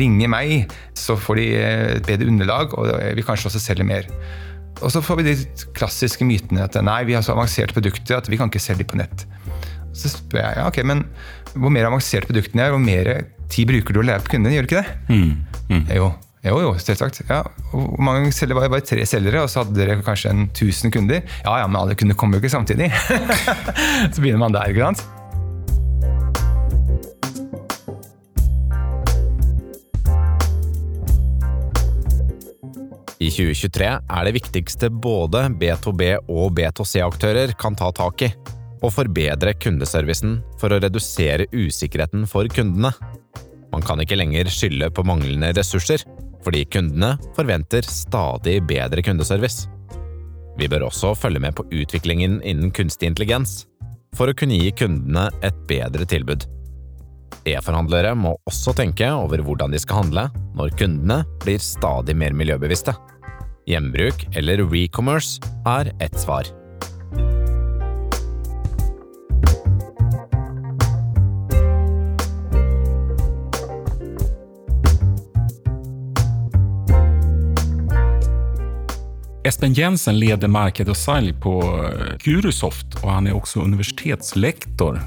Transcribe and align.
ringer 0.00 0.30
meg, 0.32 0.72
så 0.98 1.16
får 1.20 1.40
de 1.40 1.46
et 1.60 2.08
bedre 2.08 2.30
underlag, 2.32 2.74
og 2.78 2.90
vi 3.16 3.26
kanskje 3.26 3.50
også 3.50 3.62
selger 3.62 3.88
mer. 3.88 4.08
Og 4.82 4.90
så 4.90 5.02
får 5.04 5.20
vi 5.20 5.28
de 5.30 5.36
klassiske 5.76 6.26
mytene 6.26 6.64
at 6.66 6.76
nei, 6.82 7.02
vi 7.08 7.14
har 7.16 7.22
så 7.24 7.34
avanserte 7.36 7.76
produkter 7.76 8.18
at 8.18 8.28
vi 8.30 8.38
kan 8.40 8.50
ikke 8.50 8.62
selge 8.62 8.82
de 8.82 8.90
på 8.90 8.98
nett. 8.98 9.24
Så 9.94 10.10
spør 10.10 10.42
jeg 10.42 10.58
ja, 10.58 10.66
ok, 10.66 10.82
men 10.86 11.04
hvor 11.54 11.70
mer 11.70 11.86
avanserte 11.86 12.26
produktene 12.26 12.66
er, 12.66 12.74
hvor 12.74 12.82
mer 12.82 13.10
tid 13.52 13.70
bruker 13.70 13.94
du 13.94 14.02
å 14.02 14.06
lære 14.06 14.24
på 14.26 14.34
kundene, 14.34 14.56
gjør 14.56 14.66
du 14.66 14.72
ikke 14.72 14.82
det? 14.82 14.96
Mm. 15.14 15.34
Mm. 15.70 15.84
Jo, 15.94 16.10
jo, 16.44 16.56
jo, 16.60 16.72
selvsagt. 16.82 17.22
Ja, 17.30 17.44
hvor 17.70 18.02
mange 18.04 18.32
selgere 18.34 18.58
var 18.58 18.66
det? 18.66 18.74
Bare 18.74 18.88
tre 18.90 19.06
selgere, 19.08 19.44
og 19.44 19.52
så 19.52 19.62
hadde 19.62 19.78
dere 19.78 20.00
kanskje 20.04 20.34
en 20.34 20.46
1000 20.50 20.92
kunder? 20.92 21.22
Ja, 21.44 21.60
ja, 21.62 21.68
men 21.70 21.78
alle 21.80 21.96
kunder 21.98 22.18
kommer 22.18 22.36
jo 22.36 22.44
ikke 22.44 22.56
samtidig. 22.56 22.90
så 24.12 24.18
begynner 24.18 24.42
man 24.42 24.56
der, 24.56 24.74
ikke 24.74 24.90
sant? 24.90 25.06
I 33.22 33.30
2023 33.30 33.86
er 33.86 34.26
det 34.26 34.34
viktigste 34.34 34.88
både 34.90 35.46
B2B 35.60 36.08
og 36.32 36.54
B2C-aktører 36.58 37.54
kan 37.58 37.76
ta 37.78 37.92
tak 37.94 38.24
i, 38.26 38.30
og 38.84 38.92
forbedre 38.92 39.54
kundeservicen 39.56 40.40
for 40.60 40.74
å 40.74 40.80
redusere 40.82 41.46
usikkerheten 41.54 42.26
for 42.28 42.48
kundene. 42.52 42.90
Man 43.72 43.84
kan 43.86 44.02
ikke 44.02 44.18
lenger 44.18 44.50
skylde 44.52 44.90
på 44.94 45.06
manglende 45.06 45.52
ressurser, 45.54 46.02
fordi 46.44 46.64
kundene 46.68 47.14
forventer 47.36 47.86
stadig 47.86 48.58
bedre 48.68 49.04
kundeservice. 49.06 49.70
Vi 50.58 50.68
bør 50.70 50.88
også 50.90 51.14
følge 51.18 51.42
med 51.42 51.54
på 51.56 51.64
utviklingen 51.70 52.40
innen 52.42 52.74
kunstig 52.74 53.08
intelligens, 53.10 53.64
for 54.14 54.30
å 54.30 54.36
kunne 54.36 54.58
gi 54.58 54.74
kundene 54.74 55.30
et 55.46 55.56
bedre 55.70 56.06
tilbud. 56.06 56.44
E-forhandlere 57.44 58.14
må 58.16 58.36
også 58.48 58.72
tenke 58.78 59.08
over 59.12 59.42
hvordan 59.44 59.74
de 59.74 59.80
skal 59.82 60.04
handle 60.04 60.28
når 60.56 60.76
kundene 60.80 61.22
blir 61.44 61.60
stadig 61.62 62.16
mer 62.16 62.36
miljøbevisste. 62.36 62.94
Gjenbruk 63.68 64.26
eller 64.36 64.64
recommerce 64.68 65.40
er 65.66 65.92
ett 66.04 66.20
svar. 66.20 66.48
Espen 79.44 79.74
Jensen 79.76 80.16
leder 80.18 80.48
marked 80.48 80.88
sälj 80.96 81.34
på 81.40 81.58
Gurusoft 82.24 82.96
og 83.02 83.10
han 83.10 83.26
er 83.28 83.36
også 83.36 83.60
universitetslektor. 83.60 85.02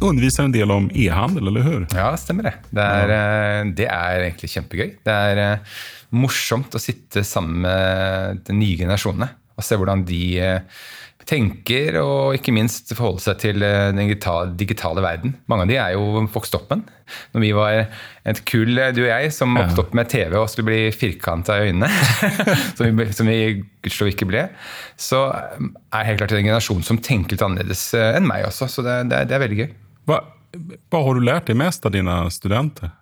Underviser 0.00 0.46
en 0.46 0.54
del 0.54 0.70
om 0.70 0.86
e-handel, 0.94 1.50
eller 1.50 1.66
hur? 1.66 1.86
Ja, 1.96 2.12
stemmer 2.20 2.48
det. 2.48 2.54
Det 2.70 2.84
er. 2.84 3.14
Eh, 3.14 3.72
det 3.80 3.88
er 3.90 4.28
egentlig 4.28 4.52
kjempegøy. 4.52 4.92
Det 5.06 5.16
er 5.32 5.42
eh, 5.42 5.80
morsomt 6.14 6.74
å 6.74 6.82
sitte 6.82 7.24
sammen 7.26 7.64
med 7.66 8.44
de 8.46 8.56
nye 8.56 8.78
generasjonene 8.78 9.32
og 9.58 9.66
se 9.66 9.74
hvordan 9.74 10.04
de 10.06 10.22
tenker, 11.28 11.98
og 12.00 12.36
ikke 12.38 12.54
minst 12.56 12.92
forholde 12.94 13.20
seg 13.20 13.40
til 13.42 13.64
eh, 13.64 13.90
den 13.92 14.54
digitale 14.56 15.02
verden. 15.04 15.34
Mange 15.50 15.66
av 15.66 15.72
de 15.72 15.78
er 15.80 15.96
jo 15.96 16.22
vokst 16.32 16.54
opp 16.56 16.70
med 16.70 16.84
den. 16.84 16.94
Når 17.34 17.44
vi 17.44 17.50
var 17.56 17.80
et 18.28 18.40
kull, 18.48 18.78
du 18.94 19.02
og 19.02 19.10
jeg, 19.10 19.32
som 19.34 19.56
vokste 19.56 19.82
opp 19.84 19.96
med 19.96 20.08
TV 20.12 20.36
og 20.38 20.48
skulle 20.52 20.70
bli 20.70 20.94
firkanta 20.94 21.58
i 21.58 21.68
øynene, 21.68 21.90
som 22.78 23.02
vi, 23.02 23.08
som 23.16 23.28
vi 23.28 23.40
gudskjelov 23.84 24.12
ikke 24.12 24.30
ble, 24.30 24.46
så 25.00 25.26
er 25.34 26.08
helt 26.08 26.22
klart 26.22 26.36
en 26.36 26.46
generasjon 26.46 26.86
som 26.86 27.00
tenker 27.02 27.36
litt 27.36 27.44
annerledes 27.44 27.84
enn 27.98 28.28
meg 28.28 28.46
også. 28.48 28.70
Så 28.72 28.86
det, 28.86 29.02
det, 29.12 29.26
det 29.28 29.36
er 29.36 29.44
veldig 29.44 29.60
gøy. 29.64 29.68
Hva, 30.08 30.22
hva 30.88 31.02
har 31.04 31.18
du 31.18 31.26
lært 31.26 31.50
deg 31.50 31.58
mest 31.60 31.84
av 31.84 31.92
dine 31.92 32.14
studenter? 32.32 32.94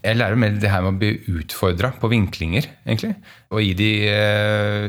Jeg 0.00 0.16
lærer 0.16 0.38
mer 0.38 0.54
det 0.56 0.70
her 0.70 0.84
med 0.84 0.94
å 0.94 1.00
bli 1.00 1.40
utfordra 1.42 1.90
på 2.00 2.08
vinklinger, 2.08 2.68
egentlig. 2.86 3.12
Og 3.52 3.60
gi 3.60 3.74
de 3.76 3.90
eh, 4.08 4.84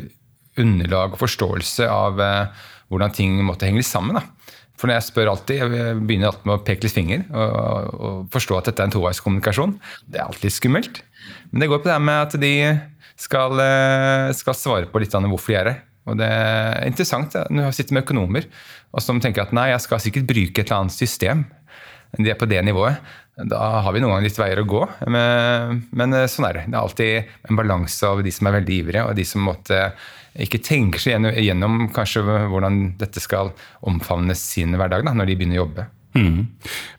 underlag 0.61 1.15
og 1.15 1.23
forståelse 1.23 1.87
av 1.91 2.21
eh, 2.23 2.67
hvordan 2.93 3.15
ting 3.17 3.35
måtte 3.43 3.67
henge 3.67 3.83
sammen. 3.83 4.19
Da. 4.19 4.55
For 4.79 4.87
når 4.87 4.99
jeg 4.99 5.07
spør 5.09 5.33
alltid, 5.33 5.59
jeg 5.59 5.97
begynner 6.07 6.29
alltid 6.29 6.47
med 6.47 6.55
å 6.55 6.63
peke 6.63 6.87
litt 6.87 6.95
finger 6.95 7.25
og, 7.35 7.89
og 7.99 8.31
forstå 8.31 8.59
at 8.61 8.69
dette 8.69 8.85
er 8.85 8.87
en 8.87 8.95
toveiskommunikasjon. 8.95 9.75
Det 10.07 10.21
er 10.21 10.29
alltid 10.29 10.55
skummelt. 10.55 11.01
Men 11.51 11.65
det 11.65 11.67
går 11.71 11.81
på 11.81 11.89
det 11.89 11.97
her 11.97 12.05
med 12.05 12.21
at 12.29 12.39
de 12.39 12.53
skal, 13.19 13.59
eh, 13.59 14.31
skal 14.39 14.55
svare 14.55 14.87
på 14.87 15.03
litt 15.03 15.17
av 15.17 15.27
hvorfor 15.27 15.51
de 15.51 15.59
er 15.59 15.73
her. 15.73 15.85
Og 16.09 16.17
det 16.17 16.29
er 16.31 16.87
interessant 16.87 17.35
når 17.51 17.67
jeg 17.69 17.81
sitter 17.81 17.97
med 17.97 18.05
økonomer 18.07 18.47
og 18.89 19.03
som 19.03 19.21
tenker 19.21 19.45
at 19.45 19.55
nei, 19.55 19.69
jeg 19.71 19.85
skal 19.85 20.01
sikkert 20.03 20.29
bruke 20.29 20.61
et 20.61 20.67
eller 20.67 20.85
annet 20.85 20.95
system. 20.95 21.43
De 22.17 22.31
er 22.31 22.39
på 22.39 22.47
det 22.49 22.61
nivået. 22.65 22.97
Da 23.49 23.59
har 23.85 23.93
vi 23.95 24.01
noen 24.01 24.15
ganger 24.15 24.25
litt 24.25 24.39
veier 24.39 24.59
å 24.59 24.67
gå. 24.67 24.81
Men, 25.13 25.83
men, 25.95 26.15
sånn 26.31 26.49
er 26.49 26.57
det. 26.57 26.63
Det 26.67 26.75
er 26.75 26.81
alltid 26.81 27.51
en 27.51 27.59
balanse 27.59 28.09
av 28.09 28.23
de 28.25 28.33
som 28.33 28.49
er 28.49 28.57
veldig 28.57 28.79
ivrige, 28.81 29.05
og 29.05 29.15
de 29.19 29.25
som 29.27 29.45
måtte 29.45 29.83
ikke 30.39 30.61
tenker 30.65 31.01
seg 31.01 31.15
gjennom, 31.15 31.37
gjennom 31.37 31.77
kanskje 31.93 32.23
hvordan 32.25 32.81
dette 32.99 33.21
skal 33.23 33.53
omfavne 33.87 34.35
sin 34.37 34.75
hverdag 34.77 35.05
da, 35.07 35.15
når 35.15 35.29
de 35.29 35.37
begynner 35.39 35.59
å 35.59 35.63
jobbe. 35.63 35.87
Mm. 36.19 36.41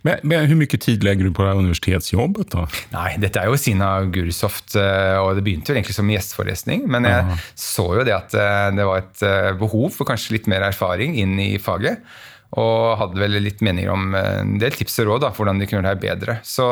Men, 0.06 0.22
men 0.24 0.48
Hvor 0.48 0.58
mye 0.62 0.80
tid 0.80 1.04
legger 1.04 1.28
du 1.28 1.34
på 1.36 1.44
det 1.44 1.52
universitetsjobbet? 1.58 2.54
da? 2.54 2.64
Nei, 2.94 3.10
Dette 3.22 3.42
er 3.42 3.50
jo 3.50 3.60
Sina 3.60 3.92
Gurusoft, 4.12 4.74
eh, 4.80 5.18
og 5.20 5.36
det 5.38 5.44
begynte 5.46 5.72
jo 5.72 5.78
egentlig 5.78 5.96
som 5.96 6.10
gjesteforelesning. 6.10 6.86
Men 6.90 7.08
jeg 7.08 7.26
Aha. 7.26 7.38
så 7.58 7.86
jo 7.98 8.06
det 8.06 8.16
at 8.16 8.36
eh, 8.38 8.66
det 8.78 8.88
var 8.88 9.04
et 9.04 9.24
eh, 9.26 9.52
behov 9.60 9.90
for 9.96 10.08
kanskje 10.08 10.38
litt 10.38 10.50
mer 10.50 10.66
erfaring 10.70 11.18
inn 11.20 11.36
i 11.42 11.52
faget. 11.62 12.02
Og 12.58 12.96
hadde 12.98 13.20
vel 13.20 13.38
litt 13.44 13.60
meninger 13.62 13.92
om 13.92 14.14
en 14.18 14.56
del 14.58 14.74
tips 14.74 14.98
og 15.04 15.12
råd 15.12 15.22
da, 15.22 15.28
for 15.30 15.44
hvordan 15.44 15.60
de 15.62 15.68
kunne 15.70 15.84
gjøre 15.84 16.00
det 16.00 16.02
bedre. 16.08 16.40
Så 16.42 16.66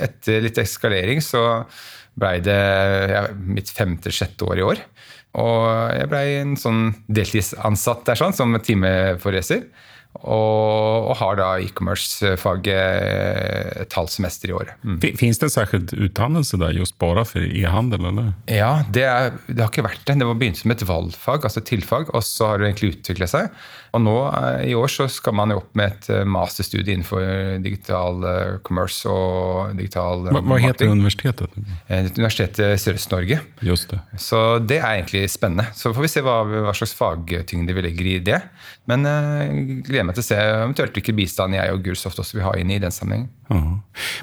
etter 0.00 0.46
litt 0.46 0.60
eskalering 0.62 1.20
så 1.24 1.42
blei 2.16 2.38
det 2.44 2.60
ja, 3.10 3.26
mitt 3.36 3.68
femte-sjette 3.74 4.46
år 4.48 4.62
i 4.62 4.64
år. 4.64 4.80
Og 5.42 5.66
jeg 5.98 6.08
blei 6.08 6.26
en 6.38 6.54
sånn 6.58 6.84
deltidsansatt 7.10 8.04
der 8.06 8.20
sånn, 8.20 8.36
som 8.36 8.54
timeforeleser. 8.62 9.66
Og, 10.22 11.10
og, 11.10 11.14
har 11.18 11.38
da 11.40 11.48
e-commerce-faget 11.60 13.82
et 13.82 13.96
halvt 13.98 14.14
semester 14.14 14.52
i 14.52 14.56
året. 14.56 14.76
Mm. 14.86 15.00
Fins 15.18 15.40
det 15.40 15.48
en 15.48 15.54
særskilt 15.56 15.94
utdannelse 15.96 16.60
der 16.60 16.76
just 16.78 16.96
bare 17.02 17.26
for 17.28 17.42
e-handel? 17.42 18.06
eller? 18.08 18.30
Ja, 18.48 18.84
det, 18.94 19.04
er, 19.04 19.34
det, 19.48 19.58
har 19.60 19.72
ikke 19.72 19.88
vært 19.88 20.04
det. 20.06 20.16
Det 20.22 20.28
var 20.28 20.38
begynt 20.40 20.62
som 20.62 20.74
et 20.74 20.86
valgfag, 20.88 21.44
altså 21.44 21.60
et 21.60 21.72
tilfag, 21.72 22.14
og 22.14 22.24
så 22.24 22.52
har 22.52 22.62
det 22.62 22.70
egentlig 22.70 22.94
utvikla 22.94 23.28
seg. 23.30 23.50
Og 23.94 24.02
nå 24.02 24.14
eh, 24.26 24.64
i 24.72 24.74
år 24.74 24.90
så 24.90 25.06
skal 25.10 25.36
man 25.38 25.52
jo 25.54 25.60
opp 25.60 25.70
med 25.78 25.92
et 25.92 26.08
eh, 26.10 26.24
masterstudie 26.26 26.96
innenfor 26.96 27.22
digital 27.62 28.26
eh, 28.26 28.56
commerce 28.66 29.06
og 29.10 29.76
digital 29.78 30.26
Hva, 30.34 30.42
hva 30.42 30.58
heter 30.62 30.90
universitetet? 30.90 31.54
Universitetet 31.88 32.82
Sørøst-Norge. 32.82 33.38
Just 33.64 33.94
det. 33.94 34.00
Så 34.20 34.42
det 34.58 34.80
er 34.80 34.98
egentlig 34.98 35.28
spennende. 35.30 35.68
Så 35.78 35.94
får 35.94 36.08
vi 36.08 36.12
se 36.16 36.24
hva, 36.26 36.40
hva 36.66 36.74
slags 36.74 36.96
fagtyngde 36.98 37.76
vi 37.76 37.86
legger 37.86 38.10
i 38.10 38.18
det. 38.24 38.40
Men 38.90 39.06
jeg 39.06 39.78
gleder 39.86 40.08
meg 40.08 40.18
til 40.18 40.24
å 40.24 40.26
se 40.26 40.40
eventuelt 40.42 40.98
hvilken 40.98 41.16
bistand 41.16 41.56
jeg 41.56 41.72
og 41.72 41.86
Gulsoft 41.86 42.20
også 42.20 42.38
vil 42.40 42.46
ha 42.48 42.54
inn 42.60 42.74
i 42.74 42.80
den 42.82 42.94
sammenhengen. 42.94 43.30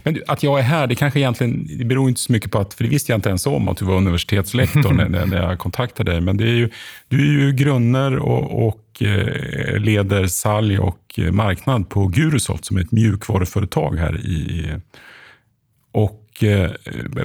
Men 0.06 0.20
at 0.34 0.44
jeg 0.44 0.58
er 0.58 0.66
her, 0.68 0.88
det 0.90 0.98
kanskje 1.00 1.22
egentlig, 1.22 1.78
det 1.80 1.88
beror 1.88 2.10
ikke 2.10 2.24
så 2.24 2.34
mye 2.36 2.52
på 2.52 2.62
at 2.66 2.74
For 2.74 2.86
det 2.86 2.94
visste 2.94 3.12
jeg 3.12 3.22
ikke 3.22 3.36
ens 3.36 3.48
om 3.50 3.70
at 3.72 3.82
du 3.82 3.86
var 3.88 4.02
universitetslektor 4.02 4.96
når 4.98 5.36
jeg 5.38 5.62
kontaktet 5.62 6.10
deg. 6.10 6.24
Men 6.26 6.42
det 6.42 6.50
er 6.50 6.58
jo, 6.66 6.72
du 7.14 7.20
er 7.22 7.44
jo 7.46 7.52
grunner 7.64 8.18
og, 8.20 8.50
og 8.52 8.81
eh, 9.00 9.78
leder 9.80 10.28
salg 10.28 10.80
og 10.84 11.20
marknad 11.32 11.88
på 11.90 12.08
Gurusoft, 12.12 12.66
som 12.66 12.78
er 12.78 12.88
et 12.88 12.92
mjukvaruföretag 12.96 14.00
her 14.00 14.18
i 14.20 14.82
och 15.92 16.44
eh, 16.44 16.72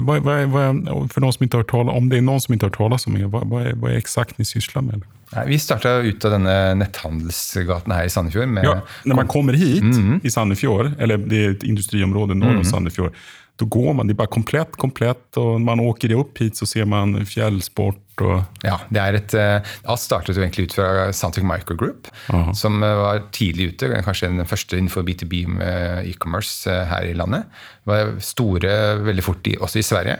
vad, 0.01 0.23
vad, 0.23 0.49
vad, 0.49 1.11
för 1.11 1.21
någon 1.21 1.33
som 1.33 1.43
inte 1.43 1.57
har 1.57 1.63
talat, 1.63 1.95
om 1.95 2.09
det 2.09 2.17
er 2.17 2.21
noen 2.21 2.41
som 2.41 2.53
ikke 2.53 2.67
har 2.67 2.75
talat 2.75 3.07
om 3.07 3.15
det, 3.15 3.27
vad, 3.27 3.61
är, 3.61 3.89
är 3.89 3.97
exakt 3.97 4.37
ni 4.37 4.45
sysslar 4.45 4.81
med? 4.81 5.03
Vi 5.47 5.59
starta 5.59 5.97
ut 6.07 6.25
av 6.25 6.31
denne 6.31 6.73
netthandelsgaten 6.75 7.91
her 7.91 8.05
i 8.05 8.09
Sandefjord. 8.09 8.47
Med... 8.47 8.63
Ja, 8.63 8.81
når 9.03 9.15
man 9.15 9.27
kommer 9.27 9.53
hit 9.53 9.83
mm 9.83 9.93
-hmm. 9.93 10.19
i 10.23 10.29
Sandefjord, 10.29 10.91
eller 10.99 11.17
det 11.17 11.45
er 11.45 11.49
et 11.49 11.63
industriområde 11.63 12.35
norr 12.35 12.49
mm 12.49 12.61
-hmm. 12.61 12.71
Sandefjord, 12.71 13.13
da 13.57 13.65
går 13.65 13.93
man. 13.97 14.07
Det 14.07 14.13
er 14.13 14.19
bare 14.21 14.33
komplett, 14.33 14.75
komplett. 14.77 15.23
Når 15.37 15.63
man 15.65 15.81
åker 15.81 16.13
opp 16.17 16.37
hit, 16.41 16.59
så 16.59 16.67
ser 16.69 16.85
man 16.89 17.15
fjellsport. 17.25 18.03
Og... 18.21 18.41
Ja, 18.65 18.79
det 18.93 19.01
er 19.01 19.17
et, 19.17 19.33
eh, 19.37 19.71
Alt 19.89 20.01
startet 20.01 20.37
jo 20.37 20.43
egentlig 20.43 20.67
ut 20.69 20.75
fra 20.77 21.09
Sandvik 21.13 21.45
Microgroup, 21.45 22.07
-huh. 22.27 22.53
som 22.53 22.83
eh, 22.83 22.95
var 22.95 23.23
tidlig 23.31 23.73
ute. 23.73 24.01
Kanskje 24.05 24.29
den 24.29 24.45
første 24.45 24.77
innenfor 24.77 25.01
B2B 25.01 25.47
med 25.47 26.05
e-commerce 26.05 26.69
eh, 26.69 26.85
her 26.85 27.01
i 27.05 27.13
landet. 27.13 27.45
Det 27.85 27.93
var 27.93 28.19
store 28.19 29.03
veldig 29.05 29.23
fort 29.23 29.47
også 29.61 29.79
i 29.79 29.85
Sverige. 29.85 30.17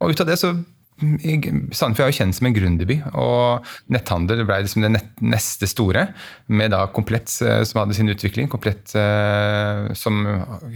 Og 0.00 0.10
ut 0.10 0.20
av 0.20 0.26
det 0.26 0.38
så 0.38 0.54
Sandefjord 0.94 2.06
er 2.06 2.12
jo 2.12 2.16
kjent 2.20 2.36
som 2.36 2.46
en 2.46 2.54
gründerby, 2.54 2.96
og 3.18 3.66
netthandel 3.90 4.44
ble 4.46 4.60
liksom 4.62 4.84
det 4.84 5.02
neste 5.26 5.66
store. 5.66 6.06
Med 6.46 6.70
da 6.70 6.84
Komplett, 6.94 7.32
eh, 7.42 7.62
som 7.66 7.82
hadde 7.82 7.96
sin 7.98 8.12
utvikling. 8.12 8.46
Komplett 8.52 8.94
eh, 8.98 9.90
som 9.98 10.22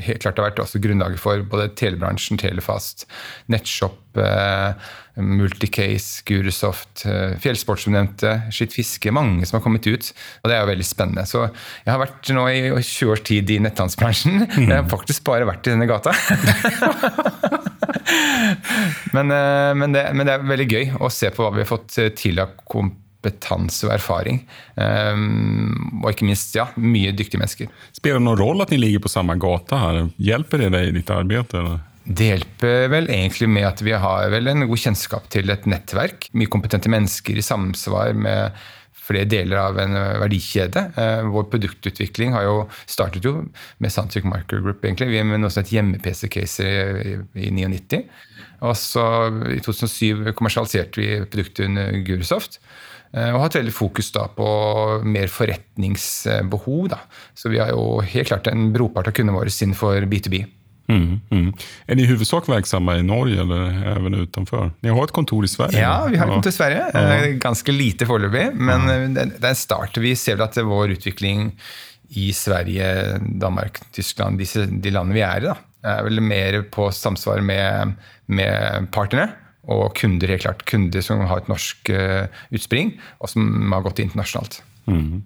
helt 0.03 0.25
klart 0.25 0.41
har 0.41 0.51
vært 0.51 0.63
også 0.65 0.83
grunnlaget 0.83 1.23
for 1.23 1.45
både 1.47 1.71
telebransjen, 1.79 2.41
Telefast, 2.41 3.07
Nettshop, 3.53 4.01
eh, 4.19 4.91
Multicase, 5.19 6.23
Gurusoft, 6.29 7.05
Fjellsport 7.43 7.83
som 7.83 7.95
nevnte, 7.95 8.35
Skitt 8.55 8.75
fiske. 8.77 9.13
Mange 9.15 9.47
som 9.49 9.59
har 9.59 9.65
kommet 9.65 9.87
ut. 9.89 10.11
Og 10.43 10.51
det 10.51 10.57
er 10.57 10.63
jo 10.63 10.71
veldig 10.71 10.87
spennende. 10.87 11.25
Så 11.29 11.47
jeg 11.49 11.91
har 11.91 12.01
vært 12.03 12.31
nå 12.35 12.45
i 12.53 12.61
20 12.77 13.15
års 13.15 13.25
tid 13.27 13.51
i 13.55 13.59
netthandelsbransjen. 13.65 14.45
Jeg 14.69 14.75
har 14.75 14.89
faktisk 14.91 15.25
bare 15.29 15.49
vært 15.49 15.69
i 15.69 15.75
denne 15.75 15.89
gata. 15.89 16.13
men, 19.17 19.33
eh, 19.35 19.73
men, 19.79 19.95
det, 19.95 20.05
men, 20.15 20.27
det, 20.27 20.35
er 20.35 20.49
veldig 20.53 20.69
gøy 20.69 20.95
å 21.01 21.11
se 21.13 21.33
på 21.35 21.45
hva 21.45 21.53
vi 21.55 21.65
har 21.65 21.71
fått 21.71 21.99
til 22.19 22.41
av 22.43 22.55
kompetanse 22.69 23.89
og 23.89 23.95
erfaring. 23.97 24.43
Um, 24.77 26.01
og 26.03 26.13
ikke 26.13 26.29
minst 26.29 26.57
ja, 26.59 26.69
mye 26.77 27.15
dyktige 27.17 27.43
mennesker. 27.43 27.73
Spiller 27.97 28.21
det 28.21 28.29
noen 28.29 28.41
rolle 28.41 28.67
at 28.67 28.73
dere 28.73 28.85
ligger 28.85 29.07
på 29.07 29.13
samme 29.13 29.39
gata? 29.41 29.83
her? 29.85 30.09
Hjelper 30.23 30.65
det 30.65 30.73
deg 30.77 30.91
i 30.91 30.97
ditt 31.01 31.15
arbeid? 31.15 31.55
Eller? 31.59 31.85
Det 32.09 32.31
hjelper 32.31 32.87
vel 32.89 33.11
egentlig 33.13 33.51
med 33.53 33.67
at 33.69 33.83
vi 33.85 33.93
har 33.93 34.31
vel 34.33 34.49
en 34.49 34.65
god 34.65 34.81
kjennskap 34.81 35.29
til 35.33 35.53
et 35.53 35.67
nettverk. 35.69 36.31
Mye 36.33 36.49
kompetente 36.49 36.89
mennesker 36.89 37.37
i 37.37 37.45
samsvar 37.45 38.17
med 38.17 38.57
flere 39.09 39.29
deler 39.29 39.61
av 39.61 39.79
en 39.81 39.97
verdikjede. 40.23 40.85
Eh, 41.01 41.29
vår 41.33 41.49
produktutvikling 41.53 42.35
har 42.37 42.47
jo 42.47 42.57
startet 42.89 43.29
jo 43.29 43.35
med 43.81 43.93
Sandvik 43.93 44.27
Micro 44.29 44.61
Group, 44.65 44.85
egentlig. 44.85 45.11
Vi 45.13 45.21
er 45.21 45.29
med 45.29 45.43
noe 45.43 45.53
som 45.53 45.63
heter 45.63 45.79
hjemme-PC-caser 45.79 47.01
i, 47.05 47.15
i 47.49 47.53
99. 47.55 48.03
Og 48.67 48.75
så 48.77 49.05
I 49.55 49.61
2007 49.65 50.33
kommersialiserte 50.37 51.01
vi 51.01 51.11
produktet 51.29 51.69
under 51.69 51.93
Gurusoft. 52.09 52.61
Eh, 53.13 53.31
og 53.33 53.43
hatt 53.45 53.61
veldig 53.61 53.75
fokus 53.77 54.11
da 54.17 54.27
på 54.33 54.49
mer 55.05 55.29
forretningsbehov. 55.33 56.89
Da. 56.93 57.03
Så 57.37 57.53
vi 57.53 57.61
har 57.61 57.73
jo 57.73 58.01
helt 58.01 58.33
klart 58.33 58.49
en 58.49 58.71
brorpart 58.73 59.13
av 59.13 59.17
kundene 59.17 59.37
våre 59.39 59.53
innenfor 59.53 60.09
B2B. 60.09 60.47
Mm, 60.89 61.21
mm. 61.31 61.49
Er 61.87 61.99
ni 61.99 62.07
i 62.07 62.09
huvudsak 62.09 62.49
verksamma 62.49 62.97
i 62.97 63.03
Norge 63.05 63.41
eller 63.41 63.83
även 63.93 64.15
utenfor? 64.15 64.71
Ni 64.81 64.89
har 64.89 65.05
et 65.05 65.13
kontor 65.13 65.45
i 65.45 65.49
Sverige? 65.49 65.83
Ja, 65.83 66.07
vi 66.09 66.17
har 66.17 66.27
et 66.27 66.39
kontor 66.39 66.55
i 66.55 66.57
Sverige. 66.57 66.87
Ja. 66.95 67.03
Ganska 67.39 67.59
ganske 67.59 67.75
lite 67.75 68.07
foreløpig, 68.07 68.55
men 68.55 68.89
ja. 68.89 68.97
Eh, 69.03 69.09
det 69.11 69.45
er 69.45 69.53
en 69.53 69.59
start. 69.59 69.99
Vi 69.99 70.15
ser 70.17 70.41
at 70.43 70.57
vår 70.57 70.97
utvikling 70.97 71.53
i 72.09 72.33
Sverige, 72.33 73.19
Danmark, 73.41 73.81
Tyskland, 73.93 74.39
disse, 74.39 74.67
de 74.67 74.91
landene 74.91 75.17
vi 75.17 75.25
er 75.25 75.43
i, 75.43 75.49
da, 75.51 75.57
er 75.85 76.05
vel 76.07 76.23
mer 76.25 76.63
på 76.73 76.89
samsvar 76.95 77.43
med, 77.45 77.97
med 78.27 78.89
partnere 78.95 79.35
og 79.69 79.93
kunder. 79.99 80.29
helt 80.29 80.47
klart. 80.47 80.65
Kunder 80.65 81.05
som 81.05 81.21
har 81.29 81.43
et 81.43 81.51
norsk 81.51 81.91
uh, 81.93 82.25
utspring, 82.51 82.95
og 83.21 83.29
som 83.29 83.73
har 83.75 83.85
gått 83.85 84.01
internasjonalt. 84.01 84.63
Mm. 84.89 85.21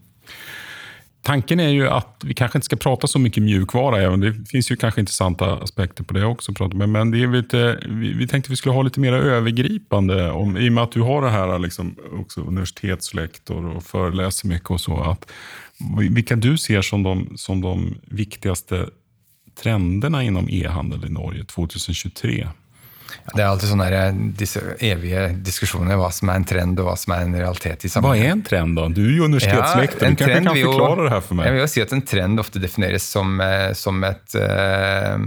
Tanken 1.23 1.61
är 1.61 1.69
ju 1.69 1.89
att 1.89 2.17
vi 2.25 2.35
kanske 2.35 2.59
inte 2.59 2.65
ska 2.65 2.77
prata 2.77 3.07
så 3.07 3.19
mycket 3.19 3.43
mjukvara, 3.43 4.03
även 4.03 4.21
det 4.21 4.49
finns 4.49 4.71
ju 4.71 4.77
kanske 4.77 5.01
intressanta 5.01 5.55
aspekter 5.55 6.05
på 6.05 6.15
det 6.15 6.25
också. 6.25 6.53
Men 6.75 7.11
det 7.11 7.23
är 7.23 7.29
lite, 7.29 7.79
vi, 7.89 8.29
tänkte 8.29 8.51
vi 8.51 8.57
skulle 8.57 8.75
ha 8.75 8.83
lite 8.83 9.01
mer 9.01 9.13
övergripande, 9.13 10.31
om, 10.31 10.57
i 10.57 10.69
och 10.69 10.73
med 10.73 10.85
att 10.85 10.93
du 10.93 11.01
har 11.01 11.23
det 11.23 11.31
här 11.31 11.59
liksom, 11.59 11.97
också 12.13 12.41
universitetslektor 12.41 13.67
och 13.67 13.83
föreläser 13.83 14.49
mycket 14.49 14.71
och 14.71 14.81
så. 14.81 15.01
Att, 15.01 15.33
vilka 16.11 16.37
du 16.37 16.59
ser 16.59 16.83
som 16.83 17.03
de, 17.03 17.33
som 17.37 17.61
de 17.61 17.95
viktigaste 18.05 18.89
trenderna 19.63 20.23
inom 20.23 20.49
e-handel 20.51 21.05
i 21.05 21.09
Norge 21.09 21.45
2023? 21.45 22.49
Det 23.32 23.41
er 23.41 23.49
alltid 23.49 23.73
sånne 23.73 23.88
der, 23.93 24.19
disse 24.38 24.62
evige 24.82 25.29
diskusjoner 25.44 25.99
hva 26.00 26.11
som 26.14 26.31
er 26.32 26.41
en 26.41 26.47
trend 26.49 26.82
og 26.82 26.91
hva 26.91 26.97
som 26.99 27.14
er 27.17 27.26
en 27.26 27.38
realitet. 27.38 27.87
i 27.87 27.93
Hva 27.93 28.14
er 28.17 28.35
en 28.35 28.44
trend, 28.47 28.76
da? 28.79 28.88
Du 28.93 29.03
er 29.05 29.17
jo 29.17 29.31
universitetslektor. 29.31 30.09
Ja, 30.09 30.12
du 30.12 30.20
kan, 30.23 30.50
kan 30.50 30.61
forklare 30.61 31.06
det 31.06 31.14
her 31.17 31.25
for 31.26 31.38
meg. 31.38 31.49
Jeg 31.49 31.56
vil 31.56 31.64
jo 31.64 31.73
si 31.75 31.85
at 31.85 31.97
En 31.97 32.06
trend 32.12 32.43
ofte 32.43 32.62
defineres 32.62 33.09
som, 33.09 33.35
eh, 33.44 33.73
som 33.79 33.99
et 34.09 34.38
uh, 34.38 35.26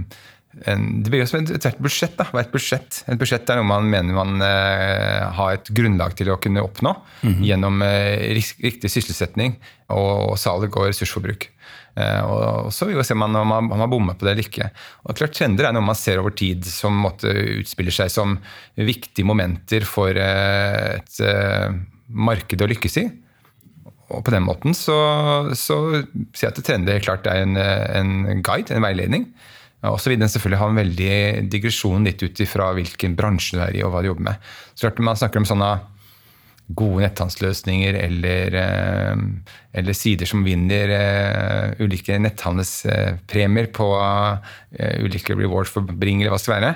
en, 0.63 0.83
det 1.03 1.11
blir 1.11 1.23
jo 1.23 1.27
som 1.27 1.41
et, 1.41 1.51
et 1.51 1.81
budsjett. 1.83 2.15
da, 2.17 2.27
et 2.39 2.51
budsjett. 2.53 3.01
Et 3.11 3.19
budsjett 3.19 3.49
er 3.51 3.59
noe 3.59 3.67
man 3.67 3.89
mener 3.91 4.15
man 4.15 4.39
uh, 4.39 5.31
har 5.35 5.57
et 5.57 5.71
grunnlag 5.75 6.15
til 6.15 6.31
å 6.31 6.39
kunne 6.41 6.63
oppnå 6.63 6.95
mm 6.95 7.33
-hmm. 7.33 7.43
gjennom 7.49 7.81
uh, 7.81 8.15
riktig 8.63 8.91
sysselsetting 8.91 9.57
og, 9.89 10.31
og 10.31 10.37
salg 10.39 10.77
og 10.77 10.87
ressursforbruk. 10.87 11.49
Eh, 11.95 12.21
og 12.27 12.71
så 12.75 12.87
vil 12.89 12.99
vi 12.99 13.05
se 13.07 13.15
om 13.15 13.23
man, 13.23 13.37
om 13.39 13.69
man 13.71 13.83
har 13.83 13.91
bommet 13.91 14.19
på 14.19 14.27
det 14.27 14.33
eller 14.33 14.47
ikke. 14.47 14.69
Og 15.07 15.17
klart 15.17 15.35
Trender 15.37 15.69
er 15.69 15.75
noe 15.75 15.85
man 15.85 15.97
ser 15.97 16.19
over 16.21 16.35
tid 16.35 16.65
som 16.67 16.97
måtte 17.05 17.31
utspiller 17.31 17.95
seg 17.95 18.11
som 18.11 18.37
viktige 18.75 19.27
momenter 19.27 19.87
for 19.87 20.11
eh, 20.11 20.97
et 20.99 21.21
eh, 21.23 21.77
marked 22.11 22.61
å 22.61 22.69
lykkes 22.71 22.99
i. 23.03 23.05
Og 24.13 24.21
på 24.27 24.35
den 24.35 24.45
måten 24.45 24.75
så, 24.77 24.95
så 25.57 25.79
sier 25.95 26.45
jeg 26.45 26.53
at 26.53 26.61
trender 26.67 26.99
helt 26.99 27.07
klart 27.07 27.25
er 27.31 27.41
en, 27.41 27.55
en 27.57 28.43
guide, 28.45 28.75
en 28.75 28.85
veiledning. 28.85 29.31
Og 29.89 29.97
så 30.01 30.11
vil 30.11 30.19
den 30.21 30.29
selvfølgelig 30.31 30.59
ha 30.61 30.67
en 30.69 30.79
veldig 30.79 31.15
digresjon 31.51 32.05
litt 32.07 32.21
ut 32.21 32.39
ifra 32.41 32.71
hvilken 32.77 33.15
bransje 33.17 33.57
du 33.57 33.63
er 33.65 33.77
i 33.77 33.83
og 33.85 33.93
hva 33.93 34.03
du 34.03 34.09
jobber 34.11 34.29
med. 34.29 34.47
Så 34.73 34.87
klart 34.87 35.01
Man 35.05 35.17
snakker 35.19 35.41
om 35.41 35.47
sånne 35.49 35.71
gode 36.73 37.03
netthandelsløsninger 37.03 37.97
eller, 37.99 38.55
eh, 38.57 39.19
eller, 39.77 39.93
sider 39.97 40.25
som 40.29 40.41
vinner 40.45 40.89
uh, 40.89 41.83
ulike 41.83 42.17
netthandelspremier 42.17 43.69
på 43.75 43.89
uh, 43.93 44.39
ulike 45.03 45.37
rewards 45.37 45.69
for 45.69 45.85
Bring 45.85 46.23
eller 46.23 46.33
hva 46.33 46.39
det 46.39 46.45
skal 46.47 46.57
være, 46.57 46.73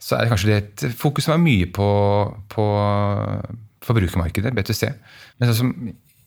så 0.00 0.16
er 0.16 0.24
det 0.24 0.32
kanskje 0.32 0.58
et 0.58 0.86
fokus 0.98 1.28
som 1.28 1.36
er 1.36 1.44
mye 1.44 1.70
på, 1.70 1.88
på 2.50 2.66
forbrukermarkedet, 3.86 4.54
B2C. 4.56 4.90
Men 5.38 5.50
sånn 5.50 5.60
som 5.60 5.74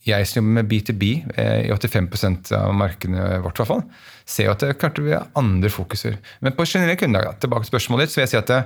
jeg 0.03 0.27
som 0.27 0.41
jobber 0.41 0.57
med 0.57 0.67
B2B 0.67 1.09
i 1.39 1.71
85% 1.71 2.51
av 2.57 2.73
markedene 2.75 3.39
vårt, 3.43 3.55
i 3.55 3.63
hvert 3.63 3.69
fall, 3.69 3.83
ser 4.27 4.49
jo 4.49 4.55
at 4.55 4.63
det 4.63 4.75
klart 4.81 4.99
vi 4.99 5.15
har 5.15 5.29
andre 5.39 5.71
fokuser. 5.71 6.17
Men 6.43 6.55
på 6.57 6.65
generell 6.67 6.99
kundedag, 6.99 7.39
tilbake 7.39 7.65
til 7.65 7.71
spørsmålet 7.71 8.05
ditt, 8.05 8.13
så 8.13 8.19
vil 8.19 8.25
jeg 8.25 8.33
si 8.33 8.39
at 8.41 8.51
det, 8.51 8.59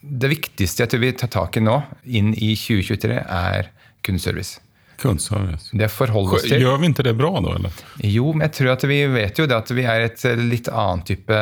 det 0.00 0.30
viktigste 0.30 0.84
jeg 0.84 0.92
tror 0.92 1.02
vi 1.02 1.12
tar 1.18 1.30
tak 1.34 1.58
i 1.58 1.64
nå, 1.64 1.80
inn 2.06 2.32
i 2.36 2.54
2023, 2.58 3.18
er 3.18 3.70
kundeservice. 4.06 4.60
Kundeservice. 4.98 5.70
Det 5.78 5.86
forholder 5.94 6.38
oss 6.40 6.46
til. 6.48 6.62
Gjør 6.64 6.80
vi 6.82 6.88
ikke 6.90 7.04
det 7.06 7.14
bra 7.18 7.30
da, 7.38 7.52
eller? 7.54 7.82
Jo, 8.02 8.32
men 8.32 8.48
jeg 8.48 8.54
tror 8.56 8.72
at 8.72 8.86
vi 8.90 8.98
vet 9.12 9.38
jo 9.38 9.46
det 9.46 9.54
at 9.54 9.70
vi 9.74 9.84
er 9.86 10.06
et 10.08 10.24
litt 10.40 10.70
annen 10.72 11.04
type 11.06 11.38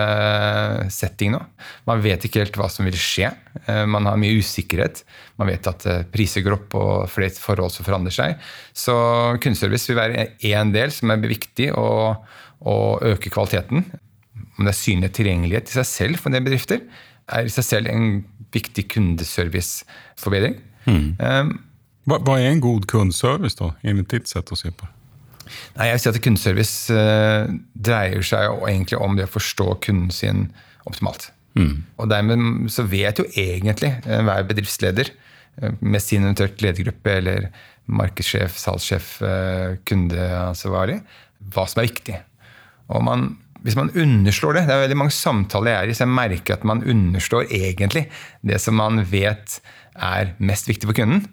setting 0.93 1.33
nå. 1.33 1.41
Man 1.89 2.03
vet 2.05 2.27
ikke 2.29 2.43
helt 2.45 2.59
hva 2.61 2.69
som 2.73 2.85
vil 2.89 2.99
skje. 3.01 3.31
Eh, 3.65 3.85
man 3.89 4.09
har 4.09 4.21
mye 4.21 4.43
usikkerhet. 4.43 5.01
Man 5.41 5.49
vet 5.49 5.71
at 5.73 5.89
eh, 5.89 6.05
priser 6.13 6.45
går 6.45 6.59
opp 6.59 6.77
og 6.77 6.93
flere 7.13 7.33
forhold 7.33 7.73
som 7.73 7.89
forandrer 7.89 8.17
seg. 8.19 8.37
Så 8.77 8.97
kundeservice 9.41 9.89
vil 9.89 10.03
være 10.03 10.29
én 10.53 10.77
del 10.77 10.93
som 10.93 11.15
er 11.15 11.25
viktig, 11.25 11.73
å, 11.81 12.13
å 12.61 12.79
øke 13.09 13.33
kvaliteten. 13.33 13.89
Om 14.57 14.69
det 14.69 14.73
er 14.73 14.81
synlig 14.85 15.15
tilgjengelighet 15.17 15.73
i 15.73 15.79
seg 15.81 15.89
selv 15.89 16.21
for 16.21 16.29
en 16.29 16.37
del 16.37 16.45
bedrifter, 16.45 16.85
er 17.33 17.47
i 17.47 17.53
seg 17.53 17.67
selv 17.67 17.91
en 17.91 18.25
viktig 18.55 18.87
kundeserviceforbedring. 18.95 20.59
Mm. 20.87 21.09
Um, 21.19 21.55
hva, 22.07 22.21
hva, 22.23 22.37
er 22.39 22.53
en 22.53 22.63
god 22.63 22.87
kundeservice, 22.91 23.59
da, 23.59 23.73
innen 23.83 24.07
ditt 24.11 24.31
sett 24.31 24.53
å 24.55 24.59
se 24.59 24.71
på? 24.71 24.87
Nei, 25.77 25.89
jeg 25.89 25.97
vil 25.97 26.03
si 26.03 26.11
at 26.11 26.21
Kundeservice 26.25 26.95
uh, 26.95 27.47
dreier 27.75 28.25
seg 28.27 28.65
egentlig 28.67 28.99
om 29.03 29.15
det 29.19 29.29
å 29.29 29.33
forstå 29.37 29.77
kunden 29.87 30.11
sin 30.15 30.49
optimalt. 30.89 31.31
Mm. 31.57 31.87
Og 31.97 32.11
dermed 32.11 32.71
så 32.73 32.85
vet 32.89 33.21
jo 33.23 33.27
egentlig 33.31 33.93
uh, 34.09 34.21
hver 34.27 34.47
bedriftsleder 34.49 35.13
uh, 35.13 35.71
med 35.81 36.03
sin 36.03 36.27
eventuelt 36.27 36.63
ledergruppe 36.65 37.19
eller 37.21 37.49
markedssjef, 37.87 38.57
salgssjef, 38.59 39.11
kundeansvarlig, 39.87 40.97
hva 41.55 41.69
som 41.71 41.79
er 41.79 41.87
viktig. 41.87 42.17
Og 42.91 43.05
man 43.07 43.29
hvis 43.65 43.77
man 43.79 43.91
underslår 43.95 44.59
det 44.59 44.67
Det 44.67 44.75
er 44.75 44.85
veldig 44.85 44.99
mange 45.01 45.15
samtaler 45.15 45.73
jeg 45.73 45.79
er 45.79 45.91
i, 45.91 45.97
så 45.97 46.05
jeg 46.05 46.15
merker 46.19 46.57
at 46.57 46.67
man 46.69 46.85
underslår 46.85 47.49
egentlig 47.51 48.07
det 48.47 48.61
som 48.63 48.77
man 48.79 49.03
vet 49.09 49.61
er 49.97 50.35
mest 50.45 50.69
viktig 50.69 50.89
for 50.91 50.97
kunden. 50.99 51.25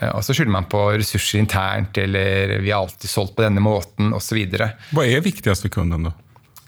Eh, 0.00 0.10
og 0.10 0.22
så 0.24 0.34
skylder 0.34 0.54
man 0.54 0.68
på 0.70 0.80
ressurser 0.94 1.40
internt, 1.42 1.98
eller 1.98 2.58
'vi 2.60 2.70
har 2.70 2.82
alltid 2.82 3.10
solgt 3.10 3.36
på 3.36 3.42
denne 3.42 3.62
måten', 3.62 4.14
osv. 4.14 4.38
Hva 4.94 5.06
er 5.06 5.20
viktigst 5.20 5.62
for 5.66 5.68
kunden, 5.68 6.10
da? 6.10 6.12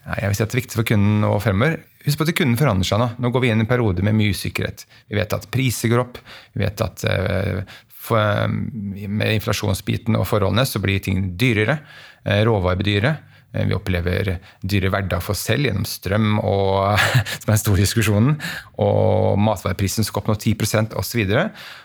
Jeg 0.06 0.28
vil 0.28 0.36
si 0.36 0.42
at 0.42 0.50
det 0.50 0.54
er 0.54 0.62
viktig 0.62 0.78
for 0.78 0.86
kunden 0.86 1.20
nå 1.20 1.32
fremover 1.42 1.80
Husk 2.06 2.20
på 2.20 2.22
at 2.22 2.36
kunden 2.38 2.54
forandrer 2.54 2.86
seg 2.86 3.00
nå. 3.02 3.08
Nå 3.18 3.30
går 3.34 3.42
vi 3.42 3.48
inn 3.50 3.58
i 3.58 3.64
en 3.64 3.66
periode 3.66 4.02
med 4.06 4.14
mye 4.14 4.30
usikkerhet. 4.30 4.84
Vi 5.10 5.16
vet 5.18 5.32
at 5.34 5.48
priser 5.50 5.90
går 5.90 5.98
opp. 6.04 6.20
Vi 6.54 6.62
vet 6.62 6.78
at 6.84 7.02
uh, 7.02 7.64
for, 7.88 8.46
med 8.46 9.32
inflasjonsbiten 9.34 10.14
og 10.14 10.22
forholdene 10.30 10.62
så 10.62 10.78
blir 10.78 11.02
ting 11.02 11.32
dyrere. 11.34 11.80
Råvarer 12.22 12.78
blir 12.78 12.92
dyrere. 12.92 13.16
Eh, 13.56 13.66
vi 13.68 13.76
opplever 13.76 14.36
dyre 14.60 14.90
hverdag 14.92 15.22
for 15.24 15.34
oss 15.34 15.44
selv 15.48 15.68
gjennom 15.68 15.86
strøm, 15.88 16.38
og, 16.42 17.00
som 17.40 17.48
er 17.48 17.54
den 17.54 17.62
store 17.62 17.84
diskusjonen, 17.84 18.38
og 18.82 19.40
matvareprisen 19.40 20.06
skal 20.06 20.22
opp 20.22 20.30
nå 20.30 20.36
10 20.36 20.96
osv. 21.00 21.22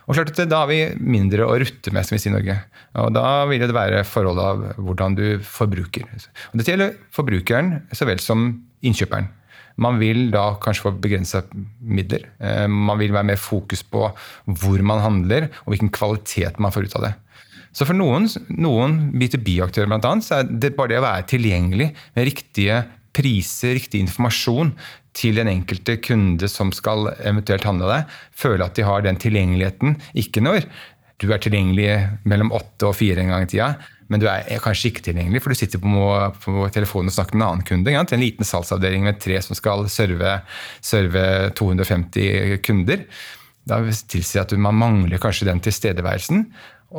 Og 0.08 0.16
klart 0.18 0.34
at 0.34 0.50
Da 0.52 0.64
har 0.64 0.72
vi 0.72 0.82
mindre 1.00 1.48
å 1.48 1.58
rutte 1.62 1.94
med, 1.94 2.08
som 2.08 2.18
vi 2.18 2.24
sier 2.24 2.34
i 2.34 2.38
Norge. 2.38 2.58
Og 3.02 3.12
Da 3.16 3.28
vil 3.50 3.64
det 3.64 3.76
være 3.76 4.04
forholdet 4.08 4.50
av 4.52 4.82
hvordan 4.82 5.18
du 5.18 5.26
forbruker. 5.46 6.08
Og 6.52 6.60
Dette 6.60 6.74
gjelder 6.74 6.98
forbrukeren 7.14 7.78
så 7.96 8.08
vel 8.10 8.20
som 8.24 8.50
innkjøperen. 8.82 9.30
Man 9.82 9.98
vil 10.02 10.28
da 10.34 10.58
kanskje 10.62 10.84
få 10.84 10.92
begrensa 11.00 11.44
midler. 11.80 12.28
Eh, 12.44 12.68
man 12.68 13.00
vil 13.00 13.14
være 13.16 13.32
mer 13.32 13.40
fokus 13.40 13.84
på 13.88 14.10
hvor 14.46 14.84
man 14.86 15.04
handler, 15.04 15.50
og 15.64 15.74
hvilken 15.74 15.94
kvalitet 15.94 16.60
man 16.60 16.74
får 16.76 16.90
ut 16.90 16.98
av 17.00 17.08
det. 17.08 17.14
Så 17.72 17.88
for 17.88 17.96
noen, 17.96 18.28
noen 18.52 18.98
B2B-aktører 19.16 19.90
blant 19.92 20.08
annet, 20.08 20.28
så 20.28 20.42
er 20.42 20.50
det 20.50 20.74
bare 20.78 20.92
det 20.92 21.00
å 21.00 21.06
være 21.06 21.30
tilgjengelig 21.32 21.92
med 22.18 22.28
riktige 22.28 22.82
priser, 23.16 23.76
riktig 23.76 24.02
informasjon 24.06 24.74
til 25.18 25.40
den 25.40 25.50
enkelte 25.52 25.98
kunde 26.04 26.48
som 26.52 26.72
skal 26.76 27.10
eventuelt 27.20 27.66
handle 27.68 27.90
deg, 27.92 28.18
føle 28.36 28.68
at 28.68 28.78
de 28.78 28.88
har 28.88 29.04
den 29.04 29.20
tilgjengeligheten. 29.20 29.98
Ikke 30.20 30.44
når 30.44 30.68
du 31.22 31.28
er 31.32 31.42
tilgjengelig 31.44 31.90
mellom 32.28 32.54
åtte 32.56 32.88
og 32.90 32.96
fire 32.98 33.24
en 33.24 33.34
gang 33.34 33.46
i 33.46 33.52
tida, 33.52 33.74
men 34.12 34.20
du 34.20 34.26
er 34.28 34.60
kanskje 34.60 34.90
ikke 34.90 35.06
tilgjengelig, 35.06 35.40
for 35.44 35.54
du 35.54 35.60
sitter 35.60 35.80
på, 35.80 36.08
på 36.44 36.66
telefonen 36.76 37.12
og 37.12 37.16
snakker 37.16 37.38
med 37.38 37.46
en 37.46 37.48
annen 37.48 37.68
kunde. 37.68 37.94
Til 37.94 38.18
en 38.18 38.26
liten 38.26 38.48
salgsavdeling 38.48 39.06
med 39.08 39.22
tre 39.24 39.38
som 39.44 39.56
skal 39.56 39.86
serve, 39.92 40.34
serve 40.84 41.24
250 41.56 42.58
kunder. 42.66 43.06
Da 43.72 43.80
tilsier 44.12 44.44
at 44.44 44.56
man 44.60 44.76
mangler 44.76 45.22
kanskje 45.22 45.48
den 45.48 45.64
tilstedeværelsen. 45.64 46.44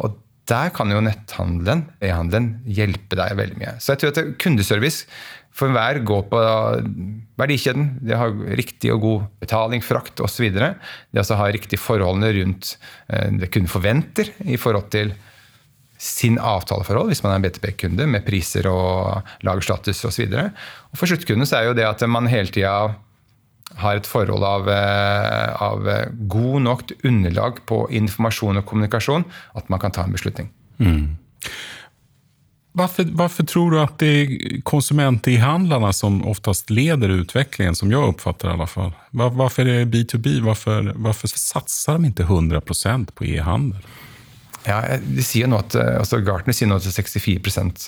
Og 0.01 0.17
der 0.51 0.73
kan 0.75 0.91
jo 0.91 1.03
netthandelen, 1.05 1.85
e-handelen, 2.03 2.57
hjelpe 2.67 3.19
deg 3.19 3.37
veldig 3.39 3.61
mye. 3.61 3.77
Så 3.79 3.95
jeg 3.95 4.03
tror 4.03 4.13
at 4.13 4.33
kundeservice 4.43 5.07
for 5.55 5.73
hver 5.75 6.01
går 6.09 6.25
på 6.31 6.41
verdikjeden. 7.41 7.91
De 8.03 8.17
har 8.19 8.33
riktig 8.59 8.93
og 8.95 9.03
god 9.05 9.27
betaling, 9.45 9.85
frakt 9.85 10.23
osv. 10.25 10.49
De 10.51 11.21
altså 11.21 11.37
har 11.39 11.53
riktig 11.55 11.79
forholdene 11.81 12.33
rundt 12.41 12.75
eh, 13.13 13.29
det 13.37 13.53
kunden 13.53 13.71
forventer 13.71 14.33
i 14.49 14.59
forhold 14.61 14.91
til 14.95 15.13
sin 16.03 16.41
avtaleforhold, 16.43 17.13
hvis 17.13 17.23
man 17.23 17.37
er 17.37 17.39
en 17.39 17.45
BTP-kunde, 17.45 18.09
med 18.11 18.25
priser 18.27 18.67
og 18.67 19.23
lagerstatus 19.47 20.03
osv. 20.09 20.35
For 20.99 21.07
sluttkunden 21.07 21.47
så 21.47 21.61
er 21.61 21.69
jo 21.69 21.77
det 21.79 21.87
at 21.87 22.03
man 22.11 22.27
hele 22.33 22.51
tida 22.51 22.73
har 23.77 23.97
et 23.97 24.07
forhold 24.07 24.45
av, 24.45 24.69
eh, 24.69 25.63
av, 25.63 25.89
god 26.29 26.63
nok 26.63 26.93
underlag 27.05 27.63
på 27.67 27.85
informasjon 27.91 28.61
og 28.61 28.67
kommunikasjon, 28.67 29.25
at 29.55 29.69
man 29.69 29.81
kan 29.81 29.95
ta 29.95 30.05
en 30.05 30.13
beslutning. 30.13 30.51
Mm. 30.79 31.17
Varför, 32.75 33.05
varför, 33.05 33.45
tror 33.45 33.71
du 33.71 33.81
at 33.81 33.99
det 34.01 34.07
er 34.07 34.61
konsument-e-handlarna 34.65 35.93
som 35.93 36.23
oftast 36.25 36.71
leder 36.71 37.09
utviklingen, 37.09 37.75
som 37.77 37.91
jeg 37.93 38.01
oppfatter 38.01 38.49
i 38.49 38.53
alla 38.53 38.67
fall? 38.67 38.93
Var, 39.11 39.31
varför 39.31 39.67
är 39.67 39.85
det 39.85 39.93
B2B? 39.93 40.41
Varför, 40.41 40.93
varför 40.97 41.29
satsar 41.29 41.93
de 41.93 42.05
ikke 42.05 42.25
100% 42.25 43.13
på 43.13 43.25
e-handel? 43.25 43.83
Ja, 44.65 44.79
de 45.03 45.25
sier 45.27 45.51
nå 45.51 45.59
at, 45.59 45.75
eh, 45.75 45.99
altså 45.99 46.23
Gartner 46.23 46.55
sier 46.55 46.71
nå 46.71 46.79
at 46.79 46.87
64 46.87 47.41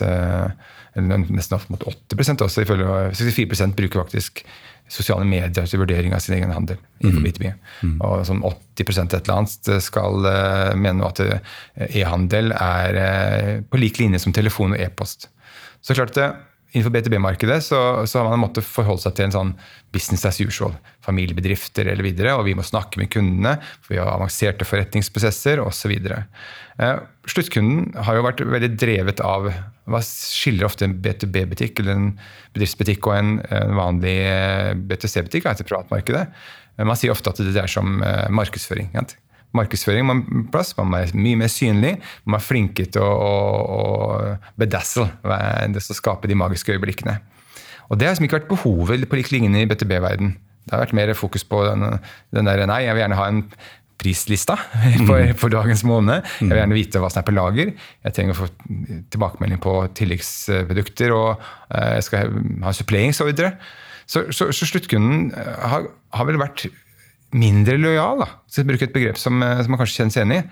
eh, 0.05 0.50
eller 0.99 1.25
nesten 1.31 1.57
opp 1.57 1.69
mot 1.71 1.87
80% 2.11 2.45
også, 2.45 2.64
ifølge 2.67 2.87
64% 3.14 3.76
bruker 3.79 4.03
faktisk 4.03 4.45
sosiale 4.91 5.26
medier 5.26 5.67
til 5.67 5.81
vurdering 5.81 6.14
av 6.14 6.23
sin 6.23 6.37
egen 6.37 6.53
handel 6.55 6.79
mm. 7.03 7.21
B2B. 7.25 7.53
Mm. 7.83 7.95
Og 8.05 8.25
sånn 8.29 8.43
80 8.45 9.00
et 9.05 9.14
eller 9.21 9.37
annet 9.37 9.71
skal 9.83 10.26
uh, 10.29 10.73
mene 10.79 11.09
at 11.09 11.23
e-handel 11.91 12.53
er 12.57 13.62
på 13.71 13.81
lik 13.81 14.00
linje 14.03 14.23
som 14.25 14.35
telefon 14.37 14.76
og 14.76 14.83
e-post. 14.83 15.29
Så 15.85 15.97
klart 15.97 16.14
det, 16.17 16.31
Innenfor 16.75 16.90
BTB-markedet 16.90 17.61
så, 17.62 17.78
så, 18.07 18.19
har 18.19 18.33
man 18.33 18.40
måttet 18.43 18.66
forholde 18.66 19.04
seg 19.04 19.14
til 19.14 19.28
en 19.28 19.35
sånn 19.35 19.52
business 19.95 20.25
as 20.26 20.40
usual. 20.43 20.73
Familiebedrifter 21.07 21.87
eller 21.87 22.02
videre, 22.02 22.33
og 22.35 22.49
vi 22.49 22.57
må 22.59 22.64
snakke 22.66 22.99
med 22.99 23.12
kundene, 23.14 23.52
for 23.78 23.95
vi 23.95 24.00
har 24.00 24.11
avanserte 24.11 24.66
forretningsprosesser 24.66 25.62
osv. 25.62 25.95
Eh, 25.95 26.97
sluttkunden 27.31 27.95
har 28.09 28.19
jo 28.19 28.26
vært 28.26 28.43
veldig 28.57 28.73
drevet 28.75 29.23
av 29.23 29.47
hva 29.87 30.00
skiller 30.02 30.66
ofte 30.66 30.88
en 30.88 30.99
B2B-butikk 31.04 31.78
eller 31.85 31.95
en 31.95 32.11
bedriftsbutikk 32.57 33.07
og 33.07 33.21
en, 33.21 33.33
en 33.54 33.78
vanlig 33.78 34.16
eh, 34.26 34.73
BTC-butikk, 34.75 35.47
altså 35.47 35.69
privatmarkedet. 35.69 36.26
Man 36.83 36.99
sier 36.99 37.14
ofte 37.14 37.31
at 37.31 37.38
det 37.38 37.54
er 37.54 37.71
som 37.71 38.00
eh, 38.02 38.26
markedsføring. 38.35 38.90
Ikke? 38.90 39.24
Markedsføring 39.56 40.06
man, 40.08 40.25
plass, 40.52 40.73
man 40.78 40.96
er 40.99 41.12
mye 41.16 41.38
mer 41.40 41.52
synlig. 41.52 41.94
Man 42.26 42.38
er 42.40 42.44
flinke 42.44 42.87
til 42.87 43.04
å, 43.04 43.12
å, 43.12 43.78
å 43.78 44.58
bedazzle, 44.61 45.08
det 45.75 45.84
som 45.84 45.99
skaper 45.99 46.30
de 46.30 46.38
magiske 46.38 46.75
øyeblikkene. 46.75 47.18
Og 47.90 48.00
Det 48.00 48.06
har 48.06 48.14
liksom 48.14 48.28
ikke 48.28 48.40
vært 48.40 48.50
behovet 48.50 49.08
på 49.08 49.20
lik 49.20 49.30
linje 49.34 49.62
i 49.62 49.70
BTB-verden. 49.70 50.34
Det 50.64 50.73
har 50.73 50.84
vært 50.87 50.96
mer 50.96 51.12
fokus 51.18 51.44
på 51.44 51.61
den, 51.66 51.84
den 52.32 52.49
der 52.49 52.64
Nei, 52.68 52.84
jeg 52.87 52.96
vil 52.96 53.04
gjerne 53.04 53.18
ha 53.18 53.30
en 53.30 53.42
prislista 54.00 54.56
for, 55.08 55.20
mm. 55.20 55.34
for, 55.40 55.52
dagens 55.52 55.84
måned. 55.87 56.25
Jeg 56.40 56.50
vil 56.50 56.61
gjerne 56.62 56.78
vite 56.78 57.02
hva 57.02 57.11
som 57.12 57.23
er 57.23 57.28
på 57.28 57.37
lager. 57.37 57.73
Jeg 58.06 58.16
trenger 58.16 58.37
å 58.37 58.42
få 58.42 58.49
tilbakemelding 59.14 59.61
på 59.64 59.76
tilleggsprodukter, 59.99 61.14
og 61.14 61.30
eh, 61.70 61.96
jeg 61.99 62.06
skal 62.08 62.38
ha 62.64 62.75
suppleringsordre. 62.76 63.52
Så, 64.04 64.26
så, 64.37 64.50
så, 64.52 64.66
sluttkunden 64.68 65.30
har, 65.34 65.87
har 66.12 66.26
vel 66.28 66.40
vært 66.40 66.66
mindre 67.35 67.79
lojal, 67.81 68.23
da. 68.23 68.31
Så 68.47 68.62
jeg 68.62 68.71
bruker 68.71 68.88
et 68.88 68.95
begrep 68.95 69.19
som, 69.21 69.43
eh, 69.43 69.61
som 69.62 69.75
man 69.75 69.83
kanskje 69.83 70.03
kjenner 70.03 70.14
seg 70.14 70.25
igjen 70.25 70.38
i. 70.38 70.43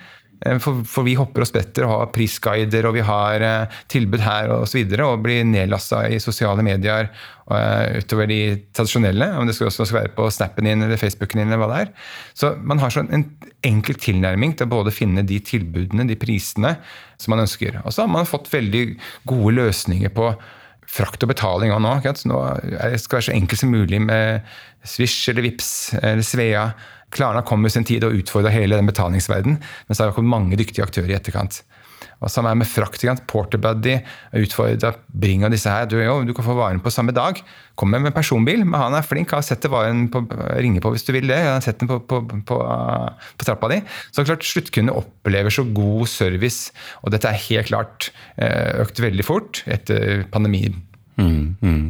Eh, 0.43 0.59
for, 0.63 0.83
for, 0.89 1.07
vi 1.07 1.15
hopper 1.19 1.45
og 1.45 1.51
spretter 1.51 1.87
og 1.87 1.93
har 1.95 2.11
prisguider 2.15 2.89
og 2.89 2.97
vi 2.97 3.05
har 3.07 3.45
uh, 3.47 3.77
tilbud 3.93 4.23
her 4.25 4.51
og 4.57 4.67
så 4.71 4.81
videre, 4.81 5.07
og 5.07 5.23
blir 5.25 5.45
nedlasta 5.47 6.05
i 6.11 6.19
sosiale 6.23 6.65
medier 6.67 7.11
uh, 7.13 8.01
utover 8.01 8.31
de 8.31 8.41
tradisjonelle. 8.75 9.31
Om 9.39 9.49
det 9.49 9.57
skal 9.57 9.71
også 9.71 9.89
være 9.95 10.15
på 10.17 10.29
Snappen 10.35 10.69
din 10.69 10.83
eller 10.83 11.01
Facebooken 11.01 11.43
din. 11.43 11.53
eller 11.53 11.63
hva 11.63 11.71
det 11.73 11.83
er. 11.85 11.93
Så 12.35 12.55
man 12.59 12.83
har 12.83 12.95
sånn 12.95 13.13
en 13.15 13.29
enkel 13.63 13.99
tilnærming 14.03 14.57
til 14.57 14.67
å 14.67 14.75
både 14.75 14.95
finne 14.95 15.25
de 15.27 15.39
tilbudene, 15.47 16.09
de 16.09 16.19
prisene, 16.19 16.77
som 17.21 17.37
man 17.37 17.45
ønsker. 17.45 17.79
Og 17.85 17.95
så 17.95 18.05
har 18.05 18.11
man 18.11 18.27
fått 18.27 18.51
veldig 18.51 18.89
gode 19.31 19.55
løsninger 19.61 20.11
på 20.17 20.33
frakt 20.93 21.25
og 21.25 21.31
betaling 21.33 21.73
òg 21.73 21.81
nå. 21.85 21.95
Nå 22.29 22.41
skal 22.61 22.91
det 22.93 23.17
være 23.17 23.29
så 23.29 23.37
enkelt 23.37 23.63
som 23.63 23.73
mulig 23.73 24.01
med 24.05 24.43
Swish 24.85 25.31
eller 25.33 25.47
Vips 25.47 25.71
eller 26.03 26.25
Svea. 26.27 26.67
Klarna 27.13 27.43
kom 27.45 27.63
med 27.65 27.73
sin 27.75 27.87
tid 27.89 28.05
og 28.07 28.17
utfordra 28.17 28.53
hele 28.53 28.79
den 28.79 28.89
betalingsverdenen, 28.89 29.59
men 29.61 29.97
så 29.97 30.07
har 30.07 30.17
kommet 30.17 30.33
mange 30.33 30.59
dyktige 30.61 30.85
aktører 30.85 31.13
i 31.13 31.17
etterkant. 31.19 31.61
Og 32.23 32.31
samme 32.31 32.53
er 32.53 32.59
med 32.61 32.69
frakt. 32.71 33.03
Porterbuddy 33.29 33.97
utfordra 34.39 34.93
Bring 35.13 35.45
og 35.47 35.53
disse 35.55 35.71
her. 35.71 35.89
Du, 35.91 35.97
jo, 35.99 36.21
du 36.27 36.33
kan 36.37 36.47
få 36.47 36.55
varen 36.57 36.83
på 36.83 36.93
samme 36.95 37.15
dag. 37.15 37.41
Kommer 37.79 38.03
med 38.03 38.15
personbil, 38.15 38.63
men 38.65 38.79
han 38.79 38.97
er 38.97 39.07
flink. 39.07 39.35
Har 39.35 39.45
sett 39.47 39.67
varen 39.71 40.07
på, 40.13 40.25
ringer 40.63 40.85
på 40.85 40.95
hvis 40.95 41.07
du 41.09 41.13
vil 41.17 41.31
det. 41.31 41.41
Han 41.43 41.59
har 41.59 41.67
sett 41.67 41.83
den 41.83 41.91
på, 41.91 41.99
på, 42.07 42.23
på, 42.49 42.61
på 43.39 43.49
trappa 43.49 43.73
di. 43.73 43.81
Så 44.15 44.27
klart 44.29 44.47
sluttkunde 44.47 44.95
opplever 44.95 45.53
så 45.53 45.67
god 45.67 46.07
service, 46.11 46.71
og 47.03 47.15
dette 47.15 47.31
er 47.31 47.45
helt 47.49 47.71
klart 47.73 48.13
eh, 48.37 48.81
økt 48.85 49.03
veldig 49.03 49.27
fort 49.27 49.65
etter 49.71 50.25
pandemien. 50.33 50.79
Mm, 51.21 51.57
mm. 51.61 51.85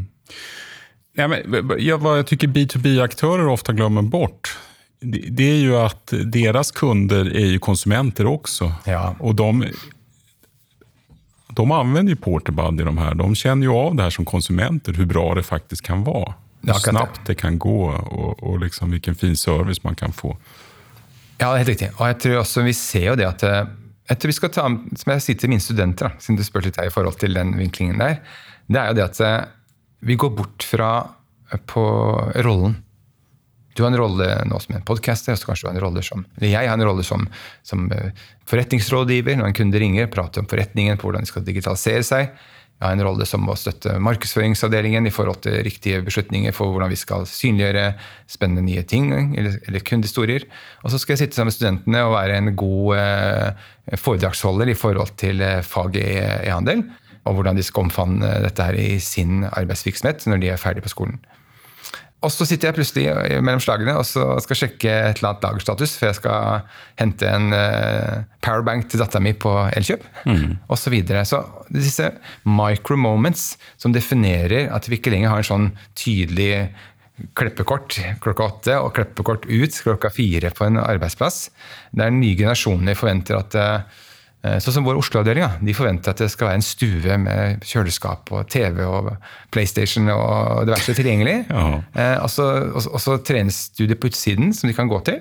Ja, 1.15 1.27
men, 1.29 1.73
ja, 1.79 1.99
vad 2.01 2.19
jag 2.19 2.27
tycker 2.27 2.49
B2B-aktörer 2.49 3.49
ofta 3.49 3.73
glömmer 3.73 4.03
bort 4.03 4.57
det, 5.03 5.19
det 5.31 5.51
är 5.51 5.57
ju 5.57 5.77
att 5.77 6.13
deras 6.25 6.71
kunder 6.71 7.37
är 7.37 7.47
ju 7.47 7.59
konsumenter 7.59 8.27
också. 8.27 8.73
Ja. 8.85 9.17
Och 9.19 9.35
de, 9.35 9.65
de 11.55 11.73
använder 11.73 12.11
ju 12.13 12.17
i 12.81 12.85
de 12.85 12.99
här. 12.99 13.15
De 13.15 13.35
känner 13.35 13.67
ju 13.67 13.73
av 13.73 13.95
det 13.95 14.03
här 14.03 14.11
som 14.11 14.25
konsumenter, 14.25 14.93
hur 14.93 15.07
bra 15.07 15.35
det 15.35 15.43
faktiskt 15.43 15.83
kan 15.83 16.05
vara. 16.05 16.35
Hur 16.63 16.73
snabbt 16.73 17.21
det 17.27 17.35
kan 17.35 17.59
gå 17.59 17.91
og 17.91 18.43
och 18.43 18.61
liksom 18.61 18.91
vilken 18.91 19.15
fin 19.15 19.37
service 19.37 19.85
man 19.85 19.95
kan 19.95 20.13
få. 20.13 20.37
Ja, 21.39 21.49
det 21.49 21.55
er 21.55 21.59
helt 21.59 21.69
riktig. 21.69 21.91
Og 21.99 22.07
jeg 22.07 22.19
tror 22.23 22.37
også 22.39 22.63
vi 22.63 22.73
ser 22.73 23.07
jo 23.09 23.15
det 23.19 23.27
at 23.27 23.43
eh, 23.43 23.65
jeg 24.11 24.19
tror 24.19 24.31
vi 24.31 24.37
skal 24.37 24.53
ta, 24.55 24.69
Som 24.97 25.13
jeg 25.13 25.25
sier 25.25 25.39
til 25.41 25.51
mine 25.51 25.63
studenter, 25.63 26.15
siden 26.23 26.39
du 26.39 26.45
spurte 26.47 26.71
litt 26.71 26.79
her 26.79 26.91
i 26.91 26.95
forhold 26.95 27.19
til 27.19 27.35
den 27.35 27.57
vinklingen 27.59 27.99
der, 27.99 28.21
det 28.69 28.79
er 28.79 28.93
jo 28.93 28.99
det 28.99 29.05
at 29.09 29.21
eh, 29.27 29.41
vi 30.07 30.17
går 30.17 30.31
bort 30.39 30.67
fra 30.67 30.93
eh, 31.51 31.59
på 31.59 31.85
rollen. 32.47 32.79
Du 33.75 33.85
har 33.85 33.93
en 33.93 34.01
rolle 34.01 34.29
nå 34.49 34.61
som 34.61 34.77
en 34.77 34.87
podcaster, 34.87 35.37
så 35.37 35.49
kanskje 35.49 35.67
du 35.67 35.71
har 35.71 35.77
en 35.79 35.85
rolle 35.87 36.05
som 36.07 36.25
eller 36.37 36.51
jeg 36.53 36.69
har 36.69 36.79
en 36.79 36.87
rolle 36.87 37.05
som, 37.07 37.27
som 37.67 37.87
eh, 37.93 38.11
forretningsrådgiver. 38.51 39.39
Når 39.39 39.51
en 39.51 39.61
kunde 39.63 39.81
ringer, 39.81 40.11
prater 40.13 40.43
om 40.43 40.51
forretningen, 40.51 40.99
på 41.01 41.09
hvordan 41.09 41.25
de 41.25 41.33
skal 41.33 41.47
digitalisere 41.47 42.05
seg. 42.07 42.35
Jeg 42.83 42.89
har 42.89 42.97
en 42.97 43.05
rolle 43.07 43.27
som 43.29 43.47
å 43.47 43.55
støtte 43.55 43.95
markedsføringsavdelingen 44.03 45.07
i 45.07 45.13
forhold 45.15 45.45
til 45.45 45.61
riktige 45.63 46.01
beslutninger 46.03 46.55
for 46.57 46.73
hvordan 46.73 46.91
vi 46.91 46.99
skal 46.99 47.29
synliggjøre 47.31 47.93
spennende 48.27 48.65
nye 48.67 48.83
ting 48.83 49.13
eller, 49.13 49.61
eller 49.69 49.85
kundehistorier. 49.87 50.49
Og 50.83 50.91
så 50.91 50.99
skal 50.99 51.15
jeg 51.15 51.25
sitte 51.25 51.39
sammen 51.39 51.53
med 51.53 51.59
studentene 51.59 52.03
og 52.09 52.17
være 52.17 52.41
en 52.41 52.57
god 52.59 52.97
eh, 52.99 53.69
foredragsholder 54.03 54.73
i 54.73 54.79
forhold 54.79 55.15
til 55.23 55.45
eh, 55.47 55.63
faget 55.63 56.43
e-handel 56.43 56.83
og 57.23 57.39
hvordan 57.39 57.59
de 57.59 57.63
skal 57.63 57.87
omfavne 57.87 58.31
dette 58.43 58.67
her 58.67 58.79
i 58.79 58.99
sin 59.03 59.45
arbeidsvirksomhet 59.47 60.27
når 60.27 60.43
de 60.43 60.51
er 60.51 60.61
ferdig 60.61 60.83
på 60.83 60.93
skolen. 60.93 61.21
Og 62.23 62.31
så 62.31 62.47
sitter 62.47 62.71
jeg 62.71 62.77
plutselig 62.77 63.41
mellom 63.43 63.63
slagene 63.63 63.97
og 63.99 64.07
skal 64.07 64.59
sjekke 64.59 64.93
et 64.93 65.19
eller 65.21 65.33
annet 65.33 65.47
lagerstatus 65.47 65.97
før 65.99 66.13
jeg 66.13 66.19
skal 66.21 66.69
hente 67.01 67.29
en 67.29 67.51
uh, 67.55 68.23
powerbank 68.45 68.87
til 68.91 69.03
dattera 69.03 69.23
mi 69.25 69.35
på 69.35 69.53
Elkjøp 69.73 70.07
mm. 70.29 70.47
osv. 70.69 70.85
Så, 70.85 70.93
videre. 70.95 71.25
så 71.27 71.43
disse 71.73 72.13
micro 72.47 72.99
moments 73.01 73.57
som 73.81 73.95
definerer 73.95 74.71
at 74.75 74.89
vi 74.91 75.01
ikke 75.01 75.15
lenger 75.15 75.35
har 75.35 75.43
en 75.43 75.51
sånn 75.51 75.69
tydelig 75.99 76.69
kleppekort 77.39 77.99
klokka 78.23 78.47
åtte 78.49 78.79
og 78.83 78.95
kleppekort 78.97 79.45
ut 79.51 79.83
klokka 79.85 80.11
fire 80.15 80.51
på 80.55 80.67
en 80.67 80.81
arbeidsplass. 80.83 81.45
Der 81.95 82.15
nye 82.15 82.39
generasjoner 82.39 82.99
forventer 82.99 83.39
at 83.43 83.59
Eh, 83.59 83.81
sånn 84.43 84.75
som 84.75 84.87
vår 84.87 84.99
Oslo-avdeling. 84.99 85.61
De 85.63 85.75
forventer 85.77 86.11
at 86.11 86.19
det 86.19 86.31
skal 86.33 86.49
være 86.49 86.59
en 86.59 86.67
stue 86.67 87.19
med 87.23 87.63
kjøleskap 87.67 88.33
og 88.35 88.49
TV 88.51 88.81
og 88.83 89.13
PlayStation 89.55 90.11
og 90.11 90.67
diverse 90.69 90.97
tilgjengelig. 90.99 91.39
Ja. 91.53 91.79
Eh, 91.95 92.17
og, 92.25 92.31
så, 93.03 93.15
trenes 93.27 93.69
du 93.77 93.85
det 93.87 93.99
på 94.01 94.09
utsiden 94.11 94.51
som 94.57 94.71
de 94.71 94.75
kan 94.75 94.91
gå 94.91 94.99
til. 95.07 95.21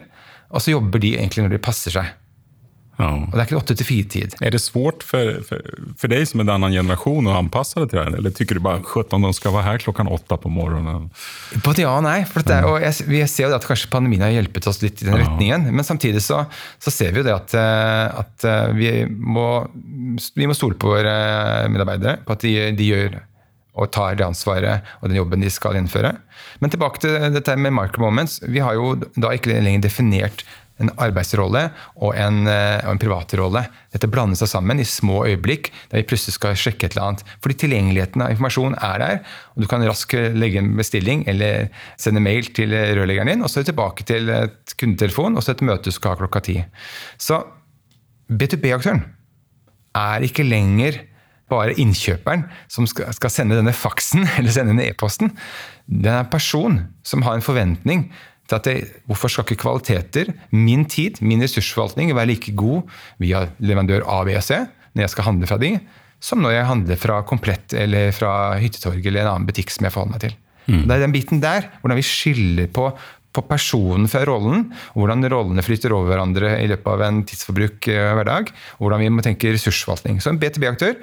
Og 0.51 0.63
så 0.63 0.73
jobber 0.73 1.01
de 1.03 1.13
egentlig 1.17 1.45
når 1.45 1.53
de 1.53 1.61
passer 1.63 1.93
seg. 1.93 2.07
Ja. 3.01 3.09
Og 3.25 3.33
det 3.33 3.41
er 3.41 3.49
ikke 3.49 3.59
åtte 3.59 3.75
til 3.79 3.87
fire-tid. 3.87 4.35
Är 4.41 4.51
det 4.51 4.59
svårt 4.59 5.03
för, 5.03 5.41
för, 5.47 5.61
för 5.97 6.07
dig 6.07 6.25
som 6.25 6.39
en 6.39 6.49
annan 6.49 6.71
generation 6.71 7.27
att 7.27 7.35
anpassa 7.35 7.79
dig 7.79 7.89
till 7.89 7.97
det 7.99 8.03
här? 8.03 8.17
Eller 8.17 8.29
tycker 8.29 8.55
du 8.55 8.61
bara 8.61 8.83
sjutton, 8.83 9.21
de 9.21 9.33
ska 9.33 9.51
vara 9.51 9.63
här 9.63 9.77
klockan 9.77 10.07
åtta 10.07 10.37
på 10.37 10.49
morgonen? 10.49 11.09
Både 11.65 11.81
ja 11.81 11.95
og 11.97 12.05
nei. 12.05 12.21
for 12.25 12.45
det 12.45 12.59
er, 12.59 12.67
og 12.69 12.81
jeg, 12.81 13.07
Vi 13.07 13.23
ser 13.27 13.49
det 13.49 13.57
at 13.61 13.67
kanskje 13.67 13.89
pandemien 13.91 14.23
har 14.25 14.33
hjulpet 14.35 14.67
oss 14.69 14.81
litt 14.83 15.01
i 15.01 15.09
den 15.09 15.17
retningen. 15.17 15.67
Men 15.71 15.87
samtidig 15.87 16.21
så, 16.21 16.45
så 16.79 16.93
ser 16.93 17.11
vi 17.11 17.23
jo 17.23 17.27
det 17.27 17.35
at, 17.35 17.57
eh, 17.57 18.21
at 18.21 18.47
eh, 18.47 18.75
vi, 18.77 18.93
må, 19.09 19.49
vi 20.35 20.47
må 20.47 20.57
stole 20.57 20.77
på 20.77 20.93
våre 20.93 21.67
medarbeidere. 21.71 22.21
På 22.25 22.37
at 22.37 22.45
de, 22.45 22.55
de 22.77 22.93
gjør 22.93 23.19
og 23.79 23.91
tar 23.95 24.17
det 24.19 24.25
ansvaret 24.25 24.87
og 24.99 25.09
den 25.09 25.17
jobben 25.21 25.43
de 25.43 25.51
skal 25.51 25.77
innføre. 25.79 26.13
Men 26.59 26.73
tilbake 26.73 27.01
til 27.03 27.31
dette 27.33 27.55
med 27.55 27.73
micro 27.75 28.03
moments. 28.03 28.41
Vi 28.43 28.59
har 28.63 28.75
jo 28.75 28.95
da 29.15 29.31
ikke 29.35 29.53
lenger 29.53 29.85
definert 29.87 30.43
en 30.81 30.91
arbeidsrolle 31.01 31.67
og 32.01 32.15
en, 32.17 32.47
eh, 32.49 32.81
en 32.87 32.99
privatrolle. 33.01 33.63
Dette 33.93 34.09
blander 34.11 34.39
seg 34.39 34.51
sammen 34.51 34.81
i 34.81 34.87
små 34.87 35.23
øyeblikk 35.29 35.71
der 35.91 36.01
vi 36.01 36.07
plutselig 36.09 36.37
skal 36.37 36.57
sjekke 36.57 36.87
et 36.87 36.97
eller 36.97 37.11
annet. 37.11 37.23
Fordi 37.43 37.59
tilgjengeligheten 37.63 38.25
av 38.25 38.33
informasjon 38.33 38.75
er 38.81 38.97
der, 38.99 39.21
og 39.55 39.63
du 39.63 39.69
kan 39.71 39.85
raskt 39.87 40.17
legge 40.35 40.59
en 40.61 40.75
bestilling 40.77 41.23
eller 41.27 41.69
sende 41.97 42.23
mail 42.23 42.49
til 42.55 42.73
rørleggeren 42.73 43.31
din, 43.31 43.45
og 43.45 43.49
så 43.49 43.59
er 43.59 43.65
du 43.65 43.71
tilbake 43.71 44.07
til 44.07 44.29
et 44.29 44.75
kundetelefon 44.77 45.37
og 45.37 45.43
så 45.45 45.55
et 45.55 45.65
møte 45.65 45.89
du 45.89 45.95
skal 45.95 46.15
ha 46.15 46.21
klokka 46.23 46.43
ti. 46.45 46.57
Så 47.17 47.43
B2B-aktøren 48.31 49.03
er 49.97 50.23
ikke 50.23 50.47
lenger 50.47 51.01
bare 51.51 51.75
innkjøperen 51.81 52.45
som 52.71 52.87
skal 52.87 53.31
sende 53.33 53.57
denne 53.59 53.75
faksen 53.75 54.25
eller 54.37 54.53
sende 54.53 54.73
denne 54.73 54.87
e-posten. 54.91 55.33
Det 55.85 56.11
er 56.11 56.23
en 56.23 56.31
person 56.31 56.79
som 57.03 57.25
har 57.27 57.37
en 57.37 57.45
forventning 57.45 58.07
til 58.51 58.59
at 58.59 58.67
det, 58.67 58.75
hvorfor 59.09 59.31
skal 59.31 59.47
ikke 59.47 59.63
kvaliteter, 59.63 60.31
min 60.51 60.85
tid, 60.91 61.21
min 61.23 61.41
ressursforvaltning, 61.43 62.11
være 62.17 62.33
like 62.33 62.53
god 62.57 62.83
via 63.23 63.47
leverandør 63.63 64.05
A, 64.05 64.21
B 64.27 64.35
og 64.35 64.45
C 64.45 64.59
når 64.91 65.05
jeg 65.05 65.13
skal 65.13 65.27
handle 65.29 65.47
fra 65.47 65.59
de, 65.61 65.75
som 66.21 66.41
når 66.43 66.53
jeg 66.53 66.67
handler 66.67 66.99
fra 66.99 67.21
Komplett 67.25 67.73
eller 67.77 68.11
fra 68.13 68.59
Hyttetorget 68.61 69.07
eller 69.07 69.23
en 69.23 69.31
annen 69.33 69.47
butikk 69.47 69.71
som 69.73 69.87
jeg 69.87 69.95
forholder 69.95 70.17
meg 70.17 70.25
til. 70.25 70.37
Det 70.85 70.95
er 70.95 71.03
den 71.05 71.15
biten 71.15 71.41
der, 71.41 71.65
hvordan 71.81 71.97
vi 71.97 72.05
skiller 72.05 72.67
på, 72.71 72.91
på 73.33 73.43
personen 73.47 74.07
fra 74.11 74.21
rollen, 74.27 74.67
og 74.93 75.01
hvordan 75.01 75.27
rollene 75.31 75.65
flytter 75.65 75.95
over 75.95 76.11
hverandre 76.11 76.53
i 76.61 76.67
løpet 76.69 76.91
av 76.91 77.03
en 77.07 77.23
tidsforbruk 77.27 77.87
eh, 77.91 78.11
hver 78.19 78.27
dag, 78.29 78.51
og 78.77 78.85
hvordan 78.85 79.01
vi 79.01 79.09
må 79.15 79.25
tenke 79.25 79.53
ressursforvaltning. 79.55 80.21
Så 80.21 80.31
en 80.33 80.39
B2B-aktør 80.41 80.99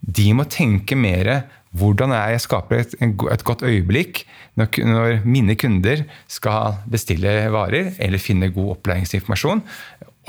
de 0.00 0.28
må 0.36 0.46
tenke 0.50 0.96
mer 0.98 1.30
hvordan 1.76 2.14
er 2.16 2.34
jeg 2.34 2.44
skaper 2.46 2.80
et, 2.80 2.94
et 3.02 3.44
godt 3.44 3.64
øyeblikk 3.66 4.22
når, 4.56 4.78
når 4.88 5.26
mine 5.28 5.56
kunder 5.58 6.04
skal 6.30 6.78
bestille 6.90 7.34
varer 7.52 7.92
eller 7.98 8.22
finne 8.22 8.50
god 8.54 8.78
opplæringsinformasjon 8.78 9.62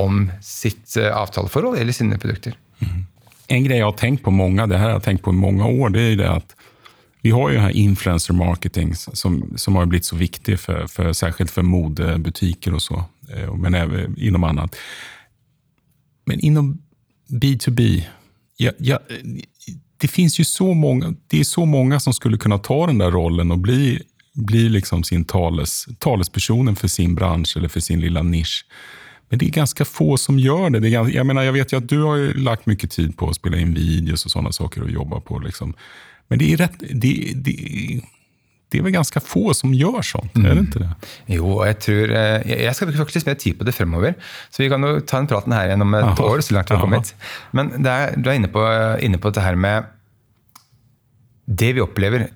om 0.04 0.26
sitt 0.44 0.98
eh, 1.00 1.12
avtaleforhold 1.16 1.80
eller 1.80 1.96
sine 1.96 2.20
produkter. 2.20 2.58
En 3.50 3.64
greie 3.66 3.80
jeg 3.80 3.88
har 3.88 3.98
tenkt 3.98 4.24
på 4.24 4.32
mange, 4.32 4.68
det 4.68 4.78
här 4.78 4.92
har 4.92 5.00
tenkt 5.00 5.24
på 5.24 5.32
i 5.32 5.36
många 5.36 5.66
år, 5.66 5.90
det 5.90 6.02
er 6.12 6.20
det 6.20 6.30
at 6.30 6.56
vi 7.22 7.32
har 7.36 7.50
jo 7.52 7.60
her 7.60 7.76
influencer 7.76 8.34
marketing 8.34 8.94
som, 8.96 9.42
som 9.58 9.76
har 9.76 9.90
blitt 9.92 10.08
så 10.08 10.16
viktig, 10.16 10.56
for, 10.60 10.88
for, 10.88 11.12
særskilt 11.14 11.52
for 11.52 11.68
modebutiker 11.68 12.78
og 12.78 12.84
så, 12.84 13.02
eh, 13.32 13.50
men 13.56 13.76
også 13.76 14.06
innom 14.18 14.46
annet. 14.48 14.78
Men 16.30 16.40
innom 16.40 16.78
B2B, 17.30 18.06
ja, 18.62 18.72
ja, 18.78 19.00
det 19.98 20.08
finns 20.08 20.40
ju 20.40 20.44
så 20.44 20.74
många, 20.74 21.14
det 21.28 21.40
är 21.40 21.44
så 21.44 21.66
många 21.66 22.00
som 22.00 22.14
skulle 22.14 22.38
kunna 22.38 22.58
ta 22.58 22.88
den 22.88 22.98
där 22.98 23.12
rollen 23.12 23.52
och 23.52 23.58
bli, 23.58 24.02
bli 24.34 24.70
liksom 24.70 25.04
sin 25.04 25.26
tales, 25.26 25.88
talespersonen 26.00 26.76
för 26.76 26.88
sin 26.88 27.16
bransch 27.16 27.58
eller 27.58 27.68
för 27.68 27.80
sin 27.80 28.00
lilla 28.00 28.24
nisch. 28.24 28.66
Men 29.30 29.40
det 29.40 29.46
är 29.46 29.50
ganska 29.50 29.86
få 29.86 30.18
som 30.18 30.40
gör 30.40 30.70
det. 30.70 30.80
det 30.80 30.90
ganska, 30.90 31.18
jag, 31.18 31.26
menar, 31.26 31.44
jag 31.44 31.54
vet 31.54 31.74
ju 31.74 31.78
att 31.78 31.90
du 31.90 32.02
har 32.02 32.34
lagt 32.34 32.66
mycket 32.66 32.92
tid 32.92 33.18
på 33.18 33.30
att 33.30 33.36
spela 33.36 33.58
in 33.58 33.74
videos 33.74 34.26
och 34.26 34.32
sådana 34.32 34.52
saker 34.52 34.84
och 34.84 34.92
jobba 34.92 35.20
på. 35.20 35.40
Liksom. 35.40 35.74
Men 36.28 36.40
det 36.40 36.54
är, 36.54 36.58
rätt, 36.58 36.80
det, 36.80 37.34
det, 37.36 37.56
det 38.70 38.78
er 38.78 38.86
vel 38.86 38.94
ganske 38.94 39.22
få 39.26 39.50
som 39.58 39.72
gjør 39.74 40.04
sånt, 40.06 40.36
er 40.38 40.54
det 40.54 40.68
ikke 40.68 40.84
det? 40.84 40.90
Jo, 41.34 41.48
og 41.56 41.64
jeg 41.66 41.78
tror 41.82 42.12
eh, 42.20 42.52
Jeg 42.52 42.74
skal 42.78 42.90
bruke 42.92 43.02
faktisk 43.02 43.30
mer 43.30 43.38
tid 43.42 43.58
på 43.58 43.66
det 43.66 43.74
fremover. 43.74 44.14
Så 44.54 44.62
vi 44.62 44.70
kan 44.70 44.86
jo 44.86 45.00
ta 45.02 45.22
den 45.22 45.30
praten 45.32 45.56
her 45.58 45.72
gjennom 45.72 45.96
et 45.98 46.06
Aha. 46.06 46.28
år, 46.28 46.44
så 46.46 46.54
langt 46.54 46.70
vi 46.70 46.78
har 46.78 46.84
kommet. 46.84 47.14
Men 47.58 47.72
det 47.82 47.96
er, 47.96 48.14
du 48.14 48.30
er 48.30 48.38
inne 48.38 48.52
på, 48.54 48.66
inne 49.06 49.18
på 49.18 49.32
dette 49.32 49.46
her 49.48 49.58
med 49.58 49.90
det 51.50 51.72
vi 51.74 51.82
opplever 51.82 52.28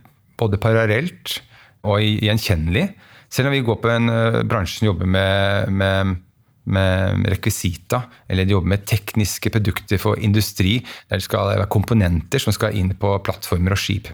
både 0.41 0.57
parallelt 0.57 1.37
og 1.85 2.01
gjenkjennelig. 2.01 2.87
Selv 3.33 3.49
om 3.49 3.53
vi 3.53 3.61
går 3.65 3.77
på 3.83 3.93
en 3.93 4.09
eh, 4.09 4.41
bransje 4.49 4.79
som 4.79 4.89
jobber 4.89 5.09
med, 5.09 5.69
med, 5.69 6.17
med 6.65 7.29
rekvisita, 7.35 8.03
eller 8.25 8.49
de 8.49 8.57
jobber 8.57 8.73
med 8.73 8.89
tekniske 8.89 9.53
produkter 9.53 10.01
for 10.01 10.17
industri, 10.17 10.79
der 11.09 11.21
det 11.21 11.29
skal 11.29 11.53
være 11.53 11.69
komponenter 11.69 12.41
som 12.41 12.57
skal 12.57 12.73
inn 12.77 12.93
på 12.97 13.15
plattformer 13.25 13.77
og 13.77 13.81
skip. 13.85 14.09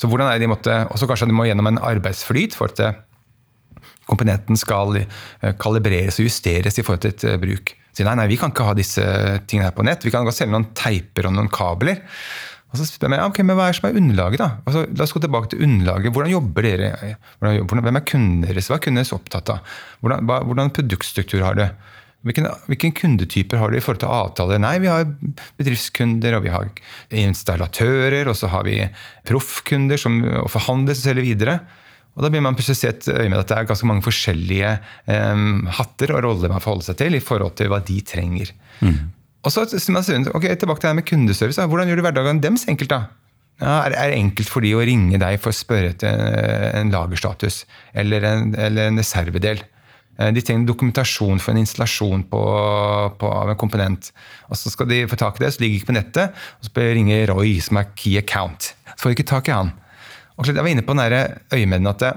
Så 0.00 0.10
hvordan 0.10 0.30
er 0.30 0.38
det 0.38 0.46
de 0.46 0.52
måtte, 0.52 0.78
også 0.94 1.08
kanskje 1.10 1.30
de 1.30 1.36
må 1.36 1.48
gjennom 1.48 1.70
en 1.70 1.82
arbeidsflyt 1.82 2.56
for 2.56 2.72
at 2.72 3.02
komponenten 4.06 4.58
skal 4.58 5.00
eh, 5.00 5.54
kalibreres 5.60 6.20
og 6.20 6.28
justeres 6.28 6.78
i 6.78 6.84
forhold 6.86 7.04
til 7.04 7.14
et 7.14 7.26
eh, 7.26 7.40
bruk. 7.42 7.74
Så 7.96 8.04
nei, 8.04 8.16
nei, 8.18 8.28
vi 8.28 8.36
kan 8.40 8.52
ikke 8.52 8.66
ha 8.68 8.74
disse 8.76 9.04
tingene 9.48 9.70
her 9.70 9.76
på 9.76 9.86
nett. 9.86 10.04
Vi 10.04 10.12
kan 10.12 10.26
godt 10.26 10.36
selge 10.36 10.52
noen 10.52 10.68
teiper 10.76 11.30
og 11.30 11.36
noen 11.36 11.48
kabler. 11.52 12.02
Og 12.66 12.80
så 12.80 12.84
spør 12.84 13.06
jeg 13.06 13.14
meg, 13.14 13.22
ok, 13.24 13.40
men 13.46 13.56
hva 13.56 13.68
er 13.68 13.72
det 13.72 13.78
som 13.78 13.86
er 13.88 13.98
underlaget, 14.00 14.42
da? 14.42 14.48
Altså, 14.66 14.82
la 14.90 15.06
oss 15.06 15.14
gå 15.14 15.22
tilbake 15.22 15.48
til 15.52 15.62
underlaget. 15.64 16.12
Hvordan 16.12 16.32
jobber 16.34 16.66
dere? 16.66 16.90
Hvordan, 17.40 17.84
hvem 17.86 17.98
er 17.98 18.04
kundene 18.10 18.50
deres? 18.50 18.68
Hva 18.68 18.76
er 18.76 18.82
kundene 18.84 19.04
deres 19.04 19.14
opptatt 19.16 19.52
av? 19.54 19.76
Hvordan, 20.02 20.26
hva, 20.28 20.40
hvordan 20.44 20.72
produktstruktur 20.76 21.46
har 21.46 21.56
du? 21.56 21.64
Hvilken, 22.26 22.48
hvilken 22.66 22.94
kundetyper 22.96 23.60
har 23.60 23.70
du 23.70 23.78
i 23.78 23.82
forhold 23.84 24.00
til 24.02 24.10
avtaler? 24.10 24.58
Nei, 24.62 24.76
vi 24.82 24.90
har 24.90 25.04
bedriftskunder, 25.60 26.38
og 26.38 26.46
vi 26.46 26.54
har 26.54 26.70
installatører, 27.14 28.26
og 28.26 28.38
så 28.38 28.50
har 28.50 28.64
vi 28.66 28.80
proffkunder 29.28 30.00
som 30.00 30.22
og 30.24 30.48
forhandler 30.50 30.96
som 30.96 31.10
selger 31.10 31.26
videre. 31.28 31.58
Og 32.16 32.24
Da 32.24 32.32
blir 32.32 32.42
man 32.42 32.56
plutselig 32.56 32.80
se 32.80 32.88
et 32.90 33.08
øye 33.12 33.28
med 33.28 33.38
at 33.42 33.50
det 33.50 33.58
er 33.58 33.68
ganske 33.68 33.86
mange 33.86 34.02
forskjellige 34.06 34.72
um, 35.12 35.66
hatter 35.68 36.14
og 36.16 36.24
roller 36.24 36.50
man 36.50 36.64
forholder 36.64 36.88
seg 36.88 36.98
til 37.02 37.18
i 37.18 37.22
forhold 37.22 37.54
til 37.60 37.68
hva 37.70 37.82
de 37.84 38.00
trenger. 38.08 38.54
Og 39.46 39.52
så 39.52 39.66
man 39.92 40.02
rundt, 40.02 40.32
ok, 40.34 40.48
Tilbake 40.58 40.80
til 40.80 40.88
det 40.88 40.96
med 40.96 41.06
kundeservice. 41.06 41.68
Hvordan 41.70 41.86
gjør 41.86 42.00
du 42.00 42.06
hverdagen 42.08 42.42
deres 42.42 42.66
enkelt? 42.72 42.90
da? 42.90 43.04
Ja, 43.60 43.84
er, 43.86 43.94
det 43.94 44.18
enkelt 44.18 44.50
for 44.52 44.64
de 44.64 44.74
å 44.76 44.82
ringe 44.84 45.20
deg 45.20 45.38
for 45.40 45.52
å 45.52 45.56
spørre 45.56 45.94
etter 45.94 46.72
en 46.76 46.90
lagerstatus 46.92 47.62
eller 47.96 48.26
en, 48.28 48.50
eller 48.58 48.90
en 48.90 49.00
reservedel? 49.00 49.62
Eh, 50.18 50.32
De 50.34 50.42
trenger 50.42 50.66
dokumentasjon 50.68 51.40
for 51.42 51.54
en 51.54 51.62
installasjon 51.62 52.26
på, 52.30 52.42
på, 53.20 53.32
av 53.32 53.52
en 53.52 53.60
komponent. 53.60 54.12
Og 54.50 54.56
Så 54.56 54.72
skal 54.74 54.90
de 54.90 55.04
få 55.10 55.18
tak 55.20 55.40
i 55.40 55.44
det, 55.44 55.54
så 55.54 55.62
ligger 55.62 55.74
de 55.74 55.80
ikke 55.82 55.92
på 55.92 55.98
nettet. 55.98 56.46
og 56.60 56.68
Så 56.68 56.86
ringer 56.98 57.26
Roy, 57.32 57.58
som 57.60 57.80
er 57.80 57.90
key 57.94 58.16
account. 58.20 58.74
Så 58.94 59.00
får 59.02 59.12
de 59.12 59.18
ikke 59.18 59.32
tak 59.34 59.48
i 59.48 59.56
han. 59.56 59.74
Og 60.36 60.46
Jeg 60.46 60.56
var 60.56 60.68
inne 60.68 60.84
på 60.84 60.92
den 60.92 61.10
der 61.10 61.88
at 61.88 62.08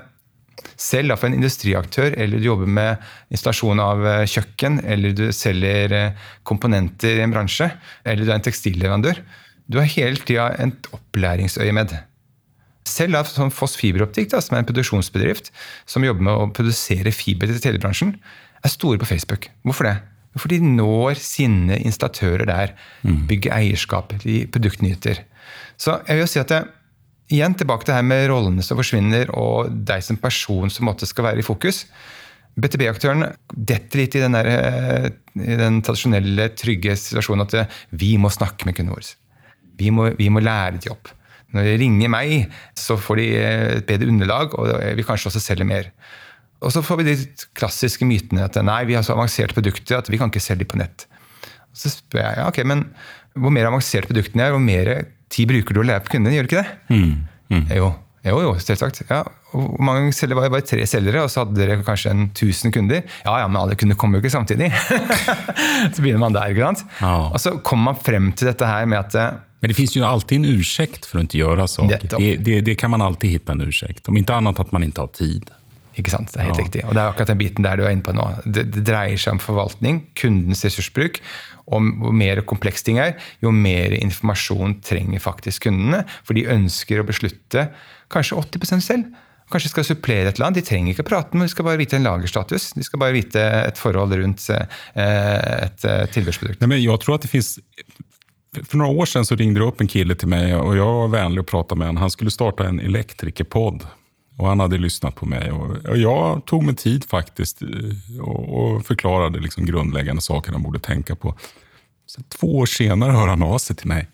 selv 0.79 1.15
for 1.17 1.27
en 1.27 1.37
industriaktør, 1.37 2.13
eller 2.17 2.39
du 2.39 2.47
jobber 2.49 2.67
med 2.67 3.05
installasjon 3.31 3.79
av 3.83 4.05
eh, 4.07 4.25
kjøkken, 4.29 4.81
eller 4.83 5.15
du 5.15 5.29
selger 5.35 5.95
eh, 5.95 6.25
komponenter 6.47 7.19
i 7.19 7.23
en 7.23 7.33
bransje, 7.33 7.69
eller 8.05 8.25
du 8.25 8.31
er 8.31 8.39
en 8.39 8.47
tekstilleverandør, 8.47 9.21
du 9.69 9.77
har 9.79 9.91
hele 9.91 10.19
tida 10.25 10.49
et 10.57 10.89
opplæringsøyemed. 10.95 11.93
Selv 12.87 13.17
da, 13.17 13.23
som 13.27 13.51
Foss 13.53 13.75
Fiberoptikk, 13.79 14.31
da, 14.31 14.41
som 14.43 14.55
er 14.55 14.63
en 14.63 14.69
produksjonsbedrift 14.69 15.51
som 15.89 16.05
jobber 16.05 16.25
med 16.25 16.35
å 16.35 16.47
produsere 16.55 17.13
fiber 17.15 17.51
til 17.51 17.61
telebransjen, 17.63 18.15
er 18.63 18.73
store 18.73 18.99
på 19.01 19.09
Facebook. 19.09 19.49
Hvorfor 19.67 19.89
det? 19.89 19.97
For 20.37 20.51
de 20.51 20.59
når 20.61 21.17
sine 21.21 21.79
installatører 21.83 22.47
der. 22.49 22.75
Bygger 23.29 23.55
eierskap, 23.55 24.13
de 24.23 24.43
produktnyheter. 24.51 25.23
Så 25.79 25.97
jeg 26.05 26.19
vil 26.19 26.23
jo 26.23 26.29
si 26.29 26.41
at 26.41 26.51
det, 26.51 26.61
igjen 27.33 27.55
tilbake 27.57 27.85
til 27.85 27.93
det 27.93 27.99
her 27.99 28.07
med 28.07 28.27
rollene 28.31 28.65
som 28.65 28.79
forsvinner, 28.79 29.31
og 29.37 29.71
deg 29.89 30.05
som 30.05 30.19
person 30.21 30.71
som 30.73 30.89
måtte 30.89 31.09
skal 31.09 31.29
være 31.31 31.43
i 31.43 31.45
fokus. 31.45 31.85
BTB-aktøren 32.59 33.29
detter 33.53 34.01
litt 34.01 34.17
i 34.17 34.23
den, 34.23 34.35
der, 34.35 34.49
eh, 34.49 35.07
i 35.39 35.57
den 35.59 35.79
tradisjonelle, 35.85 36.49
trygge 36.59 36.97
situasjonen 36.99 37.45
at 37.45 37.55
eh, 37.55 37.77
vi 37.95 38.15
må 38.21 38.31
snakke 38.33 38.67
med 38.67 38.75
kundene 38.77 38.97
våre. 38.97 39.15
Vi 39.79 39.93
må, 39.95 40.09
vi 40.17 40.27
må 40.33 40.43
lære 40.43 40.81
de 40.81 40.91
opp. 40.91 41.13
Når 41.55 41.65
de 41.65 41.77
ringer 41.81 42.11
meg, 42.13 42.55
så 42.77 42.97
får 42.99 43.21
de 43.21 43.27
eh, 43.39 43.67
et 43.79 43.87
bedre 43.87 44.09
underlag, 44.11 44.53
og 44.53 44.73
vi 44.97 45.05
kanskje 45.07 45.31
også 45.31 45.41
selger 45.43 45.67
mer. 45.69 45.93
Og 46.59 46.73
så 46.75 46.83
får 46.83 46.99
vi 46.99 47.07
de 47.07 47.15
klassiske 47.57 48.05
mytene 48.07 48.43
at 48.45 48.57
nei, 48.65 48.81
vi 48.89 48.97
har 48.97 49.05
så 49.07 49.15
avanserte 49.15 49.55
produkter 49.55 50.01
at 50.01 50.11
vi 50.11 50.19
kan 50.19 50.31
ikke 50.31 50.43
selge 50.43 50.65
de 50.65 50.69
på 50.73 50.81
nett. 50.81 51.07
Så 51.75 51.91
spør 51.93 52.25
jeg 52.25 52.41
ja, 52.41 52.49
ok, 52.49 52.59
men 52.67 52.83
hvor 53.39 53.53
mer 53.55 53.69
avanserte 53.69 54.09
produktene 54.09 54.47
er, 54.47 54.53
hvor 54.55 54.63
mer 54.63 54.91
tid 55.31 55.49
bruker 55.49 55.75
du 55.75 55.81
å 55.83 55.87
lære 55.87 56.03
på 56.05 56.17
kundene, 56.17 56.35
gjør 56.35 56.47
du 56.47 56.51
ikke 56.51 56.63
det? 56.65 56.77
Jo, 57.79 57.91
jo, 58.27 58.39
jo, 58.43 58.53
selvsagt. 58.59 59.05
Ja. 59.07 59.21
Hvor 59.53 59.79
mange 59.81 60.11
selger 60.13 60.37
var 60.37 60.45
det? 60.45 60.51
Bare 60.53 60.67
tre 60.67 60.85
selgere, 60.89 61.23
og 61.23 61.31
så 61.31 61.45
hadde 61.45 61.55
dere 61.57 61.79
kanskje 61.85 62.11
en 62.11 62.25
1000 62.27 62.73
kunder. 62.75 63.05
Ja, 63.23 63.37
ja, 63.41 63.47
men 63.47 63.61
alle 63.61 63.77
kunder 63.79 63.97
kommer 63.99 64.19
jo 64.19 64.25
ikke 64.25 64.33
samtidig. 64.33 64.69
så 65.93 66.03
begynner 66.03 66.21
man 66.25 66.35
der. 66.35 66.51
ikke 66.51 66.67
sant? 66.67 66.83
Oh. 66.99 67.31
Og 67.31 67.39
så 67.41 67.55
kommer 67.63 67.93
man 67.93 68.01
frem 68.03 68.33
til 68.35 68.51
dette 68.51 68.67
her 68.67 68.89
med 68.89 68.99
at 68.99 69.15
eh, 69.17 69.39
Men 69.59 69.67
det 69.67 69.73
finns 69.73 69.95
ju 69.97 70.03
alltid 70.03 70.37
en 70.37 70.45
ursäkt 70.45 71.05
för 71.05 71.17
att 71.17 71.21
inte 71.21 71.37
göra 71.37 71.67
saker. 71.67 71.99
Det, 72.01 72.17
Det, 72.17 72.35
det, 72.35 72.61
det 72.61 72.75
kan 72.75 72.91
man 72.91 73.01
alltid 73.01 73.29
hitta 73.29 73.51
en 73.51 73.61
ursäkt. 73.61 74.07
Om 74.07 74.17
inte 74.17 74.33
annat 74.35 74.59
att 74.59 74.71
man 74.71 74.83
inte 74.83 75.01
har 75.01 75.07
tid. 75.07 75.51
Ikke 75.99 76.11
sant? 76.13 76.31
Det 76.33 76.39
er 76.39 76.43
helt 76.47 76.57
Ja. 76.59 76.63
riktig. 76.63 76.83
Og 76.85 76.93
det 76.95 77.01
er 77.01 77.09
akkurat 77.11 77.27
den 77.27 77.37
biten 77.37 77.63
der 77.63 77.75
du 77.77 77.83
er 77.83 77.91
inne 77.91 78.05
på 78.05 78.13
nå. 78.15 78.25
Det, 78.45 78.71
det 78.71 78.85
dreier 78.87 79.17
seg 79.19 79.33
om 79.35 79.39
forvaltning, 79.39 80.03
kundens 80.15 80.63
ressursbruk. 80.63 81.19
Og 81.67 81.83
jo 81.83 82.11
mer 82.15 82.41
kompleks 82.47 82.83
ting 82.83 82.97
er, 82.99 83.17
jo 83.43 83.51
mer 83.51 83.91
informasjon 83.97 84.77
trenger 84.85 85.19
faktisk 85.19 85.67
kundene. 85.67 86.05
For 86.23 86.33
de 86.33 86.45
ønsker 86.47 87.01
å 87.01 87.07
beslutte 87.07 87.67
kanskje 88.09 88.37
80 88.39 88.81
selv. 88.85 89.09
Kanskje 89.49 89.69
skal 89.73 89.83
supplere 89.83 90.29
et 90.29 90.37
eller 90.37 90.47
annet. 90.51 90.61
De 90.61 90.67
trenger 90.69 90.93
ikke 90.93 91.07
prate, 91.09 91.33
men 91.33 91.47
de 91.47 91.51
skal 91.51 91.65
bare 91.65 91.77
vite 91.81 91.97
en 91.97 92.05
lagerstatus. 92.05 92.71
De 92.77 92.83
skal 92.85 93.01
bare 93.01 93.15
vite 93.17 93.41
et 93.41 93.77
forhold 93.81 94.13
rundt 94.13 94.45
eh, 94.53 94.65
et 95.65 95.85
eh, 95.85 96.05
Nei, 96.15 96.55
Nej, 96.59 96.67
men 96.69 96.83
jag 96.83 97.01
tror 97.01 97.15
att 97.15 97.21
det 97.21 97.27
finns... 97.27 97.59
För 98.63 98.77
några 98.77 98.91
år 98.91 99.05
sedan 99.05 99.25
så 99.25 99.35
ringde 99.35 99.59
det 99.59 99.65
upp 99.65 99.81
en 99.81 99.87
kille 99.87 100.15
till 100.15 100.27
mig 100.27 100.55
och 100.55 100.77
jag 100.77 100.93
var 100.93 101.07
vänlig 101.07 101.39
och 101.39 101.47
pratade 101.47 101.79
med 101.79 101.87
honom. 101.87 102.01
Han 102.01 102.11
skulle 102.11 102.31
starta 102.31 102.67
en 102.67 102.79
elektrikerpodd. 102.79 103.87
Och 104.39 104.47
han 104.47 104.59
hade 104.59 104.77
lyssnat 104.77 105.15
på 105.15 105.25
mig. 105.25 105.51
Och 105.51 105.97
jag 105.97 106.45
tog 106.45 106.63
mig 106.63 106.75
tid 106.75 107.05
faktiskt 107.05 107.61
eh, 107.61 108.19
och, 108.21 108.85
förklarade 108.85 109.39
liksom 109.39 109.65
grundläggande 109.65 110.21
saker 110.21 110.51
han 110.51 110.63
borde 110.63 110.79
tänka 110.79 111.15
på. 111.15 111.35
Sen 112.07 112.23
två 112.23 112.57
år 112.57 112.65
senare 112.65 113.11
hör 113.11 113.27
han 113.27 113.43
av 113.43 113.57
sig 113.57 113.75
till 113.75 113.87
mig. 113.87 114.07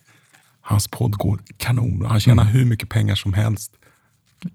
Hans 0.62 0.88
podd 0.88 1.18
går 1.18 1.40
kanon. 1.58 2.06
Han 2.06 2.20
tjänar 2.20 2.44
hur 2.44 2.66
mycket 2.66 2.90
pengar 2.90 3.16
som 3.16 3.34
helst. 3.34 3.72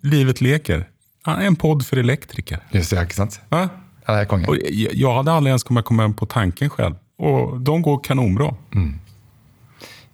Livet 0.02 0.40
leker. 0.40 0.88
Han 1.22 1.40
är 1.40 1.46
en 1.46 1.56
podd 1.56 1.86
för 1.86 1.96
elektriker. 1.96 2.58
Just 2.70 2.90
det, 2.90 3.02
ikke 3.02 3.14
sant? 3.14 3.40
Va? 3.48 3.68
Ja, 4.06 4.14
det 4.14 4.20
er 4.20 4.24
konge. 4.24 4.46
Och 4.46 4.56
jag 4.56 4.94
jag 4.94 5.14
hade 5.14 5.32
aldrig 5.32 5.50
ens 5.50 5.62
kommit 5.62 5.84
komma 5.84 6.12
på 6.12 6.26
tanken 6.26 6.70
själv. 6.70 6.94
Och 7.18 7.60
de 7.60 7.82
går 7.82 8.00
kanonbra. 8.04 8.54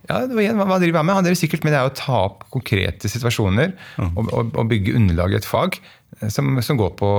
Ja, 0.07 0.21
det 0.23 0.37
var 0.37 0.45
igjen, 0.45 0.61
hva 0.61 0.79
driver 0.79 1.01
han 1.01 1.09
med? 1.09 1.19
Han 1.19 1.27
driver 1.27 1.41
sikkert 1.41 1.65
med 1.67 1.75
det 1.75 1.81
er 1.81 1.89
å 1.89 1.97
ta 1.99 2.19
opp 2.29 2.45
konkrete 2.55 3.11
situasjoner 3.11 3.73
og, 4.05 4.29
og, 4.29 4.53
og 4.55 4.69
bygge 4.71 4.95
underlag 4.99 5.35
i 5.35 5.41
et 5.41 5.49
fag 5.49 5.81
eh, 6.21 6.29
som, 6.31 6.53
som 6.63 6.79
går 6.79 6.93
på, 7.01 7.11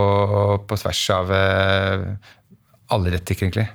på 0.69 0.79
tvers 0.79 1.01
av 1.17 1.33
eh, 1.35 2.07
alle 2.95 3.11
retter, 3.11 3.35
egentlig. 3.35 3.67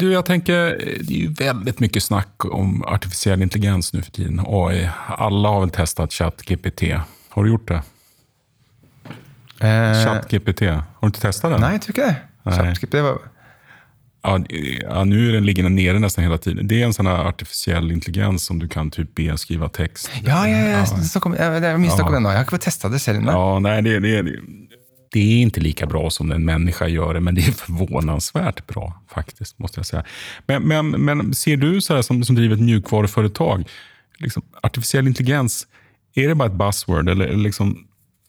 Du, 0.00 0.08
jeg 0.08 0.24
tenker, 0.24 0.78
det 1.04 1.12
er 1.12 1.24
jo 1.26 1.32
veldig 1.36 1.74
mye 1.84 2.00
snakk 2.00 2.46
om 2.48 2.78
artificiell 2.88 3.42
intelligens 3.44 3.92
nå 3.92 4.00
for 4.00 4.14
tiden. 4.16 4.40
AI. 4.40 4.86
Alle 5.20 5.52
har 5.52 5.66
vel 5.66 5.74
testet 5.76 6.16
ChatGPT. 6.16 6.94
Har 7.34 7.44
du 7.44 7.52
gjort 7.52 7.68
det? 7.68 7.80
Eh, 9.60 10.00
ChatGPT. 10.00 10.70
Har 10.72 11.04
du 11.04 11.12
ikke 11.12 11.26
testet 11.26 11.52
det? 11.52 11.60
nei, 11.60 11.74
jeg 11.76 11.84
tror 11.84 11.96
ikke 11.98 12.08
det. 12.08 12.16
Kjapt, 12.48 12.96
var, 13.04 13.20
Ja, 14.22 14.40
ja, 14.82 15.04
nu 15.04 15.28
är 15.28 15.32
den 15.32 15.46
liggande 15.46 15.70
nere 15.70 15.98
nästan 15.98 16.24
hela 16.24 16.38
tiden. 16.38 16.68
Det 16.68 16.82
är 16.82 16.84
en 16.84 16.94
sån 16.94 17.06
här 17.06 17.24
artificiell 17.24 17.92
intelligens 17.92 18.44
som 18.44 18.58
du 18.58 18.68
kan 18.68 18.90
typ 18.90 19.14
be 19.14 19.38
skriva 19.38 19.68
text. 19.68 20.10
ja, 20.24 20.48
ja, 20.48 20.58
ja, 20.58 20.86
så 20.86 21.20
kom, 21.20 21.34
jag 21.34 21.62
det 21.62 21.68
er 21.68 21.78
mye 21.78 21.90
snakk 21.90 22.10
om 22.10 22.24
det. 22.24 22.32
Jeg 22.34 22.46
har 22.50 22.58
testa 22.58 22.88
det 22.88 23.08
ennå. 23.08 23.32
Ja, 23.32 23.58
nej, 23.58 23.82
det, 23.82 24.00
det, 24.00 24.22
det, 25.12 25.20
är 25.20 25.42
inte 25.42 25.60
lika 25.60 25.86
bra 25.86 26.10
som 26.10 26.32
en 26.32 26.44
människa 26.44 26.88
gör 26.88 27.14
det, 27.14 27.20
men 27.20 27.34
det 27.34 27.40
är 27.40 27.52
förvånansvärt 27.52 28.66
bra 28.66 29.02
faktiskt, 29.08 29.58
måste 29.58 29.78
jag 29.78 29.86
säga. 29.86 30.04
Men, 30.46 30.62
men, 30.62 30.90
men 30.90 31.34
ser 31.34 31.56
du 31.56 31.80
så 31.80 31.94
här, 31.94 32.02
som, 32.02 32.24
som 32.24 32.36
driver 32.36 32.54
ett 32.54 32.62
mjukvaruföretag, 32.62 33.64
liksom, 34.18 34.42
artificiell 34.62 35.06
intelligens, 35.06 35.66
är 36.14 36.28
det 36.28 36.34
bara 36.34 36.48
ett 36.48 36.58
buzzword 36.58 37.08
eller, 37.08 37.24
eller 37.24 37.44
liksom, 37.44 37.86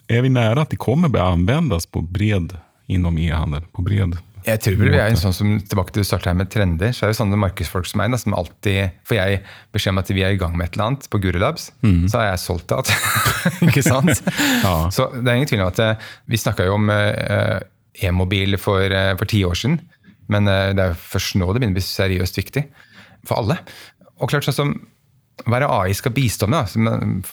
är 0.07 0.21
vi 0.21 0.29
nära 0.29 0.61
att 0.61 0.69
det 0.69 0.75
kommer 0.75 1.09
börja 1.09 1.25
användas 1.25 1.85
på 1.85 2.01
bred 2.01 2.57
inom 2.87 3.17
e-handel? 3.17 3.61
På 3.71 3.81
bred 3.81 4.17
Jeg 4.45 4.61
tror 4.63 4.77
vel 4.79 4.91
vi 4.93 4.99
er 4.99 5.11
en 5.11 5.19
sånn 5.19 5.35
som, 5.35 5.49
Tilbake 5.69 5.93
til 5.93 6.03
du 6.03 6.07
startet 6.07 6.31
her 6.31 6.37
med 6.37 6.49
trender, 6.53 6.93
så 6.95 7.05
er 7.05 7.11
det 7.11 7.17
sånne 7.19 7.39
markedsfolk 7.41 7.89
som 7.89 8.01
meg, 8.01 8.15
som 8.21 8.35
alltid 8.37 8.97
Får 9.07 9.17
jeg 9.17 9.41
beskjed 9.75 9.93
om 9.93 10.01
at 10.01 10.11
vi 10.13 10.23
er 10.25 10.35
i 10.35 10.39
gang 10.41 10.55
med 10.57 10.69
et 10.69 10.77
eller 10.77 10.91
annet 10.91 11.09
på 11.11 11.21
Gurulabs, 11.23 11.69
så 12.11 12.21
har 12.21 12.31
jeg 12.31 12.43
solgt 12.45 12.73
det 12.73 12.95
ikke 13.69 13.85
sant? 13.85 14.23
Ja. 14.63 14.75
Så 14.93 15.09
det 15.17 15.25
er 15.25 15.39
ingen 15.39 15.49
tvil 15.49 15.63
om 15.63 15.71
at 15.71 15.81
eh, 15.83 16.09
vi 16.29 16.39
snakka 16.39 16.67
jo 16.67 16.77
om 16.77 16.89
eh, 16.93 17.59
e-mobil 18.07 18.57
for, 18.61 18.83
eh, 18.83 19.13
for 19.19 19.29
ti 19.29 19.43
år 19.47 19.57
siden, 19.57 19.79
men 20.31 20.47
eh, 20.47 20.71
det 20.75 20.83
er 20.83 20.93
jo 20.93 21.01
først 21.13 21.37
nå 21.39 21.49
det 21.51 21.61
begynner 21.61 21.75
å 21.75 21.79
bli 21.79 21.87
seriøst 21.87 22.41
viktig 22.41 22.65
for 23.27 23.41
alle. 23.41 23.59
Og 24.21 24.31
klart 24.31 24.47
sånn 24.47 24.57
som 24.57 24.73
hva 25.41 25.57
er 25.57 25.63
det 25.63 25.69
AI 25.73 25.93
skal 25.97 26.13
bistå 26.13 26.47
med? 26.51 26.69
da? 26.75 26.85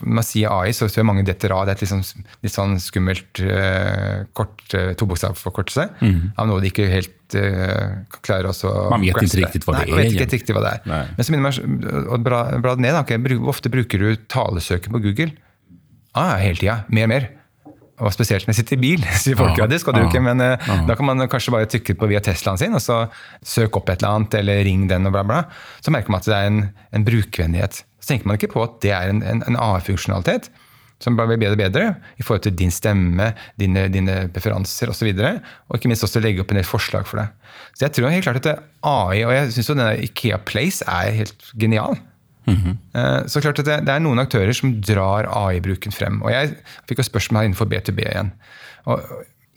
Man, 0.07 0.25
sier 0.25 0.53
AI, 0.53 0.73
så 0.77 0.87
tror 0.89 1.03
jeg 1.03 1.09
mange 1.09 1.25
detter 1.27 1.53
av. 1.55 1.67
Det 1.69 1.75
er 1.75 1.85
et 1.85 1.91
sånn, 1.91 2.27
litt 2.45 2.55
sånn 2.55 2.77
skummelt 2.81 3.43
uh, 3.45 4.25
kort, 4.37 4.63
uh, 4.73 4.93
tobokstavforkortelse 4.99 5.87
av 6.01 6.49
noe 6.49 6.63
de 6.65 6.71
ikke 6.73 6.89
helt 6.89 7.37
uh, 7.37 7.99
klarer 8.25 8.51
også 8.53 8.71
å 8.71 8.87
Man 8.95 9.05
vet 9.05 9.21
ikke 9.27 9.43
riktig 9.43 9.65
hva 9.67 9.77
det 9.77 9.85
Nei, 9.85 9.91
er, 9.91 9.99
vet 10.01 10.15
ikke 10.15 10.27
helt 10.27 10.37
riktig 10.39 10.57
hva 10.57 10.65
det 10.65 10.75
er. 10.79 10.87
Nei. 10.89 11.03
Men 11.17 11.27
så 11.27 11.35
begynner 11.35 11.49
man 11.51 12.07
å 12.15 12.21
bla, 12.25 12.45
bla 12.65 12.77
ned. 12.79 12.95
Da. 12.97 13.03
okay, 13.05 13.41
ofte 13.53 13.73
bruker 13.73 14.05
du 14.05 14.23
talesøker 14.31 14.95
på 14.95 15.03
Google? 15.05 15.35
Ah, 16.17 16.39
hele 16.41 16.57
tida. 16.61 16.81
Mer 16.89 17.11
og 17.11 17.13
mer. 17.13 17.29
Og 17.99 18.15
spesielt 18.15 18.47
når 18.47 18.55
jeg 18.55 18.61
sitter 18.63 18.79
i 18.79 18.83
bil. 18.87 19.05
sier 19.25 19.39
folk, 19.39 19.59
ja, 19.59 19.67
det 19.71 19.81
skal 19.83 19.97
du 19.97 20.05
ikke, 20.05 20.23
men 20.25 20.41
uh, 20.41 20.71
Da 20.89 20.97
kan 20.97 21.11
man 21.11 21.29
kanskje 21.31 21.55
bare 21.55 21.69
trykke 21.71 21.99
på 21.99 22.09
via 22.11 22.23
Teslaen 22.25 22.61
sin, 22.61 22.77
og 22.79 22.83
så 22.85 23.05
søke 23.43 23.83
opp 23.83 23.91
et 23.93 24.01
eller 24.01 24.23
annet, 24.23 24.39
eller 24.41 24.65
ring 24.67 24.89
den, 24.91 25.11
og 25.11 25.17
bla, 25.17 25.27
bla. 25.27 25.45
Så 25.85 25.95
merker 25.95 26.15
man 26.15 26.23
at 26.23 26.31
det 26.31 26.39
er 26.39 26.51
en, 26.53 26.65
en 26.95 27.07
brukervennlighet. 27.07 27.83
Så 28.09 28.14
tenker 28.14 28.31
man 28.31 28.38
ikke 28.40 28.55
på 28.55 28.64
at 28.64 28.79
det 28.81 28.94
er 28.97 29.12
en, 29.12 29.21
en, 29.21 29.44
en 29.44 29.59
AI-funksjonalitet 29.61 30.49
som 30.99 31.14
bare 31.14 31.31
blir 31.31 31.44
bedre 31.44 31.55
og 31.55 31.61
bedre 31.61 31.88
i 32.18 32.25
forhold 32.25 32.47
til 32.49 32.55
din 32.59 32.73
stemme, 32.75 33.29
dine, 33.61 33.85
dine 33.92 34.14
preferanser 34.35 34.90
osv. 34.90 35.12
Og, 35.12 35.21
så 35.21 35.35
og 35.68 35.77
ikke 35.77 35.90
minst 35.92 36.07
også 36.07 36.23
legge 36.25 36.42
opp 36.42 36.51
en 36.51 36.59
del 36.59 36.66
forslag 36.66 37.07
for 37.07 37.21
deg. 37.21 37.53
Så 37.77 37.85
jeg 37.85 37.94
tror 37.94 38.11
helt 38.11 38.27
klart 38.27 38.40
at 38.40 38.64
AI, 38.83 39.21
og 39.23 39.35
jeg 39.37 39.53
syns 39.55 39.71
denne 39.71 39.92
Ikea 40.09 40.40
Place 40.49 40.87
er 40.88 41.12
helt 41.21 41.53
genial. 41.61 42.01
Eh, 42.49 43.21
Så 43.29 43.44
klart 43.44 43.61
at 43.61 43.68
det, 43.68 43.79
det 43.87 43.94
er 43.94 44.03
noen 44.03 44.25
aktører 44.25 44.57
som 44.57 44.73
drar 44.83 45.29
AI-bruken 45.29 45.94
frem. 45.94 46.18
Og 46.25 46.33
jeg 46.33 46.57
fikk 46.88 47.05
jo 47.05 47.11
spørsmål 47.12 47.42
her 47.44 47.51
innenfor 47.53 47.71
B2B 47.71 48.03
igjen. 48.09 48.33
Og 48.88 49.05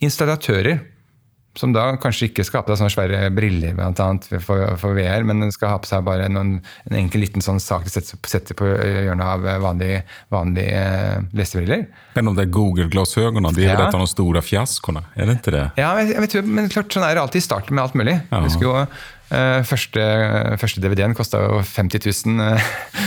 installatører 0.03 0.83
som 1.59 1.73
da 1.75 1.97
kanskje 1.99 2.29
ikke 2.29 2.45
skal 2.47 2.61
ha 2.61 2.63
på 2.67 2.71
seg 2.71 2.79
sånne 2.85 2.93
svære 2.93 3.31
briller 3.35 3.73
blant 3.75 3.99
annet, 3.99 4.27
for, 4.45 4.63
for 4.79 4.95
VR, 4.95 5.25
men 5.27 5.49
skal 5.51 5.73
ha 5.73 5.79
på 5.83 5.89
seg 5.89 6.05
bare 6.07 6.29
noen, 6.31 6.53
en 6.87 6.95
enkel 7.01 7.25
liten 7.25 7.43
sånn 7.43 7.59
sak 7.59 7.83
de 7.83 7.91
setter, 7.91 8.19
setter 8.31 8.55
på 8.55 8.69
hjørnet 8.71 9.25
av 9.27 9.43
vanlige, 9.65 10.03
vanlige 10.31 10.79
eh, 10.79 11.25
lesebriller. 11.35 11.85
Men 12.15 12.31
om 12.31 12.37
det 12.39 12.47
er 12.47 12.53
Google-glasögonen, 12.55 13.51
det 13.55 13.65
er 13.67 13.73
Ja. 13.75 13.87
et 13.89 13.95
av 13.95 13.99
de 14.05 14.07
store 14.07 14.41
fiaskoene? 14.41 15.03
Er 15.15 15.27
det 15.27 15.39
ikke 15.41 15.55
det? 15.57 15.65
Ja, 15.81 15.91
jeg, 15.99 16.13
jeg 16.15 16.21
vet, 16.27 16.37
men 16.47 16.69
klart, 16.71 16.91
sånn 16.95 17.03
er 17.07 17.15
det 17.19 17.25
alltid 17.25 17.43
i 17.43 17.47
starten 17.49 17.75
med 17.75 17.83
alt 17.83 17.99
mulig. 17.99 18.15
Ja. 18.21 18.37
Jeg 18.39 18.47
husker 18.47 18.67
jo 18.69 18.75
første, 19.67 20.01
første 20.59 20.81
DVD-en 20.83 21.15
kosta 21.15 21.39
jo 21.39 21.61
50 21.63 22.25
000, 22.27 22.57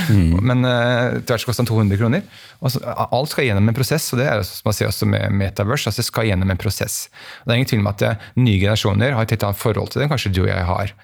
mm. 0.08 0.38
men 0.40 0.64
uh, 0.64 1.18
etter 1.18 1.34
hvert 1.34 1.46
kosta 1.50 1.60
den 1.60 1.68
200 1.68 2.00
kroner. 2.00 2.22
Så, 2.64 2.80
alt 3.04 3.32
skal 3.32 3.48
gjennom 3.50 3.68
en 3.68 3.76
prosess, 3.76 4.06
og 4.14 4.22
det 4.22 4.28
er 4.30 4.40
som 4.48 4.70
man 4.70 4.76
ser 4.76 4.88
også 4.88 5.08
med 5.10 5.34
Metaverse. 5.36 5.90
altså 5.90 6.00
Det 6.00 6.08
skal 6.08 6.30
gjennom 6.30 6.54
en 6.54 6.60
prosess. 6.60 7.10
Og 7.42 7.46
Det 7.46 7.52
er 7.52 7.60
ingen 7.60 7.72
tvil 7.74 7.84
om 7.84 7.92
at 7.92 8.06
eh, 8.06 8.24
nye 8.40 8.62
generasjoner 8.62 9.16
har 9.16 9.26
et 9.26 9.36
helt 9.36 9.46
annet 9.50 9.60
forhold 9.60 9.92
til 9.92 10.00
det 10.00 10.06
enn 10.06 10.14
kanskje 10.14 10.32
du 10.32 10.42
og 10.46 10.50
jeg 10.50 10.64
har. 10.70 10.94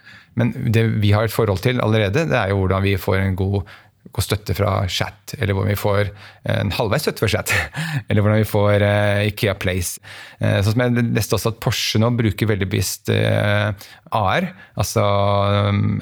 Men 0.41 0.55
det 0.73 0.87
vi 1.03 1.13
har 1.13 1.27
et 1.27 1.35
forhold 1.35 1.61
til 1.65 1.83
allerede, 1.85 2.25
det 2.31 2.39
er 2.39 2.53
jo 2.53 2.63
hvordan 2.63 2.85
vi 2.87 2.97
får 3.01 3.21
en 3.21 3.37
god 3.37 3.61
god 4.11 4.25
støtte 4.25 4.55
fra 4.57 4.71
chat, 4.91 5.35
eller 5.39 5.55
hvordan 5.55 5.71
vi 5.71 5.79
får 5.79 6.09
en 6.51 6.73
halvveis 6.75 7.05
støtte 7.05 7.23
fra 7.23 7.31
chat. 7.31 7.53
Eller 8.09 8.25
hvordan 8.25 8.41
vi 8.41 8.49
får 8.49 8.85
eh, 8.87 9.27
Ikea 9.29 9.55
Place. 9.61 10.01
Eh, 10.41 10.59
sånn 10.65 10.75
som 10.75 10.83
jeg 10.83 11.05
leste 11.13 11.37
også 11.37 11.53
at 11.53 11.61
Porsche 11.63 12.01
nå 12.03 12.11
bruker 12.19 12.49
veldig 12.51 12.69
bevisst 12.71 13.13
eh, 13.15 13.71
AR, 14.17 14.49
altså 14.81 15.05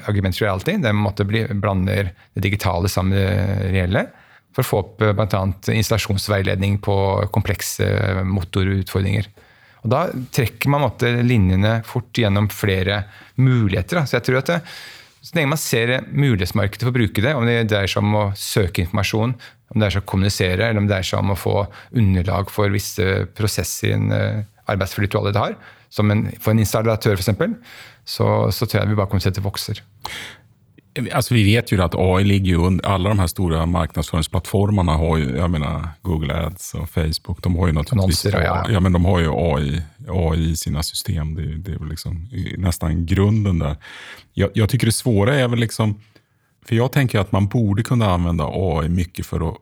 augmented 0.09 0.41
reality. 0.41 0.77
Det 0.81 0.95
måtte 0.95 1.27
bli, 1.27 1.43
blander 1.53 2.13
det 2.33 2.45
digitale 2.47 2.89
sammen 2.89 3.13
med 3.13 3.21
det 3.27 3.75
reelle. 3.75 4.07
For 4.55 4.63
å 4.65 4.69
få 4.69 4.81
opp 4.83 5.03
eh, 5.05 5.13
bl.a. 5.15 5.43
installasjonsveiledning 5.75 6.79
på 6.85 6.95
komplekse 7.35 7.85
eh, 7.85 8.23
motorutfordringer. 8.25 9.29
Og 9.83 9.91
Da 9.93 10.05
trekker 10.35 10.71
man 10.71 10.83
måtte, 10.87 11.11
linjene 11.23 11.79
fort 11.87 12.17
gjennom 12.17 12.49
flere 12.51 13.03
muligheter. 13.39 14.01
Da. 14.01 14.07
Så 14.09 14.17
jeg 14.17 14.27
tror 14.27 14.41
at 14.41 14.49
det, 14.51 14.63
så 15.21 15.35
lenge 15.35 15.51
man 15.51 15.59
ser 15.59 15.91
mulighetsmarkedet 16.07 16.85
for 16.85 16.93
å 16.93 16.95
bruke 16.95 17.23
det, 17.23 17.33
om 17.35 17.47
det 17.47 17.57
dreier 17.71 17.91
seg 17.91 18.05
om 18.05 18.15
å 18.15 18.25
søke 18.39 18.85
informasjon, 18.85 19.35
om 19.69 19.81
det 19.81 19.89
er 19.89 19.95
seg 19.97 20.05
å 20.05 20.09
kommunisere, 20.09 20.69
eller 20.69 20.81
om 20.81 20.87
det 20.87 20.95
dreier 20.95 21.09
seg 21.11 21.19
om 21.21 21.33
å 21.33 21.39
få 21.39 21.55
underlag 21.91 22.51
for 22.53 22.71
visse 22.73 23.25
prosesser 23.37 23.91
i 23.91 23.95
en 23.97 24.13
uh, 24.13 24.41
arbeidsflyt 24.71 25.11
du 25.11 25.19
allerede 25.19 25.43
har, 25.43 25.57
som 25.91 26.11
en, 26.13 26.27
for 26.39 26.53
en 26.53 26.63
installatør 26.63 27.19
f.eks., 27.19 27.33
så, 28.09 28.25
så 28.49 28.65
tror 28.65 28.79
jeg 28.79 28.89
vi 28.89 28.97
bare 28.97 29.09
kommer 29.11 29.21
til 29.21 29.29
at 29.33 29.37
det 29.37 29.45
vokser. 29.45 29.81
Alltså 31.13 31.33
vi 31.33 31.43
vet 31.43 31.71
ju 31.71 31.81
att 31.81 31.95
AI 31.95 32.23
ligger 32.23 32.55
under, 32.55 32.85
alla 32.85 33.09
de 33.09 33.19
här 33.19 33.27
stora 33.27 33.65
marknadsföringsplattformarna 33.65 34.91
har 34.91 35.17
ju, 35.17 35.37
jag 35.37 35.51
menar 35.51 35.87
Google 36.01 36.45
Ads 36.45 36.73
och 36.73 36.89
Facebook, 36.89 37.43
de 37.43 37.55
har 37.55 37.67
ju 37.67 37.73
naturligtvis 37.73 38.25
Annonser, 38.25 38.45
ja. 38.45 38.65
ja, 38.69 38.79
men 38.79 38.91
de 38.91 39.05
har 39.05 39.19
ju 39.19 39.29
AI, 39.31 39.81
AI 40.07 40.49
i 40.51 40.55
sina 40.55 40.83
system. 40.83 41.35
Det, 41.35 41.57
det 41.57 41.71
är 41.71 41.89
liksom 41.89 42.27
nästan 42.57 43.05
grunden 43.05 43.59
där. 43.59 43.77
Jag, 44.33 44.49
jag 44.53 44.69
tycker 44.69 44.85
det 44.85 44.91
svåra 44.91 45.35
är 45.35 45.47
väl 45.47 45.59
liksom, 45.59 46.01
för 46.65 46.75
jag 46.75 46.91
tänker 46.91 47.19
att 47.19 47.31
man 47.31 47.47
borde 47.47 47.83
kunna 47.83 48.11
använda 48.11 48.49
AI 48.53 48.89
mycket 48.89 49.25
för 49.25 49.49
att 49.49 49.57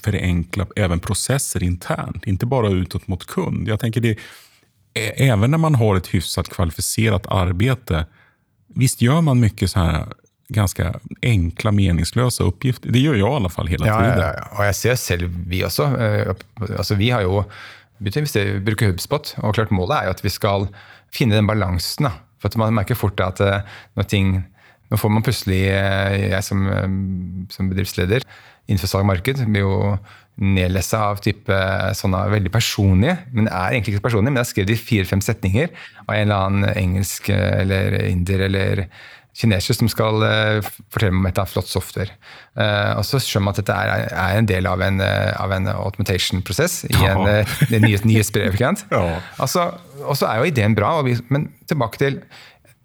förenkla 0.00 0.66
även 0.76 1.00
processer 1.00 1.62
internt, 1.62 2.26
inte 2.26 2.46
bara 2.46 2.68
utåt 2.68 3.06
mot 3.06 3.26
kund. 3.26 3.68
Jag 3.68 3.80
tänker 3.80 4.00
det, 4.00 4.18
även 5.16 5.50
när 5.50 5.58
man 5.58 5.74
har 5.74 5.96
ett 5.96 6.14
hyfsat 6.14 6.48
kvalificerat 6.48 7.26
arbete, 7.26 8.06
visst 8.74 9.02
gör 9.02 9.20
man 9.20 9.40
mycket 9.40 9.70
så 9.70 9.80
här 9.80 10.06
ganska 10.52 10.90
enkle, 11.24 11.72
meningsløse 11.72 12.44
oppgifter. 12.44 12.92
Det 12.92 13.00
gjør 13.00 13.16
jeg 13.16 13.24
i 13.24 13.30
alle 13.36 13.50
fall 13.52 13.70
hele 13.72 13.86
Ja, 13.88 13.96
tiden. 14.00 14.18
ja, 14.20 14.32
ja. 14.36 14.44
Og 14.58 14.64
jeg 14.66 14.74
ser 14.74 14.94
selv, 15.00 15.30
vi 15.48 15.62
også. 15.64 15.86
eh, 15.98 16.34
altså 16.78 16.94
Vi 17.00 17.10
har 17.10 17.22
jo 17.22 17.44
begynt 18.02 18.36
å 18.36 18.44
bruke 18.64 18.90
HubSpot, 18.90 19.34
og 19.42 19.54
klart 19.54 19.70
målet 19.70 19.96
er 20.02 20.04
jo 20.10 20.10
at 20.18 20.24
vi 20.24 20.28
skal 20.34 20.68
finne 21.14 21.34
den 21.38 21.46
balansen. 21.46 22.04
da. 22.10 22.12
For 22.38 22.48
at 22.48 22.56
Man 22.56 22.74
merker 22.74 22.94
fort 22.94 23.18
at 23.20 23.40
eh, 23.40 23.62
når 23.96 24.08
ting 24.08 24.44
Nå 24.92 24.98
får 25.00 25.10
man 25.10 25.22
plutselig, 25.24 25.62
eh, 25.72 26.28
jeg 26.30 26.42
som, 26.44 27.46
som 27.50 27.70
bedriftsleder 27.70 28.20
innenfor 28.68 28.86
salg 28.86 29.00
og 29.02 29.08
marked, 29.08 29.40
blir 29.48 29.64
jo 29.64 29.98
nedlessa 30.38 30.98
av 31.08 31.22
type 31.24 31.56
sånne 31.96 32.20
veldig 32.30 32.52
personlige, 32.52 33.16
men 33.32 33.48
er 33.48 33.72
egentlig 33.72 33.94
ikke 33.94 34.04
personlige, 34.10 34.30
men 34.34 34.40
jeg 34.42 34.44
har 34.44 34.50
skrevet 34.52 34.74
i 34.74 34.84
fire-fem 34.84 35.20
setninger 35.24 35.68
av 36.04 36.14
en 36.14 36.20
eller 36.28 36.36
annen 36.36 36.68
engelsk 36.76 37.30
eller 37.32 37.96
inder 38.10 38.44
eller 38.48 38.84
kineser 39.34 39.76
som 39.76 39.90
skal 39.90 40.22
uh, 40.22 40.72
fortelle 40.92 41.14
meg 41.14 41.24
om 41.24 41.28
dette 41.28 41.42
er 41.42 41.50
flott 41.50 41.70
software. 41.70 42.14
Uh, 42.54 42.94
og 43.00 43.04
så 43.06 43.20
skjønner 43.22 43.48
man 43.48 43.56
at 43.56 43.60
dette 43.62 43.76
er, 43.76 44.06
er 44.12 44.38
en 44.38 44.48
del 44.50 44.68
av 44.70 44.82
en, 44.84 45.00
eh, 45.02 45.30
av 45.40 45.52
en 45.56 45.70
automation-prosess 45.74 46.84
i 46.90 46.94
en, 46.94 47.22
Ja. 47.26 47.38
en 47.42 47.82
nyhets, 47.82 48.06
nyhetsbrev. 48.06 48.58
Ja. 48.60 48.72
Altså, 49.42 49.72
og 50.04 50.18
så 50.18 50.30
er 50.30 50.40
jo 50.40 50.50
ideen 50.52 50.76
bra, 50.78 50.98
og 51.00 51.08
vi, 51.08 51.16
men 51.34 51.48
tilbake 51.70 52.00
til 52.00 52.20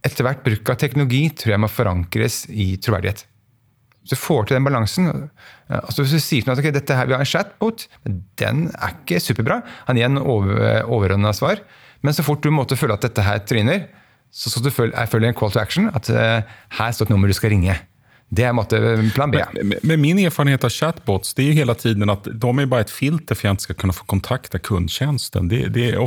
etter 0.06 0.26
hvert 0.26 0.42
bruk 0.46 0.72
av 0.72 0.80
teknologi 0.80 1.26
tror 1.36 1.54
jeg 1.54 1.62
må 1.62 1.70
forankres 1.72 2.46
i 2.50 2.72
troverdighet. 2.82 3.26
Hvis 4.00 4.16
du 4.16 4.20
får 4.20 4.48
til 4.48 4.56
den 4.56 4.66
balansen 4.66 5.10
altså 5.70 6.02
Hvis 6.02 6.16
du 6.16 6.22
sier 6.24 6.42
til 6.42 6.50
noen 6.50 6.56
at 6.56 6.64
okay, 6.64 6.74
dette 6.74 6.96
her, 6.96 7.06
vi 7.06 7.14
har 7.14 7.22
en 7.22 7.30
chatbot, 7.30 7.84
men 8.06 8.22
den 8.42 8.62
er 8.72 8.96
ikke 8.96 9.20
superbra, 9.22 9.60
han 9.86 10.00
gir 10.00 10.08
en 10.08 10.18
over, 10.18 10.56
overordna 10.88 11.34
svar, 11.36 11.62
men 12.02 12.16
så 12.16 12.26
fort 12.26 12.42
du 12.42 12.50
måtte 12.50 12.78
føle 12.80 12.96
at 12.96 13.06
dette 13.06 13.22
her 13.22 13.44
tryner, 13.46 13.84
så 14.32 14.50
skal 14.50 14.64
du 14.64 14.70
følge, 14.70 14.94
jeg 14.98 15.10
følger 15.10 15.32
en 15.32 15.38
call 15.38 15.52
to 15.52 15.60
action, 15.60 15.90
at 15.96 16.10
uh, 16.10 16.42
her 16.80 16.92
står 16.92 17.08
et 17.08 17.14
nummer 17.14 17.28
du 17.28 17.34
skal 17.38 17.54
ringe. 17.54 17.76
Det 18.30 18.46
er 18.46 18.52
en 18.52 18.60
måte, 18.60 18.80
plan 19.16 19.32
B. 19.34 19.42
Men, 19.58 19.80
men 19.82 20.02
min 20.02 20.20
erfarenhet 20.22 20.64
av 20.64 20.70
chatbots 20.70 21.34
det 21.34 21.44
är 21.44 21.48
ju 21.48 21.54
hela 21.58 21.76
tiden 21.76 22.10
att 22.10 22.28
de 22.32 22.60
är 22.60 22.66
bara 22.66 22.82
ett 22.82 22.92
filter 22.94 23.36
för 23.36 23.42
att 23.42 23.44
jag 23.44 23.54
inte 23.54 23.64
ska 23.64 23.74
kunna 23.74 23.94
få 23.94 24.06
kontakta 24.06 24.60
kundtjänsten. 24.60 25.48
Det, 25.48 25.68
det 25.68 25.90
är 25.90 25.98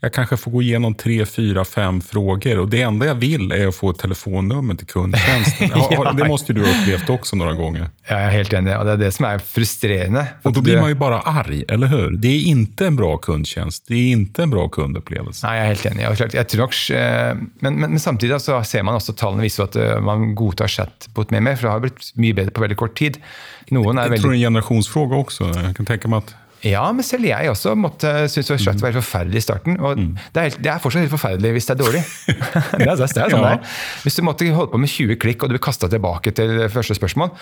jag 0.00 0.12
kanske 0.12 0.36
får 0.36 0.50
gå 0.50 0.62
igenom 0.62 0.94
tre, 0.94 1.26
fyra, 1.26 1.64
fem 1.64 2.00
frågor 2.00 2.58
och 2.58 2.68
det 2.68 2.82
enda 2.82 3.06
jag 3.06 3.14
vill 3.14 3.52
är 3.52 3.66
att 3.66 3.74
få 3.76 3.90
ett 3.90 3.98
telefonnummer 3.98 4.74
till 4.74 4.86
kundtjänsten. 4.86 5.70
Har- 5.74 6.12
Det 6.12 6.28
måste 6.28 6.52
ju 6.52 6.58
du 6.60 6.66
ha 6.66 6.80
upplevt 6.82 7.10
också 7.10 7.36
några 7.36 7.52
gånger. 7.52 7.90
Ja, 8.08 8.16
jeg 8.20 8.26
er 8.26 8.30
helt 8.36 8.52
enig, 8.54 8.76
og 8.78 8.84
det 8.86 8.92
er 8.92 8.96
det 9.00 9.08
som 9.14 9.24
er 9.26 9.38
frustrerende. 9.38 10.26
Och 10.42 10.52
då 10.52 10.60
blir 10.60 10.80
man 10.80 10.88
ju 10.88 10.94
bara 10.94 11.20
arg, 11.20 11.64
eller 11.68 11.86
hur? 11.86 12.10
Det 12.10 12.28
är 12.28 12.40
inte 12.46 12.86
en 12.86 12.96
bra 12.96 13.16
kundtjänst. 13.16 13.84
Det 13.88 13.94
är 13.94 14.12
inte 14.12 14.42
en 14.42 14.50
bra 14.50 14.68
kundupplevelse. 14.68 15.46
Nei, 15.46 15.56
jeg 15.56 15.64
er 15.64 15.74
helt 15.74 15.86
enig. 15.86 16.34
Jag, 16.34 16.48
tror 16.48 16.60
nok, 16.60 16.74
eh, 16.90 17.34
men, 17.60 17.74
men, 17.80 17.90
men 17.90 18.00
samtidig 18.00 18.40
så 18.40 18.62
ser 18.64 18.82
man 18.82 18.94
også 18.94 19.12
talen 19.12 19.40
visar 19.42 19.64
at 19.64 19.76
eh, 19.76 20.00
man 20.00 20.34
godtar 20.34 20.68
chatbot 20.68 21.30
mer, 21.30 21.40
mer, 21.40 21.56
for 21.56 21.66
det 21.68 21.72
har 21.72 21.80
blitt 21.80 22.12
mye 22.14 22.34
bedre 22.34 22.50
på 22.50 22.60
veldig 22.60 22.76
kort 22.78 22.98
tid. 22.98 23.18
Någon 23.70 23.98
är 23.98 24.02
Jag 24.02 24.08
väldigt... 24.10 24.20
tror 24.22 24.30
det 24.30 24.36
är 24.36 24.46
en 24.46 24.52
generationsfråga 24.52 25.16
också. 25.16 25.44
Jag 25.64 25.76
kan 25.76 25.86
tänka 25.86 26.08
mig 26.08 26.18
att 26.18 26.34
Ja, 26.66 26.84
men 26.94 27.06
selv 27.06 27.26
jeg 27.28 27.50
også 27.50 27.74
måtte 27.78 28.12
synes 28.32 28.50
det 28.50 28.58
chat 28.64 28.82
var 28.82 28.90
helt 28.92 29.00
forferdelig 29.04 29.42
i 29.42 29.44
starten. 29.44 29.78
Og 29.80 30.00
det, 30.00 30.40
er 30.40 30.48
helt, 30.48 30.58
det 30.64 30.72
er 30.72 30.82
fortsatt 30.82 31.04
helt 31.04 31.14
forferdelig 31.14 31.52
hvis 31.56 31.68
det 31.68 31.74
er 31.76 31.80
dårlig. 31.82 32.02
det 32.80 32.88
er, 32.88 32.96
det 32.96 33.06
er 33.06 33.12
sånn 33.12 33.22
Ja. 33.22 33.28
det 33.36 33.52
er. 33.52 33.78
Hvis 34.04 34.18
du 34.18 34.24
måtte 34.26 34.50
holde 34.56 34.72
på 34.72 34.82
med 34.82 34.92
20 34.92 35.20
klikk, 35.22 35.42
og 35.42 35.50
du 35.50 35.56
blir 35.56 35.64
kasta 35.68 35.90
tilbake 35.92 36.34
til 36.36 36.58
første 36.72 36.98
spørsmål 36.98 37.32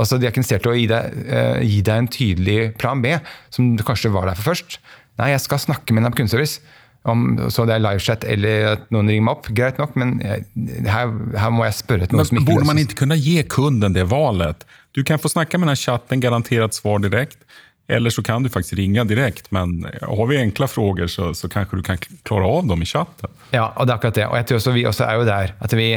altså 0.00 0.16
De 0.16 0.24
er 0.24 0.32
ikke 0.32 0.40
interessert 0.40 0.64
i 0.64 0.70
å 0.70 0.76
gi 0.76 0.84
deg, 0.88 1.16
uh, 1.28 1.58
gi 1.60 1.80
deg 1.84 1.98
en 2.00 2.06
tydelig 2.08 2.60
plan 2.80 3.02
B, 3.04 3.10
som 3.52 3.74
du 3.76 3.82
kanskje 3.84 4.12
var 4.14 4.30
der 4.30 4.38
for 4.38 4.54
først. 4.54 4.78
Nei, 5.20 5.34
jeg 5.34 5.42
skal 5.44 5.60
snakke 5.60 5.92
med 5.92 6.00
en 6.00 6.08
av 6.08 6.16
kundeservice. 6.16 6.62
Om, 7.02 7.50
så 7.50 7.64
det 7.66 7.74
er 7.74 7.82
livechat 7.82 8.22
eller 8.30 8.68
at 8.76 8.82
noen 8.94 9.08
ringer 9.10 9.24
meg 9.26 9.34
opp, 9.34 9.48
greit 9.50 9.80
nok, 9.80 9.96
men 9.98 10.14
jeg, 10.22 10.44
her, 10.86 11.10
her 11.34 11.50
må 11.50 11.64
jeg 11.66 11.74
spørre 11.80 12.06
etter 12.06 12.14
noe 12.14 12.28
som 12.28 12.38
Men 12.38 12.44
ikke 12.44 12.52
borde 12.52 12.68
man 12.68 12.78
ikke 12.78 12.98
kunne 13.00 13.18
gi 13.18 13.34
ge 13.40 13.46
kunden 13.50 13.96
det 13.96 14.04
valet? 14.12 14.62
Du 14.94 15.02
kan 15.08 15.18
få 15.18 15.32
snakke 15.32 15.58
med 15.58 15.72
den 15.72 15.80
chatten, 15.80 16.22
garantert 16.22 16.78
svar 16.78 17.02
direkt. 17.02 17.40
Eller 17.88 18.14
så 18.14 18.22
kan 18.22 18.44
du 18.44 18.48
faktiskt 18.52 18.76
ringe 18.78 19.04
direkt. 19.04 19.50
Men 19.50 19.82
har 20.02 20.26
vi 20.30 20.38
enkle 20.38 20.68
frågor 20.70 21.10
så, 21.10 21.32
så 21.34 21.48
kanskje 21.50 21.80
du 21.80 21.86
kan 21.86 21.98
klare 22.22 22.46
av 22.46 22.68
dem 22.70 22.82
i 22.82 22.88
chatten. 22.88 23.32
Ja, 23.50 23.72
og 23.76 23.86
det 23.86 23.94
er 23.94 23.98
akkurat 23.98 24.20
det. 24.20 24.28
Og 24.28 24.38
jeg 24.38 24.48
tror 24.48 24.60
også 24.60 24.76
vi 24.76 24.86
også 24.88 25.08
er 25.08 25.18
jo 25.18 25.26
der 25.28 25.52
at 25.60 25.76
vi, 25.76 25.90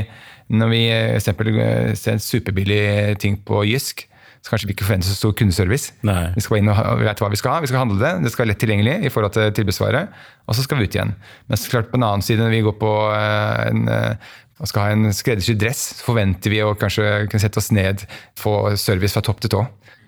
når 0.47 0.73
vi 0.73 0.81
eh, 0.89 1.13
eksempel 1.19 1.53
eh, 1.53 1.93
ser 1.99 2.17
en 2.17 2.23
superbillig 2.23 3.17
ting 3.21 3.37
på 3.45 3.63
Jysk, 3.69 4.07
så 4.45 4.53
kanskje 4.53 4.69
vi 4.69 4.75
ikke 4.75 4.85
forventer 4.85 5.09
så 5.09 5.17
stor 5.17 5.31
kundeservice. 5.33 5.93
Nei. 6.05 6.27
Vi 6.35 6.43
skal 6.45 6.59
inn 6.59 6.69
og 6.69 6.99
vi 6.99 7.07
vet 7.07 7.21
hva 7.21 7.31
vi 7.33 7.39
skal 7.39 7.55
ha, 7.55 7.61
vi 7.63 7.69
skal 7.71 7.81
handle 7.81 7.97
det, 7.97 8.11
det 8.21 8.29
skal 8.33 8.43
være 8.43 8.51
lett 8.51 8.61
tilgjengelig 8.61 8.97
i 9.07 9.09
forhold 9.13 9.33
til 9.33 9.53
tilbudsvaret, 9.57 10.19
og 10.45 10.57
så 10.57 10.65
skal 10.65 10.77
vi 10.77 10.85
ut 10.85 10.97
igjen. 10.97 11.15
Men 11.49 11.61
så 11.61 11.71
klart 11.71 11.89
på 11.89 11.97
den 11.97 12.05
annen 12.05 12.25
side, 12.25 12.43
når 12.43 12.53
vi 12.53 12.65
går 12.67 12.75
på 12.77 12.91
eh, 13.15 13.63
en 13.71 13.87
eh, 13.89 14.33
og 14.55 14.69
skal 14.71 14.85
ha 14.85 14.91
en 14.95 15.11
skreddersydd 15.11 15.59
dress, 15.59 15.81
så 15.97 16.05
forventer 16.05 16.53
vi 16.53 16.61
å 16.63 16.75
kanskje 16.79 17.25
kunne 17.27 17.43
sette 17.43 17.59
oss 17.59 17.73
ned, 17.75 18.05
få 18.39 18.53
service 18.79 19.17
fra 19.17 19.23
topp 19.25 19.41
til 19.43 19.51
tå. 19.51 19.63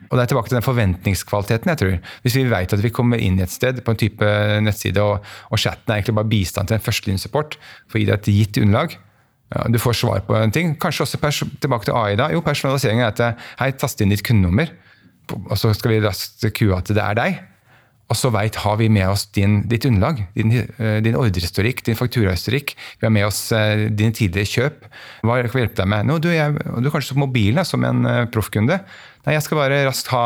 Og 0.08 0.18
det 0.18 0.24
er 0.24 0.32
tilbake 0.32 0.52
til 0.52 0.58
den 0.58 0.66
forventningskvaliteten. 0.66 1.70
jeg 1.74 1.82
tror. 1.82 1.98
Hvis 2.24 2.38
vi 2.38 2.46
vet 2.52 2.74
at 2.74 2.84
vi 2.84 2.94
kommer 2.94 3.20
inn 3.22 3.40
et 3.44 3.52
sted 3.52 3.82
på 3.84 3.92
en 3.92 4.00
type 4.00 4.32
nettside, 4.64 5.04
og, 5.04 5.26
og 5.52 5.60
chatten 5.60 5.92
er 5.92 6.00
egentlig 6.00 6.16
bare 6.16 6.32
bistand 6.32 6.68
til 6.68 6.80
en 6.80 6.86
førstelinjesupport 6.86 7.60
for 7.88 7.98
å 7.98 8.02
gi 8.02 8.08
deg 8.10 8.18
et 8.20 8.32
gitt 8.32 8.62
underlag, 8.64 8.98
ja, 9.56 9.64
du 9.72 9.80
får 9.80 9.96
svar 10.02 10.24
på 10.28 10.36
en 10.36 10.52
ting. 10.52 10.74
Kanskje 10.80 11.06
også 11.06 11.20
tilbake 11.62 11.88
til 11.88 11.96
AI. 11.96 12.16
da. 12.20 12.32
Jo, 12.34 12.44
personaliseringen 12.44 13.06
er 13.06 13.14
at 13.14 13.24
eh, 13.24 13.46
hei, 13.62 13.72
tast 13.80 14.02
inn 14.04 14.12
ditt 14.12 14.26
kundenummer, 14.28 14.74
og 15.38 15.56
så 15.60 15.72
skal 15.76 15.94
vi 15.94 16.02
raskt 16.04 16.44
kue 16.56 16.76
at 16.76 16.92
det 16.92 17.04
er 17.04 17.20
deg. 17.20 17.40
Og 18.08 18.16
så 18.16 18.32
veit 18.32 18.56
har 18.64 18.78
vi 18.80 18.88
med 18.92 19.10
oss 19.12 19.26
din, 19.36 19.60
ditt 19.68 19.86
underlag, 19.88 20.22
din, 20.36 20.54
eh, 20.56 21.00
din 21.04 21.18
ordrehistorikk, 21.20 21.84
din 21.84 21.98
fakturahistorikk. 22.00 22.74
Vi 23.00 23.08
har 23.08 23.12
med 23.12 23.28
oss 23.28 23.52
eh, 23.52 23.88
dine 23.92 24.16
tidligere 24.16 24.48
kjøp. 24.48 24.86
Hva 25.28 25.42
kan 25.42 25.52
vi 25.52 25.64
hjelpe 25.66 25.82
deg 25.82 25.90
med? 25.92 26.08
Nå, 26.08 26.20
du, 26.24 26.30
jeg, 26.32 26.56
du 26.56 26.88
er 26.88 26.94
kanskje 26.94 27.18
på 27.18 27.26
mobilen 27.26 27.68
som 27.68 27.84
en 27.88 28.08
eh, 28.08 28.24
proffkunde. 28.32 28.80
Nei, 29.28 29.36
jeg 29.36 29.44
skal 29.44 29.60
bare 29.60 29.82
raskt 29.90 30.14
ha, 30.14 30.24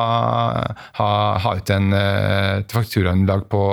ha, 0.99 1.09
ha 1.41 1.55
ut 1.57 1.71
en 1.73 1.89
fakturaunderlag 2.69 3.47
på 3.49 3.63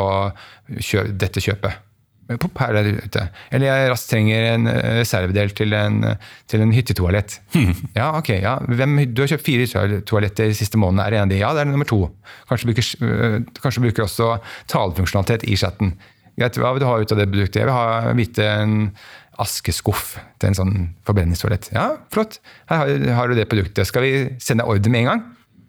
kjø, 0.81 1.05
dette 1.21 1.45
kjøpet. 1.45 1.88
Er 2.29 2.77
det 2.77 3.07
ute. 3.07 3.23
Eller 3.51 3.71
jeg 3.71 3.91
raskt 3.93 4.11
trenger 4.13 4.47
en 4.51 4.69
eh, 4.69 4.99
reservedel 5.01 5.53
til 5.57 5.73
en, 5.73 6.03
til 6.51 6.65
en 6.65 6.75
hyttetoalett. 6.77 7.39
Ja, 7.99 8.11
ok. 8.19 8.29
Ja. 8.43 8.59
Hvem, 8.69 8.99
du 9.15 9.23
har 9.23 9.31
kjøpt 9.33 9.47
fire 9.47 9.65
hyttetoaletter 9.65 10.51
de 10.51 10.59
siste 10.59 10.79
månedene. 10.81 11.07
Er 11.07 11.15
det 11.15 11.19
en 11.19 11.25
av 11.25 11.33
de? 11.33 11.41
Ja, 11.41 11.53
det 11.57 11.63
er 11.65 11.71
nummer 11.71 11.89
to. 11.89 12.03
Kanskje 12.51 12.69
bruker, 12.69 12.91
øh, 13.09 13.39
kanskje 13.63 13.85
bruker 13.87 14.05
også 14.05 14.35
talefunksjonalitet 14.71 15.49
i 15.49 15.57
chatten. 15.57 15.95
Greit, 16.39 16.59
hva 16.61 16.75
vil 16.75 16.85
du 16.85 16.87
ha 16.87 16.99
ut 17.01 17.15
av 17.15 17.19
det 17.19 17.31
produktet? 17.33 17.63
Jeg 17.63 17.71
vil 17.71 17.75
ha 17.75 18.13
vite 18.19 18.45
en 18.47 18.77
askeskuff 19.43 20.17
til 20.39 20.51
en 20.51 20.59
sånn 20.59 20.75
forbrenningstoalett. 21.09 21.71
Ja, 21.75 21.93
flott. 22.15 22.41
Her 22.71 22.83
har, 22.85 23.07
har 23.19 23.31
du 23.31 23.39
det 23.39 23.49
produktet. 23.51 23.89
Skal 23.89 24.05
vi 24.05 24.13
sende 24.43 24.67
ordre 24.69 24.93
med 24.93 25.07
en 25.07 25.11
gang? 25.13 25.25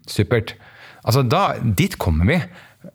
Supert. 0.10 0.56
Altså, 1.06 1.24
da, 1.24 1.54
dit 1.64 1.96
kommer 2.02 2.28
vi. 2.30 2.40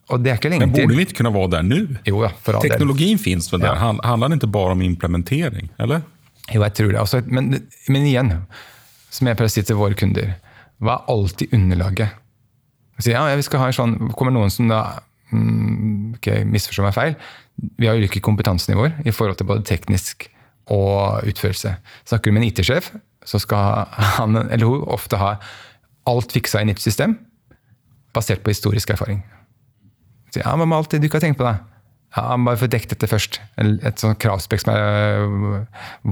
Og 0.09 0.21
det 0.25 0.33
ikke 0.39 0.49
lenge 0.49 0.67
Men 0.67 0.73
borde 0.73 0.97
vi 0.97 1.01
inte 1.05 1.15
kunna 1.15 1.31
vara 1.31 1.49
där 1.49 1.63
nu? 1.63 1.97
Jo 2.05 2.23
ja. 2.25 2.31
Teknologin 2.61 3.19
finns 3.19 3.53
väl 3.53 3.61
där? 3.61 3.67
Ja. 3.69 3.75
Han- 3.75 4.01
Handlar 4.05 4.29
det 4.29 4.35
inte 4.35 4.47
bara 4.47 4.73
om 4.73 4.83
implementering? 4.83 5.69
Eller? 5.79 6.03
Jo, 6.53 6.63
jeg 6.63 6.75
tror 6.75 6.93
det. 6.93 7.01
Altså, 7.01 7.23
men, 7.27 7.51
men 7.89 8.03
igjen, 8.07 8.33
som 9.11 9.27
jeg 9.27 9.37
pleier 9.37 9.49
å 9.49 9.53
si 9.53 9.63
til 9.63 9.77
våre 9.77 9.95
kunder, 9.97 10.35
hva 10.81 10.99
er 10.99 11.13
alltid 11.13 11.53
underlaget? 11.55 12.09
Så, 12.99 13.11
ja, 13.11 13.25
vi 13.37 13.43
skal 13.43 13.61
ha 13.61 13.67
en 13.67 13.77
sånn, 13.77 13.95
kommer 14.17 14.33
noen 14.33 14.51
som 14.53 14.69
da 14.69 14.81
mm, 15.33 16.15
ok, 16.19 16.29
misforstår 16.49 16.85
meg 16.89 16.95
feil. 16.97 17.15
Vi 17.81 17.87
har 17.89 17.97
ulike 17.97 18.21
kompetansenivåer 18.21 19.01
i 19.05 19.13
forhold 19.13 19.37
til 19.41 19.47
både 19.49 19.65
teknisk 19.69 20.29
og 20.73 21.25
utførelse. 21.29 21.77
Snakker 22.09 22.31
du 22.31 22.37
med 22.37 22.43
en 22.45 22.49
IT-sjef, 22.49 22.91
så 23.25 23.39
skal 23.41 23.85
han 24.19 24.37
eller 24.49 24.65
hun 24.69 24.85
ofte 24.89 25.17
ha 25.21 25.37
alt 26.09 26.33
fiksa 26.33 26.61
i 26.61 26.69
nytt 26.69 26.81
system, 26.85 27.17
basert 28.15 28.43
på 28.45 28.53
historisk 28.53 28.91
erfaring. 28.91 29.23
Så, 30.35 30.43
ja, 30.43 30.53
men 30.59 30.75
alltid, 30.75 31.01
du 31.01 31.09
ikke 31.09 31.21
har 31.21 31.29
tenkt 31.29 31.41
på 31.41 31.47
det. 31.47 31.57
Ja, 32.15 32.29
men 32.37 32.47
bare 32.47 32.61
få 32.61 32.69
dekket 32.71 32.95
dette 32.95 33.11
først. 33.11 33.41
Et 33.59 34.03
sånt 34.03 34.21
kravspekk 34.23 34.63
som 34.63 34.71
er 34.75 35.25
øh, 35.25 35.63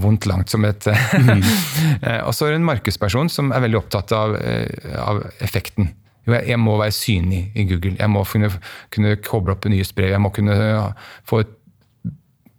vondt 0.02 0.26
langt 0.26 0.50
som 0.50 0.64
et 0.66 0.88
mm. 0.88 1.42
Og 2.26 2.34
så 2.34 2.48
er 2.48 2.54
det 2.54 2.58
en 2.58 2.66
markedsperson 2.66 3.30
som 3.30 3.52
er 3.54 3.62
veldig 3.62 3.78
opptatt 3.78 4.14
av, 4.16 4.34
eh, 4.40 4.96
av 4.98 5.22
effekten. 5.44 5.92
Jo, 6.26 6.34
jeg, 6.34 6.48
jeg 6.50 6.58
må 6.62 6.74
være 6.80 6.94
synlig 6.96 7.44
i 7.54 7.66
Google. 7.70 7.94
Jeg 8.00 8.10
må 8.10 8.24
kunne, 8.26 8.50
kunne 8.94 9.14
koble 9.22 9.54
opp 9.54 9.66
nyhetsbrev. 9.70 10.10
Jeg 10.10 10.22
må 10.22 10.32
kunne 10.34 10.58
ja, 10.58 10.88
få 11.28 11.44
et 11.44 11.54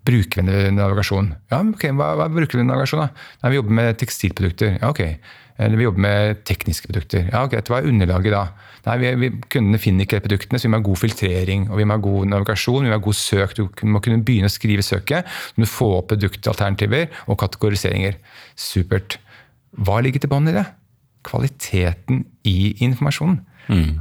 brukervennlig 0.07 0.73
navigasjon. 0.75 1.31
Ja, 1.51 1.61
ok, 1.63 1.87
Hva, 1.95 2.09
hva 2.19 2.27
er 2.27 2.35
brukervennlig 2.35 2.71
navigasjon? 2.71 3.05
da? 3.05 3.27
Nei, 3.43 3.53
Vi 3.53 3.59
jobber 3.59 3.77
med 3.79 3.99
tekstilprodukter. 3.99 4.77
Ja, 4.79 4.91
ok. 4.91 5.03
Eller 5.61 5.77
vi 5.77 5.85
jobber 5.85 6.01
med 6.01 6.43
tekniske 6.49 6.89
produkter. 6.89 7.27
Ja, 7.29 7.43
ok, 7.45 7.59
Hva 7.67 7.79
er 7.79 7.89
underlaget 7.89 8.33
da? 8.33 8.43
Nei, 8.87 8.95
vi, 8.99 9.11
vi, 9.21 9.29
Kundene 9.53 9.79
finner 9.79 10.07
ikke 10.07 10.21
produktene, 10.25 10.59
så 10.59 10.67
vi 10.67 10.73
må 10.73 10.79
ha 10.81 10.85
god 10.87 10.99
filtrering 10.99 11.67
og 11.69 11.77
vi 11.79 11.85
må 11.87 11.95
ha 11.95 12.03
god 12.03 12.31
navigasjon. 12.31 12.83
vi 12.83 12.89
må 12.89 12.97
ha 12.97 13.03
god 13.05 13.19
søk, 13.19 13.55
Du 13.55 13.85
må 13.85 14.01
kunne 14.03 14.23
begynne 14.25 14.49
å 14.49 14.53
skrive 14.53 14.83
søket. 14.85 15.29
Må 15.55 15.67
du 15.67 15.71
få 15.71 15.89
opp 15.99 16.09
produktalternativer 16.11 17.07
og 17.27 17.39
kategoriseringer. 17.43 18.17
Supert. 18.55 19.19
Hva 19.77 20.01
ligger 20.01 20.23
til 20.25 20.33
bånn 20.33 20.49
i 20.49 20.57
det? 20.57 20.65
Kvaliteten 21.23 22.25
i 22.49 22.73
informasjonen. 22.83 23.39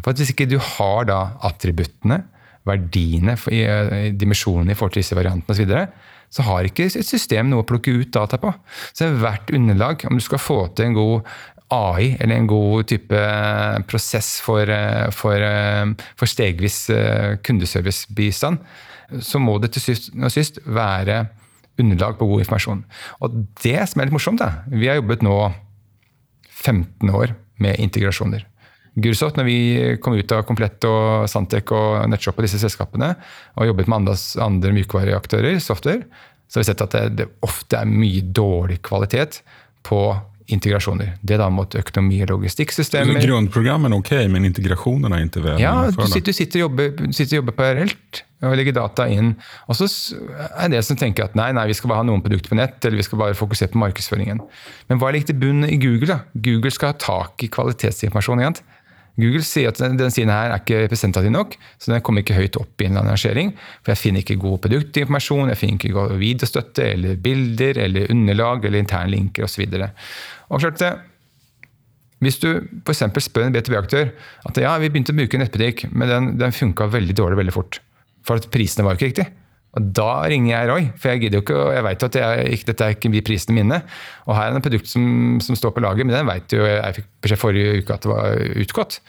For 0.02 0.10
at 0.10 0.18
Hvis 0.18 0.32
ikke 0.32 0.48
du 0.50 0.58
har 0.58 1.04
da 1.06 1.20
attributtene, 1.46 2.24
verdiene, 2.66 3.36
i 3.50 4.10
dimensjonene 4.14 4.72
i 4.72 4.78
forhold 4.78 4.94
til 4.94 5.02
disse 5.02 5.18
variantene 5.18 5.54
osv., 5.54 5.72
så, 6.32 6.44
har 6.46 6.68
ikke 6.68 6.88
et 6.88 7.06
system 7.06 7.50
noe 7.50 7.64
å 7.64 7.68
plukke 7.68 7.92
ut 7.92 8.12
data 8.14 8.38
på. 8.40 8.52
Så 8.96 9.10
hvert 9.20 9.52
underlag, 9.52 10.06
om 10.08 10.16
du 10.16 10.24
skal 10.24 10.40
få 10.42 10.60
til 10.76 10.90
en 10.90 10.96
god 10.96 11.34
AI, 11.72 12.14
eller 12.20 12.36
en 12.36 12.48
god 12.48 12.88
type 12.88 13.20
prosess 13.88 14.34
for, 14.44 14.68
for, 15.16 15.44
for 16.20 16.28
stegvis 16.30 16.86
kundeservicebistand, 17.44 18.60
så 19.20 19.40
må 19.40 19.58
det 19.60 19.74
til 19.74 19.84
syst 19.90 20.12
og 20.16 20.32
sist 20.32 20.60
være 20.64 21.26
underlag 21.80 22.18
på 22.18 22.28
god 22.28 22.44
informasjon. 22.44 22.84
Og 23.24 23.42
det 23.62 23.78
som 23.88 24.00
er 24.00 24.08
litt 24.08 24.16
morsomt, 24.16 24.40
da, 24.40 24.64
vi 24.72 24.88
har 24.88 25.00
jobbet 25.00 25.24
nå 25.24 25.36
15 26.62 27.12
år 27.12 27.34
med 27.62 27.80
integrasjoner. 27.82 28.44
Gursoft, 28.94 29.38
når 29.40 29.46
vi 29.48 29.58
kom 30.04 30.16
ut 30.18 30.34
av 30.36 30.42
Komplett 30.48 30.84
og 30.84 31.28
Santec 31.30 31.70
og 31.72 32.02
Netshop 32.12 32.36
og 32.36 32.44
disse 32.44 32.60
selskapene, 32.60 33.14
og 33.56 33.70
jobbet 33.70 33.88
med 33.88 34.02
andre, 34.02 34.16
andre 34.44 34.74
mjukvareaktører, 34.76 35.56
software, 35.64 36.04
så 36.48 36.60
har 36.60 36.66
vi 36.66 36.68
sett 36.68 36.84
at 36.84 36.96
det, 36.98 37.06
det 37.22 37.28
ofte 37.46 37.80
er 37.80 37.88
mye 37.88 38.20
dårlig 38.36 38.82
kvalitet 38.84 39.40
på 39.88 40.02
integrasjoner. 40.52 41.14
Det 41.22 41.38
da 41.40 41.46
mot 41.52 41.74
økonomi 41.78 42.18
og 42.24 42.34
logistikksystemer. 42.34 43.20
Grunnprogrammen 43.22 43.94
er 43.94 44.02
ok, 44.02 44.12
men 44.32 44.48
integrasjonen 44.48 45.14
er 45.14 45.24
ikke 45.24 45.44
vel 45.46 45.62
Ja, 45.62 45.74
du 45.88 46.04
sitter, 46.10 46.36
sitter, 46.36 46.60
og 46.60 46.66
jobber, 46.66 46.92
du 46.98 47.16
sitter 47.16 47.36
og 47.36 47.42
jobber 47.42 47.56
parallelt 47.56 48.22
og 48.42 48.56
legger 48.58 48.74
data 48.74 49.06
inn. 49.10 49.36
Og 49.70 49.78
så 49.78 49.86
er 50.50 50.72
det 50.72 50.82
som 50.84 50.98
tenker 50.98 51.28
at 51.28 51.38
nei, 51.38 51.52
nei, 51.54 51.68
vi 51.70 51.78
skal 51.78 51.92
bare 51.92 52.02
ha 52.02 52.08
noen 52.08 52.24
produkter 52.24 52.52
på 52.52 52.58
nett, 52.58 52.80
eller 52.82 52.98
vi 52.98 53.06
skal 53.06 53.20
bare 53.22 53.38
fokusere 53.38 53.70
på 53.72 53.80
markedsføringen. 53.80 54.42
Men 54.90 55.00
hva 55.00 55.12
ligger 55.14 55.30
til 55.30 55.40
bunn 55.44 55.64
i 55.68 55.78
Google? 55.80 56.10
da? 56.10 56.18
Google 56.34 56.74
skal 56.74 56.92
ha 56.92 56.98
tak 56.98 57.46
i 57.46 57.50
kvalitetsinformasjon. 57.52 58.42
igjen. 58.42 58.58
Google 59.20 59.42
sier 59.44 59.68
at 59.68 59.80
denne 59.80 60.08
siden 60.12 60.32
her 60.32 60.54
er 60.54 60.62
ikke 60.62 60.86
representativ 60.86 61.32
nok, 61.34 61.56
så 61.76 61.92
den 61.92 62.00
kommer 62.04 62.24
ikke 62.24 62.38
høyt 62.38 62.56
opp 62.60 62.80
i 62.80 62.88
en 62.88 62.96
rangering. 62.96 63.52
For 63.82 63.92
jeg 63.92 64.00
finner 64.00 64.24
ikke 64.24 64.38
god 64.40 64.62
produktinformasjon, 64.64 65.52
jeg 65.52 65.60
finner 65.60 65.80
ikke 65.80 65.96
god 65.98 66.14
videostøtte 66.22 66.86
eller 66.94 67.20
bilder 67.20 67.82
eller 67.84 68.12
underlag 68.14 68.64
eller 68.64 68.80
interne 68.80 69.12
linker 69.12 69.44
osv. 69.44 69.66
Og 70.48 70.64
klart 70.64 70.80
det, 70.80 70.92
hvis 72.22 72.38
du 72.38 72.48
f.eks. 72.86 73.04
spør 73.26 73.48
en 73.48 73.54
B2B-aktør 73.56 74.12
at 74.48 74.62
ja, 74.62 74.72
vi 74.78 74.88
begynte 74.92 75.12
å 75.12 75.18
bruke 75.18 75.40
nettbutikk, 75.40 75.88
men 75.90 76.08
den, 76.08 76.32
den 76.40 76.54
funka 76.54 76.86
veldig 76.92 77.16
dårlig 77.18 77.40
veldig 77.42 77.54
fort. 77.54 77.80
For 78.22 78.38
at 78.38 78.46
prisene 78.54 78.86
var 78.86 78.96
ikke 78.96 79.10
riktig. 79.10 79.28
Og 79.72 79.90
Da 79.96 80.08
ringer 80.28 80.50
jeg 80.52 80.68
Roy, 80.68 80.88
for 81.00 81.12
jeg 81.12 81.22
gidder 81.22 81.38
jo 81.38 81.44
ikke, 81.46 81.58
og 81.58 81.72
jeg 81.72 81.84
vet 81.86 82.06
at 82.08 82.18
jeg, 82.20 82.62
dette 82.68 82.88
ikke 82.92 83.12
de 83.14 83.22
prisene 83.24 83.56
mine. 83.56 83.78
Og 84.26 84.36
her 84.36 84.50
er 84.50 84.56
det 84.56 84.60
et 84.60 84.66
produkt 84.68 84.90
som, 84.90 85.04
som 85.40 85.56
står 85.56 85.72
på 85.76 85.84
lager, 85.84 86.04
men 86.04 86.16
den 86.16 86.28
vet 86.28 86.52
jo 86.52 86.66
jeg 86.66 86.98
fikk 86.98 87.08
beskjed 87.24 87.40
forrige 87.40 87.78
uke 87.80 87.96
at 87.96 88.04
det 88.04 88.12
var 88.12 88.44
utgått. 88.64 89.00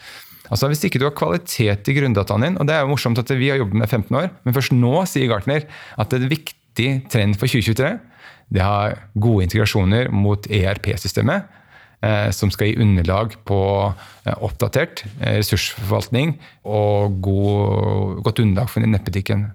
Altså 0.52 0.68
Hvis 0.68 0.84
ikke 0.86 1.00
du 1.00 1.06
har 1.08 1.16
kvalitet 1.16 1.88
i 1.88 1.96
grunndataen 1.96 2.44
din, 2.44 2.56
og 2.60 2.68
det 2.68 2.76
er 2.76 2.84
jo 2.84 2.92
morsomt 2.92 3.20
at 3.20 3.30
vi 3.36 3.52
har 3.52 3.60
jobbet 3.60 3.80
med 3.80 3.88
15 3.88 4.18
år, 4.22 4.32
men 4.44 4.56
først 4.56 4.74
nå 4.76 4.96
sier 5.08 5.28
Gartner 5.28 5.64
at 5.96 6.10
det 6.10 6.18
er 6.18 6.26
en 6.26 6.34
viktig 6.34 6.90
trend 7.12 7.38
for 7.40 7.48
2023 7.48 7.94
det 8.52 8.62
har 8.62 8.98
gode 9.18 9.46
integrasjoner 9.46 10.10
mot 10.14 10.46
ERP-systemet, 10.50 11.48
eh, 12.04 12.28
som 12.34 12.52
skal 12.52 12.70
gi 12.70 12.80
underlag 12.82 13.36
på 13.48 13.60
eh, 13.88 14.36
oppdatert 14.36 15.04
eh, 15.20 15.40
ressursforvaltning 15.40 16.36
og 16.64 17.20
god, 17.24 18.22
godt 18.26 18.44
underlag 18.44 18.70
for 18.70 18.84
nettbutikken. 18.84 19.48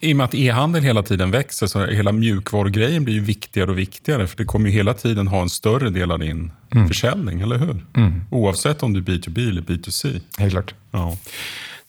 I 0.00 0.12
og 0.14 0.16
med 0.16 0.24
at 0.24 0.34
e-handel 0.38 0.84
hele 0.86 1.02
tiden 1.04 1.32
växer 1.34 1.68
så 1.68 1.82
hele 1.90 2.12
mjukvarugrejen 2.16 3.04
blir 3.04 3.18
ju 3.18 3.24
viktigere 3.26 3.74
og 3.74 3.76
viktigere. 3.76 4.26
For 4.30 4.40
det 4.40 4.46
kommer 4.48 4.70
jo 4.70 4.78
hele 4.78 4.94
tiden 4.96 5.28
ha 5.28 5.42
en 5.44 5.52
større 5.52 5.90
del 5.92 6.12
av 6.14 6.22
din 6.24 6.52
mm. 6.74 6.88
försäljning, 6.88 7.40
eller 7.40 7.58
hur? 7.58 7.84
Mm. 7.96 8.22
Oavsett 8.30 8.82
om 8.82 8.92
du 8.92 9.00
er 9.00 9.04
B2B 9.04 9.48
eller 9.48 9.62
B2C. 9.62 10.20
Helt 10.38 10.52
klart. 10.52 10.74
Ja. 10.90 11.16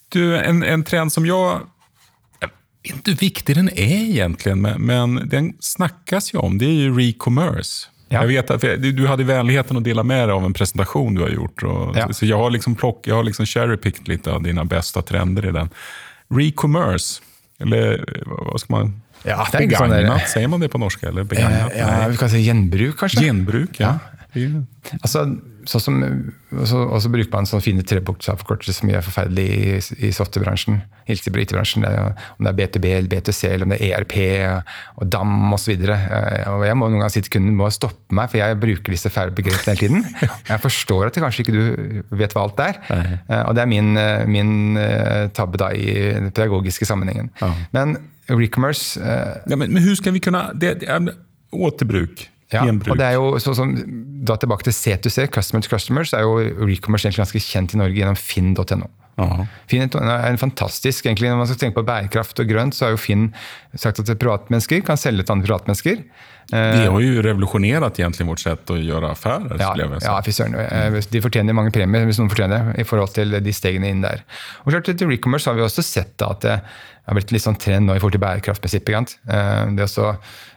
Du, 0.09 0.37
en, 0.37 0.63
en 0.63 0.83
trend 0.83 1.13
som 1.13 1.25
jeg 1.25 1.63
vet 2.41 2.51
ikke 2.85 3.01
hvor 3.01 3.19
viktig 3.19 3.55
den 3.57 3.69
er 3.73 3.97
egentlig, 3.97 4.57
men, 4.57 4.81
men 4.85 5.29
den 5.29 5.53
snakkes 5.63 6.33
jo 6.35 6.43
om, 6.43 6.59
det 6.61 6.67
er 6.69 6.89
jo 6.89 6.97
re-commerce. 6.99 7.87
Ja. 8.09 8.21
Jag 8.21 8.27
vet 8.27 8.51
att, 8.51 8.61
du 8.81 9.07
hadde 9.07 9.23
vänligheten 9.23 9.77
å 9.77 9.79
dele 9.79 10.03
med 10.03 10.27
deg 10.29 10.35
av 10.35 10.45
en 10.45 10.53
presentasjon 10.53 11.15
du 11.15 11.21
har 11.21 11.29
gjort. 11.29 11.63
Och, 11.63 11.97
ja. 11.97 12.13
Så 12.13 12.25
jeg 12.25 12.37
har 12.37 12.49
liksom, 12.49 12.75
plock, 12.75 13.07
jag 13.07 13.15
har 13.15 13.23
liksom 13.23 13.45
cherry-picked 13.45 14.07
litt 14.07 14.27
av 14.27 14.43
dina 14.43 14.65
bästa 14.65 15.01
trender 15.01 15.45
i 15.45 15.51
den. 15.51 15.69
Re-commerce, 16.29 17.21
eller 17.63 18.03
hva 18.27 18.61
skal 18.61 18.75
man 18.75 18.93
ja, 19.25 19.39
det 19.49 19.57
er 19.63 19.71
sånn 19.73 19.89
Begagnat, 19.89 20.27
sier 20.29 20.49
man 20.51 20.61
det 20.61 20.69
på 20.69 20.79
norsk? 20.81 21.05
Eller 21.09 21.25
begagnat? 21.25 21.73
Ja, 21.73 21.87
ja, 22.03 22.09
vi 22.11 22.19
kan 22.19 22.29
si 22.29 22.43
gjenbruk, 22.45 22.93
kanskje. 22.99 23.23
Gjenbruk, 23.25 23.79
ja. 23.81 23.95
ja. 24.37 24.49
Altså, 24.99 25.23
sånn 25.69 25.83
som, 25.83 25.99
også, 26.53 26.81
også, 26.97 27.11
bruker 27.13 27.31
man 27.33 27.47
sånne 27.49 27.65
fine 27.65 27.85
trebokstavforkortelser 27.87 28.77
som 28.79 28.91
gjør 28.91 29.05
forferdelig 29.05 29.45
i, 29.45 29.75
i 30.07 30.11
softwarebransjen. 30.15 30.79
Hilser 31.09 31.37
IT-bransjen, 31.41 31.85
Om 31.85 32.47
det 32.47 32.51
er 32.51 32.57
BTB 32.59 32.87
eller 32.91 33.11
BTC 33.11 33.41
eller 33.49 33.67
om 33.67 33.75
det 33.75 33.81
er 33.81 33.99
ERP 33.99 34.15
og 35.01 35.11
DAM 35.13 35.53
osv. 35.53 35.75
Jeg 35.75 36.79
må 36.79 36.89
noen 36.89 36.97
ganger 37.03 37.13
si 37.13 37.25
til 37.25 37.35
kunden 37.37 37.59
må 37.59 37.69
stoppe 37.73 38.15
meg, 38.17 38.31
for 38.31 38.41
jeg 38.41 38.59
bruker 38.61 38.95
disse 38.95 39.11
fæle 39.13 39.35
begrepene 39.35 39.75
hele 39.75 39.81
tiden. 39.81 40.27
Jeg 40.49 40.61
forstår 40.61 41.07
at 41.07 41.15
det 41.15 41.21
kanskje 41.23 41.43
ikke 41.43 41.53
du 41.55 42.17
vet 42.17 42.33
hva 42.35 42.45
alt 42.45 42.59
er. 42.63 42.81
Og 43.45 43.53
det 43.57 43.63
er 43.63 43.69
min, 43.69 43.93
min 44.29 44.51
tabbe 45.35 45.59
da 45.61 45.71
i 45.73 45.87
den 46.15 46.33
pedagogiske 46.33 46.87
sammenhengen. 46.87 47.31
Men 47.75 47.97
Recommerce 48.27 48.99
eh, 49.01 49.41
ja, 49.45 49.55
men, 49.55 49.73
men 49.73 49.83
hvordan 49.83 50.03
kan 50.03 50.15
vi 50.15 50.23
kunne 50.23 50.45
det, 50.57 50.79
det, 50.81 51.15
Återbruk. 51.55 52.25
Ja, 52.55 52.65
og 52.65 52.99
det 52.99 53.07
er 53.07 53.17
jo 53.17 53.39
sånn 53.43 53.57
som, 53.57 53.73
da 54.25 54.37
Tilbake 54.41 54.67
til 54.67 54.75
C2C, 54.75 55.29
Customer 55.33 55.63
to 55.65 55.71
Customer, 55.71 56.07
så 56.07 56.19
er 56.19 56.27
jo 56.27 56.67
Recommerce 56.67 57.13
ganske 57.15 57.41
kjent 57.43 57.75
i 57.75 57.81
Norge 57.81 57.99
gjennom 57.99 58.19
finn.no. 58.19 58.91
Finn 59.71 59.85
er 59.87 60.25
en 60.27 60.37
fantastisk, 60.37 61.05
egentlig 61.05 61.29
Når 61.31 61.37
man 61.39 61.47
skal 61.47 61.59
tenke 61.61 61.77
på 61.77 61.85
bærekraft 61.87 62.39
og 62.43 62.49
grønt, 62.49 62.75
så 62.75 62.87
har 62.87 62.95
jo 62.95 62.99
Finn 62.99 63.29
sagt 63.79 64.01
at 64.01 64.09
privatmennesker 64.19 64.83
kan 64.83 64.99
selge 64.99 65.23
til 65.23 65.37
andre 65.37 65.47
privatmennesker. 65.47 66.01
De 66.51 66.81
har 66.83 67.01
jo 67.01 67.21
revolusjonert 67.25 67.97
egentlig 67.99 68.27
vårt 68.27 68.43
sett 68.43 68.69
å 68.69 68.75
gjøre 68.77 69.13
affærer. 69.15 69.55
Ja, 69.57 69.71
ja 69.73 70.17
mm. 70.19 70.99
De 71.11 71.21
fortjener 71.23 71.57
mange 71.57 71.73
premier 71.73 72.05
hvis 72.05 72.19
noen 72.21 72.29
fortjener 72.29 72.73
det, 72.73 72.83
i 72.83 72.87
forhold 72.87 73.15
til 73.15 73.33
de 73.41 73.55
stegene 73.55 73.89
inn 73.89 74.03
der. 74.03 74.21
Og 74.63 74.73
klart 74.73 74.91
Til 74.91 75.09
Recommerce 75.09 75.49
har 75.49 75.57
vi 75.57 75.65
også 75.65 75.85
sett 75.85 76.21
at 76.25 76.43
det 76.45 76.59
har 76.59 77.17
blitt 77.17 77.33
litt 77.33 77.45
sånn 77.45 77.57
trend 77.61 77.87
nå 77.87 77.95
i 77.95 78.01
forhold 78.01 78.17
til 78.17 78.25
bærekraftprinsippet. 78.25 79.17
Eh, 79.29 79.63
det 79.77 79.89
å 80.01 80.11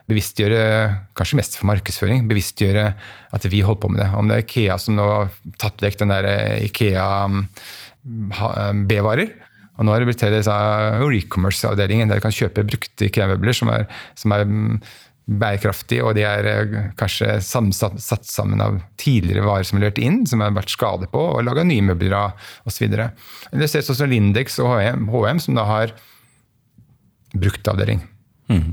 bevisstgjøre, 0.08 0.62
kanskje 1.18 1.36
mest 1.40 1.58
for 1.58 1.68
markedsføring, 1.68 2.24
bevisstgjøre 2.30 2.84
at 3.36 3.48
vi 3.52 3.60
holder 3.60 3.82
på 3.82 3.90
med 3.92 4.00
det. 4.00 4.08
Om 4.16 4.30
det 4.30 4.38
er 4.38 4.46
Ikea 4.46 4.78
som 4.80 4.96
nå 4.96 5.04
har 5.04 5.34
tatt 5.60 5.84
vekk 5.84 6.00
den 6.00 6.14
der 6.14 6.28
Ikea 6.64 7.08
Eh, 8.08 8.72
B-varer. 8.88 9.34
Og 9.78 9.86
nå 9.86 9.92
har 9.92 10.02
det 10.02 10.08
blitt 10.08 10.22
til 10.22 10.34
recommerce-avdelingen, 10.34 12.08
der 12.10 12.18
du 12.18 12.24
kan 12.24 12.34
kjøpe 12.34 12.66
brukte 12.66 13.06
IKEA-møbler 13.06 13.54
som, 13.54 13.70
som, 14.18 14.34
er 14.34 14.42
mm, 14.48 14.80
bærekraftige, 15.38 16.02
og 16.02 16.16
de 16.18 16.24
er 16.26 16.48
eh, 16.50 16.88
kanskje 16.98 17.36
samsatt, 17.44 18.00
satt 18.02 18.26
sammen 18.26 18.62
av 18.64 18.80
tidligere 18.98 19.46
varer 19.46 19.68
som 19.68 19.78
er 19.78 19.86
levert 19.86 20.02
inn, 20.02 20.24
som 20.26 20.42
har 20.42 20.56
vært 20.56 20.74
skade 20.74 21.10
på, 21.12 21.22
og 21.36 21.46
laga 21.46 21.66
nye 21.68 21.84
møbler 21.92 22.16
av 22.18 22.50
osv. 22.66 22.90
Det 22.90 23.70
ses 23.70 23.92
også 23.94 24.08
Lindex 24.10 24.58
og 24.64 24.74
HM, 24.82 25.44
som 25.44 25.58
da 25.58 25.68
har 25.68 25.94
bruktavdeling. 27.38 28.02
Mm. 28.50 28.72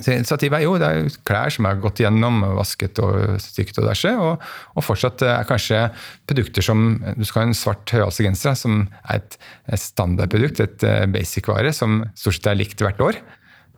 Initiativet 0.00 0.58
er 0.58 0.64
jo 0.64 0.78
det 0.80 0.88
er 0.88 1.18
klær 1.28 1.52
som 1.52 1.66
er 1.68 1.80
gått 1.82 2.00
gjennom, 2.02 2.40
vasket 2.56 2.98
og 3.02 3.36
stykket 3.42 3.80
og 3.80 3.86
diverse. 3.86 4.14
Og, 4.16 4.46
og, 4.74 4.84
fortsatt 4.86 5.24
er 5.26 5.48
kanskje 5.48 5.84
produkter 6.28 6.64
som 6.64 6.96
Du 7.18 7.24
skal 7.28 7.42
ha 7.42 7.50
en 7.50 7.56
svart 7.56 7.92
høyhalsegenser, 7.92 8.56
som 8.58 8.86
er 9.02 9.20
et, 9.20 9.38
et 9.72 9.82
standardprodukt, 9.82 10.62
et 10.64 10.86
uh, 10.88 11.04
basic-vare, 11.12 11.74
som 11.76 12.02
stort 12.14 12.38
sett 12.38 12.50
er 12.52 12.60
likt 12.60 12.82
hvert 12.82 13.02
år. 13.04 13.20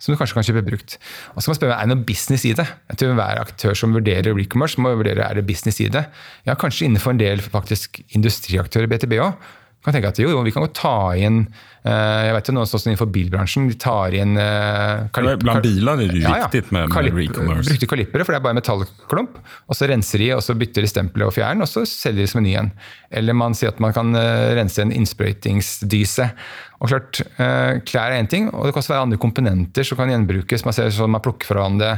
Som 0.03 0.13
du 0.13 0.19
kanskje 0.19 0.37
kan 0.37 0.47
kjøpe 0.47 0.65
brukt. 0.67 0.97
Og 1.33 1.39
så 1.39 1.49
må 1.49 1.55
man 1.55 1.59
spørre, 1.61 1.75
Er 1.79 1.87
det 1.87 1.95
noe 1.95 2.07
business 2.07 2.45
i 2.45 2.55
det? 2.57 2.67
Jeg 2.91 3.01
tror 3.01 3.19
Hver 3.19 3.43
aktør 3.45 3.79
som 3.79 3.95
vurderer 3.95 4.35
recommerce, 4.37 4.81
må 4.83 4.95
vurdere 4.99 5.27
er 5.27 5.39
det 5.39 5.47
business 5.49 5.79
i 5.81 5.91
det. 5.93 6.07
Ja, 6.49 6.57
Kanskje 6.59 6.89
innenfor 6.89 7.15
en 7.15 7.23
del 7.23 7.45
faktisk 7.45 8.03
industriaktører, 8.17 8.91
BTB 8.91 9.21
òg 9.23 9.39
kan 9.85 9.95
tenke 9.95 10.11
at 10.15 10.19
jo, 10.21 10.31
jo, 10.33 10.41
vi 10.47 10.53
kan 10.55 10.65
godt 10.65 10.79
ta 10.79 10.97
inn 11.21 11.43
uh, 11.45 12.23
Jeg 12.25 12.35
vet 12.37 12.49
jo 12.49 12.55
noen 12.57 12.69
sånn 12.71 12.87
innenfor 12.89 13.11
bilbransjen. 13.13 13.69
De 13.69 13.77
tar 13.81 14.17
inn 14.17 14.39
uh, 14.41 15.07
kalip, 15.15 15.43
Blant 15.45 15.65
biler 15.65 15.93
er 15.93 16.01
det 16.01 16.09
jo 16.09 16.23
ja, 16.25 16.37
ja. 16.41 16.49
viktig 16.49 16.73
med, 16.75 16.89
med 16.89 17.19
recommerce. 17.21 17.69
Brukte 17.69 17.91
kalipere, 17.93 18.25
for 18.25 18.33
det 18.33 18.41
er 18.41 18.47
bare 18.49 18.59
metallklump. 18.61 19.41
og 19.69 19.79
Så 19.79 19.89
renser 19.91 20.25
de, 20.25 20.31
og 20.39 20.45
så 20.47 20.57
bytter 20.59 20.87
de 20.87 20.93
stempelet 20.95 21.29
og 21.29 21.37
fjæren, 21.37 21.65
og 21.65 21.71
så 21.71 21.85
selger 21.89 22.25
de 22.25 22.31
som 22.33 22.41
en 22.41 22.49
ny 22.49 22.55
en. 22.63 22.71
Eller 23.15 23.37
man 23.37 23.57
sier 23.59 23.75
at 23.75 23.83
man 23.85 23.97
kan 23.97 24.17
uh, 24.17 24.53
rense 24.57 24.81
en 24.81 24.95
innsprøytingsdyse. 24.95 26.31
Og 26.85 26.91
klart, 26.91 27.21
Klær 27.89 28.13
er 28.13 28.19
én 28.19 28.27
ting, 28.29 28.51
og 28.51 28.67
det 28.67 28.75
kan 28.75 28.83
også 28.83 28.93
være 28.93 29.05
andre 29.07 29.19
komponenter 29.21 29.87
som 29.87 29.97
kan 29.97 30.11
gjenbrukes. 30.11 30.67
Man 30.67 30.75
ser 30.77 30.91
sånn 30.93 31.13
man 31.15 31.23
plukker 31.25 31.49
fra 31.49 31.63
hverandre 31.63 31.95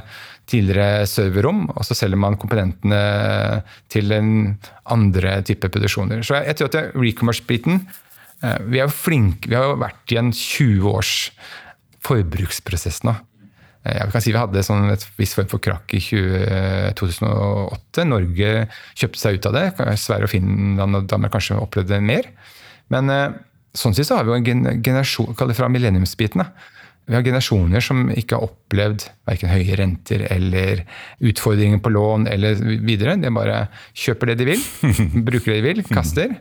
tidligere 0.47 1.07
serverrom, 1.11 1.65
og 1.75 1.85
så 1.87 1.97
selger 1.99 2.21
man 2.23 2.39
komponentene 2.39 3.01
til 3.93 4.15
en 4.15 4.33
andre 4.95 5.41
type 5.47 5.71
produksjoner. 5.75 6.23
Så 6.27 6.39
jeg, 6.39 6.59
tror 6.59 6.71
at 6.71 6.95
recommerce-biten 6.95 7.81
eh, 8.43 8.59
Vi 8.71 8.79
er 8.79 8.87
jo 8.87 8.95
flinke, 8.95 9.51
vi 9.51 9.59
har 9.59 9.73
jo 9.73 9.81
vært 9.83 10.15
i 10.15 10.21
en 10.21 10.31
20 10.33 10.93
års 10.93 11.15
forbruksprosess 12.07 13.03
nå. 13.09 13.17
Eh, 13.87 13.99
jeg 13.99 14.15
kan 14.15 14.25
si 14.25 14.35
Vi 14.35 14.39
hadde 14.39 14.65
sånn 14.67 14.95
et 14.95 15.09
visst 15.19 15.39
form 15.39 15.51
for 15.51 15.63
krakk 15.63 15.97
i 15.99 16.03
2008. 16.03 18.07
Norge 18.07 18.55
kjøpte 18.95 19.23
seg 19.23 19.41
ut 19.41 19.51
av 19.51 19.59
det. 19.59 19.67
Sverige 19.99 20.31
og 20.31 20.35
Finland 20.37 21.01
og 21.01 21.11
Danmark 21.11 21.35
kanskje 21.35 21.59
opplevde 21.59 21.99
mer. 22.05 22.31
Men 22.95 23.11
eh, 23.11 23.35
sånn 23.77 23.97
sett 23.97 24.09
så 24.09 24.21
har 24.21 24.27
vi 24.27 24.35
jo 24.35 24.55
en 24.55 24.67
generasjon, 24.79 25.35
kall 25.37 25.51
det 25.51 25.59
fra 25.59 25.71
millenniumsbiten, 25.73 26.45
da. 26.45 26.73
Vi 27.07 27.15
har 27.15 27.23
generasjoner 27.23 27.83
som 27.85 28.09
ikke 28.11 28.35
har 28.35 28.49
opplevd 28.49 29.05
verken 29.29 29.51
høye 29.53 29.77
renter 29.79 30.25
eller 30.27 30.83
utfordringer 31.23 31.79
på 31.83 31.93
lån 31.95 32.27
eller 32.33 32.59
videre. 32.83 33.15
De 33.23 33.31
bare 33.35 33.61
kjøper 33.95 34.33
det 34.33 34.37
de 34.41 34.49
vil, 34.49 34.65
bruker 35.29 35.53
det 35.53 35.61
de 35.61 35.67
vil, 35.69 35.83
kaster. 35.87 36.35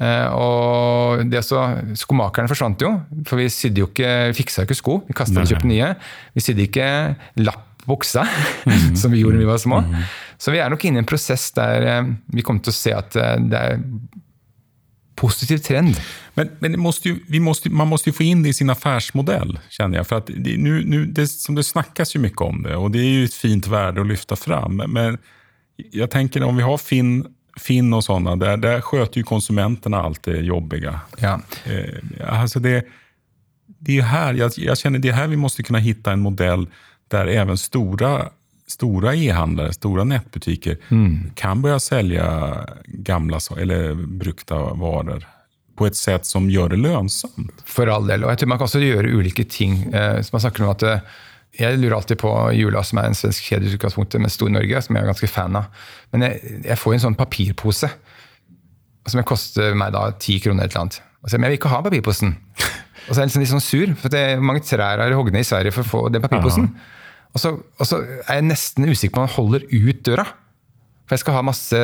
Uh, 0.00 0.28
og 0.32 1.24
det 1.28 1.42
også, 1.42 1.66
Skomakerne 2.00 2.48
forsvant 2.48 2.86
jo, 2.86 2.94
for 3.28 3.42
vi 3.42 3.50
sydde 3.52 3.84
jo 3.84 3.90
ikke, 3.92 4.12
fiksa 4.40 4.64
jo 4.64 4.70
ikke 4.70 4.80
sko. 4.80 4.98
Vi 5.04 5.16
kasta 5.20 5.42
og 5.42 5.52
kjøpte 5.52 5.68
nye. 5.68 5.92
Vi 6.32 6.44
sydde 6.48 6.64
ikke 6.64 6.90
lapp 7.44 7.84
buksa, 7.86 8.24
som 9.00 9.12
vi 9.12 9.20
gjorde 9.20 9.36
da 9.36 9.44
vi 9.44 9.52
var 9.52 9.60
små. 9.62 9.82
Så 10.40 10.52
vi 10.52 10.64
er 10.64 10.72
nok 10.72 10.84
inne 10.88 11.02
i 11.02 11.04
en 11.04 11.08
prosess 11.08 11.50
der 11.56 11.90
uh, 11.92 12.14
vi 12.32 12.44
kommer 12.46 12.64
til 12.64 12.72
å 12.72 12.80
se 12.80 12.96
at 12.96 13.20
uh, 13.20 13.34
det 13.52 13.66
er 13.68 13.84
positiv 15.16 15.58
trend. 15.58 16.00
Men, 16.34 16.50
men 16.58 16.80
måste 16.80 17.08
ju, 17.08 17.18
vi 17.28 17.40
måste, 17.40 17.70
man 17.70 17.88
måste 17.88 18.08
ju 18.08 18.12
få 18.12 18.22
in 18.22 18.42
det 18.42 18.48
i 18.48 18.54
sin 18.54 18.70
affärsmodell, 18.70 19.58
känner 19.68 19.96
jag. 19.96 20.06
För 20.06 20.16
att 20.16 20.26
det, 20.26 20.56
nu, 20.56 20.84
nu, 20.84 21.06
det, 21.06 21.28
som 21.28 21.54
det 21.54 21.64
snackas 21.64 22.16
ju 22.16 22.20
mycket 22.20 22.40
om 22.40 22.62
det 22.62 22.76
och 22.76 22.90
det 22.90 22.98
är 22.98 23.10
ju 23.10 23.24
ett 23.24 23.34
fint 23.34 23.66
värde 23.66 24.00
att 24.00 24.06
lyfta 24.06 24.36
fram. 24.36 24.76
Men 24.76 25.18
jag 25.90 26.10
tänker 26.10 26.42
om 26.42 26.56
vi 26.56 26.62
har 26.62 26.78
Finn, 26.78 27.26
Finn 27.60 27.92
och 27.92 28.04
sådana, 28.04 28.36
där, 28.36 28.56
där 28.56 28.80
sköter 28.80 29.18
ju 29.18 29.22
konsumenterna 29.22 30.02
allt 30.02 30.22
det 30.22 30.36
jobbiga. 30.36 31.00
Ja. 31.18 31.40
Eh, 31.64 32.40
alltså 32.40 32.60
det, 32.60 32.84
det 33.78 33.98
är 33.98 34.02
här, 34.02 34.34
jag, 34.34 34.52
jag 34.56 34.78
känner 34.78 34.98
det 34.98 35.08
är 35.08 35.12
här 35.12 35.26
vi 35.26 35.36
måste 35.36 35.62
kunna 35.62 35.78
hitta 35.78 36.12
en 36.12 36.20
modell 36.20 36.66
där 37.08 37.26
även 37.26 37.58
stora 37.58 38.28
stora 38.68 39.14
e-handlare, 39.14 39.72
stora 39.72 40.04
nätbutiker 40.04 40.76
Mm. 40.90 41.30
kan 41.34 41.62
börja 41.62 41.78
sälja 41.80 42.66
gamla 42.86 43.38
eller 43.58 43.94
brukta 43.94 44.54
varor 44.74 45.24
på 45.76 45.86
ett 45.86 45.96
sätt 45.96 46.26
som 46.26 46.50
gör 46.50 46.68
det 46.68 46.76
lönsamt. 46.76 47.62
For 47.64 47.86
all 47.86 48.06
del. 48.06 48.24
Og 48.24 48.30
jeg 48.30 48.38
tror 48.38 48.48
man 48.48 48.58
kan 48.58 48.64
også 48.66 48.80
gjøre 48.80 49.10
ulike 49.12 49.44
ting. 49.44 49.92
Eh, 49.94 50.22
man 50.32 50.40
snakker 50.40 50.64
om 50.64 50.70
at 50.70 50.82
eh, 50.82 51.00
Jeg 51.58 51.78
lurer 51.78 51.94
alltid 51.96 52.18
på 52.18 52.30
Jula, 52.52 52.82
som 52.84 52.98
er 52.98 53.06
en 53.08 53.14
svensk 53.14 53.42
kjede 53.44 53.64
i 53.64 53.74
utgangspunktet, 53.76 54.20
med 54.20 54.32
Stor 54.32 54.48
Norge, 54.48 54.82
som 54.82 54.94
jeg 54.96 55.02
er 55.02 55.06
ganske 55.08 55.28
fan 55.28 55.56
av. 55.56 55.64
Men 56.12 56.22
jeg, 56.26 56.40
jeg 56.66 56.76
får 56.78 56.94
en 56.94 57.00
sånn 57.00 57.14
papirpose 57.16 57.88
som 59.06 59.22
koster 59.24 59.74
meg 59.78 59.92
da 59.94 60.10
ti 60.20 60.36
kroner 60.42 60.64
et 60.66 60.72
eller 60.74 60.80
annet. 60.82 60.98
Og 61.22 61.30
så, 61.30 61.38
men 61.38 61.46
jeg 61.48 61.54
vil 61.54 61.60
ikke 61.60 61.72
ha 61.72 61.80
papirposen. 61.86 62.34
Og 63.08 63.14
så 63.14 63.20
er 63.20 63.22
jeg 63.22 63.28
liksom 63.30 63.40
litt 63.44 63.52
sånn 63.54 63.64
sur, 63.64 63.94
for 64.00 64.12
det 64.12 64.20
er 64.34 64.40
mange 64.42 64.60
trær 64.66 64.98
har 65.00 65.12
hogd 65.16 65.36
i 65.38 65.44
Sverige 65.46 65.72
for 65.72 65.86
å 65.86 65.90
få 65.92 66.02
den 66.12 66.24
papirposen. 66.24 66.68
Og 67.34 67.42
så, 67.42 67.54
og 67.58 67.88
så 67.88 68.00
er 68.26 68.38
jeg 68.40 68.46
nesten 68.50 68.88
usikker 68.88 69.14
på 69.16 69.22
om 69.22 69.26
han 69.28 69.36
holder 69.36 69.66
ut 69.72 70.02
døra. 70.06 70.26
For 71.06 71.14
jeg 71.14 71.22
skal 71.22 71.36
ha 71.36 71.42
masse 71.46 71.80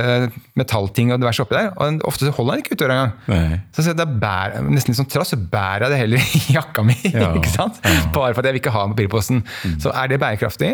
metallting 0.59 1.12
og 1.14 1.20
diverse 1.22 1.45
oppi 1.45 1.55
der. 1.55 1.68
Og 1.78 2.01
ofte 2.11 2.26
så 2.26 2.32
holder 2.34 2.57
han 2.57 2.62
ikke 2.64 2.74
ut 2.74 2.80
døra 2.82 2.95
engang. 2.97 3.12
Så, 3.76 3.84
så 3.86 3.95
da 3.95 4.07
bærer, 4.09 4.64
nesten 4.66 4.90
litt 4.90 4.99
sånn 4.99 5.11
trass, 5.12 5.30
så 5.30 5.38
bærer 5.38 5.86
jeg 5.86 5.93
det 5.95 6.01
heller 6.01 6.24
i 6.40 6.40
jakka 6.57 6.82
mi. 6.88 6.97
Ja, 7.07 7.28
ikke 7.38 7.53
sant? 7.53 7.78
Bare 8.16 8.32
for 8.32 8.43
at 8.43 8.49
jeg 8.51 8.57
vil 8.57 8.62
ikke 8.64 8.74
ha 8.74 8.82
papirposen. 8.90 9.45
Så 9.82 9.95
er 9.95 10.11
det 10.11 10.18
bærekraftig? 10.24 10.72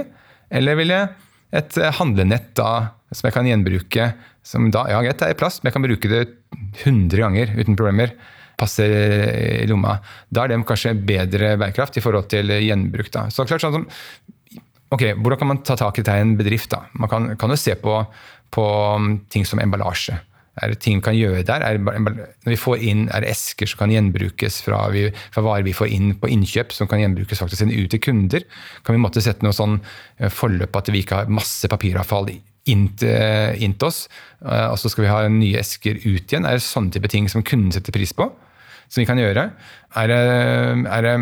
Eller 0.48 0.78
vil 0.80 0.94
jeg 0.94 1.10
et 1.58 1.76
eh, 1.80 1.92
handlenett 2.00 2.54
da, 2.56 2.70
som 3.12 3.28
jeg 3.28 3.36
kan 3.36 3.50
gjenbruke? 3.50 4.08
Som 4.48 4.70
da, 4.72 4.86
ja, 4.94 5.02
greit, 5.04 5.20
det 5.20 5.28
er 5.28 5.36
i 5.36 5.40
plast, 5.42 5.60
men 5.60 5.68
jeg 5.68 5.76
kan 5.76 5.84
bruke 5.84 6.12
det 6.14 6.24
100 6.86 7.20
ganger 7.20 7.52
uten 7.58 7.76
problemer. 7.76 8.16
Passer 8.58 8.90
i 9.60 9.68
lomma. 9.68 9.98
Da 10.32 10.46
er 10.46 10.54
det 10.54 10.62
kanskje 10.66 10.96
bedre 10.96 11.52
bærekraft 11.60 12.00
i 12.00 12.02
forhold 12.02 12.32
til 12.32 12.48
gjenbruk. 12.64 13.12
Da. 13.12 13.28
Så 13.28 13.44
klart 13.44 13.62
sånn 13.62 13.76
som 13.76 13.86
Ok, 14.94 15.02
Hvordan 15.20 15.38
kan 15.38 15.50
man 15.50 15.62
ta 15.62 15.76
tak 15.76 15.98
i 15.98 16.02
dette 16.02 16.16
i 16.16 16.24
en 16.24 16.36
bedrift? 16.38 16.70
da? 16.72 16.86
Man 16.96 17.10
kan, 17.12 17.36
kan 17.36 17.52
jo 17.52 17.60
se 17.60 17.74
på, 17.76 18.00
på 18.54 18.64
um, 18.96 19.18
ting 19.28 19.44
som 19.44 19.60
emballasje. 19.60 20.16
Er 20.58 20.72
det 20.72 20.80
ting 20.82 20.98
vi 20.98 21.04
kan 21.06 21.16
gjøre 21.16 21.44
der? 21.46 21.62
Er, 21.62 21.78
når 21.78 22.50
vi 22.50 22.58
får 22.58 22.82
inn, 22.82 23.04
er 23.14 23.22
det 23.22 23.30
esker 23.30 23.68
som 23.68 23.82
kan 23.82 23.92
gjenbrukes 23.92 24.60
fra, 24.64 24.80
vi, 24.94 25.04
fra 25.34 25.44
varer 25.44 25.66
vi 25.66 25.76
får 25.76 25.92
inn 25.94 26.14
på 26.18 26.30
innkjøp, 26.34 26.72
som 26.74 26.88
kan 26.90 27.02
gjenbrukes 27.02 27.42
faktisk 27.44 27.66
inn 27.66 27.74
ut 27.76 27.92
til 27.92 28.02
kunder? 28.02 28.46
Kan 28.86 28.96
vi 28.96 29.02
måtte 29.02 29.22
sette 29.24 29.46
noe 29.46 29.54
sånn 29.54 29.78
eh, 30.18 30.32
forløp 30.32 30.80
at 30.80 30.90
vi 30.90 31.04
ikke 31.04 31.22
har 31.22 31.32
masse 31.32 31.70
papiravfall 31.70 32.32
inn 32.68 32.88
til 33.00 33.86
oss, 33.86 34.06
eh, 34.42 34.66
og 34.66 34.76
så 34.80 34.90
skal 34.92 35.06
vi 35.06 35.12
ha 35.12 35.20
nye 35.32 35.60
esker 35.62 36.00
ut 36.02 36.26
igjen? 36.26 36.48
Er 36.48 36.58
det 36.58 36.66
sånne 36.66 36.96
type 36.96 37.12
ting 37.12 37.30
som 37.30 37.46
kunden 37.46 37.70
setter 37.74 37.94
pris 37.94 38.16
på? 38.16 38.26
Som 38.88 39.04
vi 39.04 39.08
kan 39.08 39.20
gjøre? 39.20 39.50
Er 40.00 40.10
det, 40.10 40.22
er 40.88 41.06
det 41.06 41.14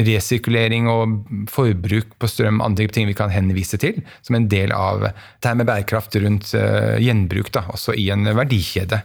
resirkulering 0.00 0.86
og 0.88 1.18
forbruk 1.52 2.14
på 2.20 2.30
strøm, 2.30 2.62
andre 2.64 2.86
ting 2.88 3.08
vi 3.10 3.16
kan 3.16 3.32
henvise 3.32 3.76
til, 3.80 4.00
som 4.24 4.38
en 4.38 4.48
del 4.48 4.72
av 4.72 5.04
det 5.04 5.48
her 5.50 5.58
med 5.58 5.68
bærekraft 5.68 6.16
rundt 6.22 6.54
uh, 6.56 6.96
gjenbruk, 7.02 7.52
da, 7.52 7.66
også 7.74 7.96
i 8.00 8.08
en 8.14 8.24
verdikjede. 8.32 9.02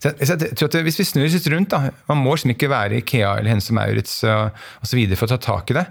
Så 0.00 0.10
jeg, 0.10 0.26
så 0.26 0.38
jeg 0.40 0.56
tror 0.58 0.70
at 0.70 0.80
Hvis 0.88 0.98
vi 0.98 1.06
snur 1.06 1.28
litt 1.28 1.50
rundt, 1.52 1.74
da, 1.74 1.92
man 2.08 2.22
må 2.24 2.32
liksom 2.34 2.54
ikke 2.56 2.72
være 2.72 3.02
Ikea 3.02 3.36
eller 3.38 3.52
Hennes 3.52 3.70
og 3.70 3.76
Maurits 3.78 4.16
osv. 4.24 5.02
for 5.14 5.28
å 5.28 5.34
ta 5.36 5.38
tak 5.44 5.70
i 5.70 5.76
det. 5.78 5.84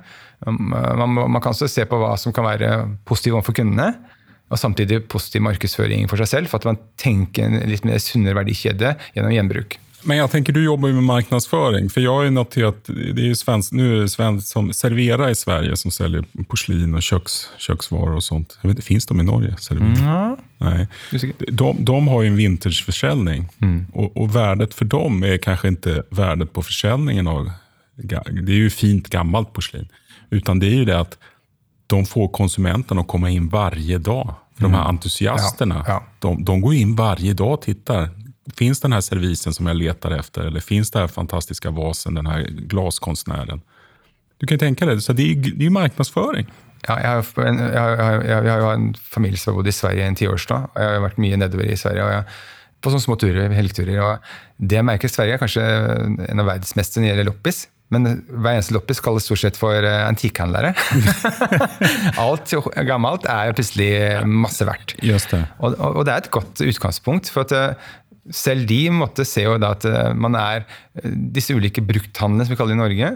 Man, 0.49 1.13
man 1.15 1.39
kan 1.39 1.53
også 1.53 1.69
se 1.69 1.85
på 1.87 1.99
hva 2.01 2.15
som 2.19 2.33
kan 2.35 2.47
være 2.47 2.73
positivt 3.07 3.37
overfor 3.37 3.55
kundene, 3.61 3.93
og 4.51 4.59
samtidig 4.59 5.05
positiv 5.11 5.45
markedsføring 5.45 6.09
for 6.11 6.19
seg 6.19 6.31
selv, 6.33 6.51
for 6.51 6.59
at 6.59 6.67
man 6.73 6.81
tenker 6.99 7.47
en 7.47 7.61
litt 7.71 7.85
mer 7.87 8.01
sunnere 8.03 8.41
verdikjede 8.41 8.97
gjennom 9.15 9.31
gjenbruk. 9.31 9.77
Men 10.03 10.17
jag 10.17 10.31
tänker, 10.31 10.53
du 10.53 10.63
jobbar 10.63 10.87
ju 10.87 10.93
med 10.93 11.03
marknadsföring. 11.03 11.89
För 11.89 12.01
jag 12.01 12.13
har 12.13 12.23
ju 12.23 12.29
noterat, 12.29 12.83
det 12.85 13.21
är 13.21 13.25
ju 13.25 13.35
svensk, 13.35 13.71
nu 13.71 13.97
är 13.97 14.01
det 14.01 14.09
svensk 14.09 14.47
som 14.47 14.73
Servera 14.73 15.31
i 15.31 15.35
Sverige 15.35 15.77
som 15.77 15.91
säljer 15.91 16.23
porslin 16.47 16.95
och 16.95 17.03
köks, 17.03 17.49
köksvaror 17.57 18.15
och 18.15 18.23
sånt. 18.23 18.59
Jag 18.61 18.69
vet, 18.69 18.77
inte, 18.77 18.87
finns 18.87 19.05
de 19.05 19.19
i 19.19 19.23
Norge? 19.23 19.55
Mm. 19.71 20.37
Nej. 20.57 20.87
De, 21.47 21.85
de 21.85 22.07
har 22.07 22.21
ju 22.21 22.27
en 22.27 22.35
vintageförsäljning 22.35 23.47
och, 23.93 24.17
och 24.17 24.35
värdet 24.35 24.73
för 24.73 24.85
dem 24.85 25.23
är 25.23 25.37
kanske 25.37 25.67
inte 25.67 26.03
värdet 26.09 26.53
på 26.53 26.61
försäljningen 26.61 27.27
av, 27.27 27.51
det 27.95 28.51
är 28.51 28.55
ju 28.55 28.69
fint 28.69 29.09
gammalt 29.09 29.53
porslin. 29.53 29.87
Utan 30.29 30.59
det 30.59 30.65
är 30.65 30.75
ju 30.75 30.85
det 30.85 30.99
att 30.99 31.17
de 31.87 32.05
får 32.05 32.27
konsumenterna 32.27 33.01
att 33.01 33.07
komma 33.07 33.29
in 33.29 33.49
varje 33.49 33.97
dag. 33.97 34.35
För 34.55 34.63
de 34.63 34.73
här 34.73 34.83
entusiasterna, 34.83 35.83
Ja, 35.87 35.93
ja. 35.93 36.03
De, 36.19 36.45
de 36.45 36.61
går 36.61 36.73
in 36.73 36.95
varje 36.95 37.33
dag 37.33 37.53
och 37.53 37.61
tittar. 37.61 38.09
Finns 38.57 38.79
den 38.79 38.93
här 38.93 39.01
servisen 39.01 39.53
som 39.53 39.67
jag 39.67 39.75
letar 39.75 40.11
efter? 40.11 40.41
Eller 40.41 40.59
finns 40.59 40.91
det 40.91 40.99
här 40.99 41.07
fantastiska 41.07 41.71
vasen, 41.71 42.13
den 42.13 42.27
här 42.27 42.47
glaskonstnären? 42.51 43.61
Du 44.37 44.47
kan 44.47 44.55
ju 44.55 44.59
tänka 44.59 44.85
dig, 44.85 45.01
så 45.01 45.13
det 45.13 45.31
är 45.31 45.35
det 45.55 45.65
är 45.65 45.69
marknadsföring. 45.69 46.47
Ja, 46.87 46.95
jeg 46.97 47.09
har, 47.09 47.45
en, 47.45 47.59
jeg, 47.59 47.81
har, 47.81 48.23
jeg, 48.25 48.51
har 48.51 48.63
jo 48.63 48.69
en 48.73 48.87
familie 49.11 49.37
som 49.37 49.51
har 49.51 49.59
bodd 49.59 49.67
i 49.69 49.75
Sverige 49.75 50.01
i 50.01 50.07
en 50.09 50.15
tiårs 50.17 50.47
nå. 50.49 50.55
og 50.65 50.79
Jeg 50.81 50.95
har 50.95 51.03
vært 51.03 51.19
mye 51.21 51.37
nedover 51.37 51.69
i 51.69 51.77
Sverige. 51.77 52.07
og 52.07 52.11
jeg, 52.15 52.23
På 52.81 52.89
sånne 52.89 53.05
små 53.05 53.17
turer, 53.21 53.53
helgeturer. 53.53 53.99
og 54.01 54.31
Det 54.57 54.79
jeg 54.79 54.87
merker 54.87 55.11
Sverige, 55.13 55.35
er 55.37 55.43
kanskje 55.43 55.67
en 56.25 56.41
av 56.41 56.49
verdensmesterne 56.49 57.05
når 57.05 57.11
det 57.11 57.13
gjelder 57.13 57.29
loppis. 57.29 57.61
Men 57.91 58.07
hver 58.31 58.55
eneste 58.55 58.73
loppis 58.73 59.01
kalles 59.03 59.25
stort 59.27 59.43
sett 59.43 59.57
for 59.59 59.85
antikhandlare. 59.85 60.71
Alt 62.23 62.53
gammelt 62.87 63.27
er 63.29 63.53
plutselig 63.53 63.91
masse 64.25 64.65
verdt. 64.65 64.95
Just 65.03 65.35
det. 65.35 65.43
Og, 65.59 65.75
og, 65.75 65.99
og 65.99 66.07
det 66.07 66.13
er 66.15 66.23
et 66.23 66.31
godt 66.33 66.63
utgangspunkt. 66.65 67.29
for 67.29 67.45
at 67.45 67.77
selv 68.29 68.67
de 68.69 68.83
måtte 68.93 69.25
se 69.25 69.41
jo 69.47 69.55
da 69.61 69.71
at 69.73 69.85
eh, 69.89 70.11
man 70.13 70.35
er 70.37 70.65
eh, 71.01 71.07
Disse 71.33 71.55
ulike 71.57 71.81
brukthandlene 71.81 72.45
som 72.45 72.53
vi 72.53 72.59
kaller 72.59 72.75
det 72.75 72.79
i 72.79 72.83
Norge, 72.83 73.11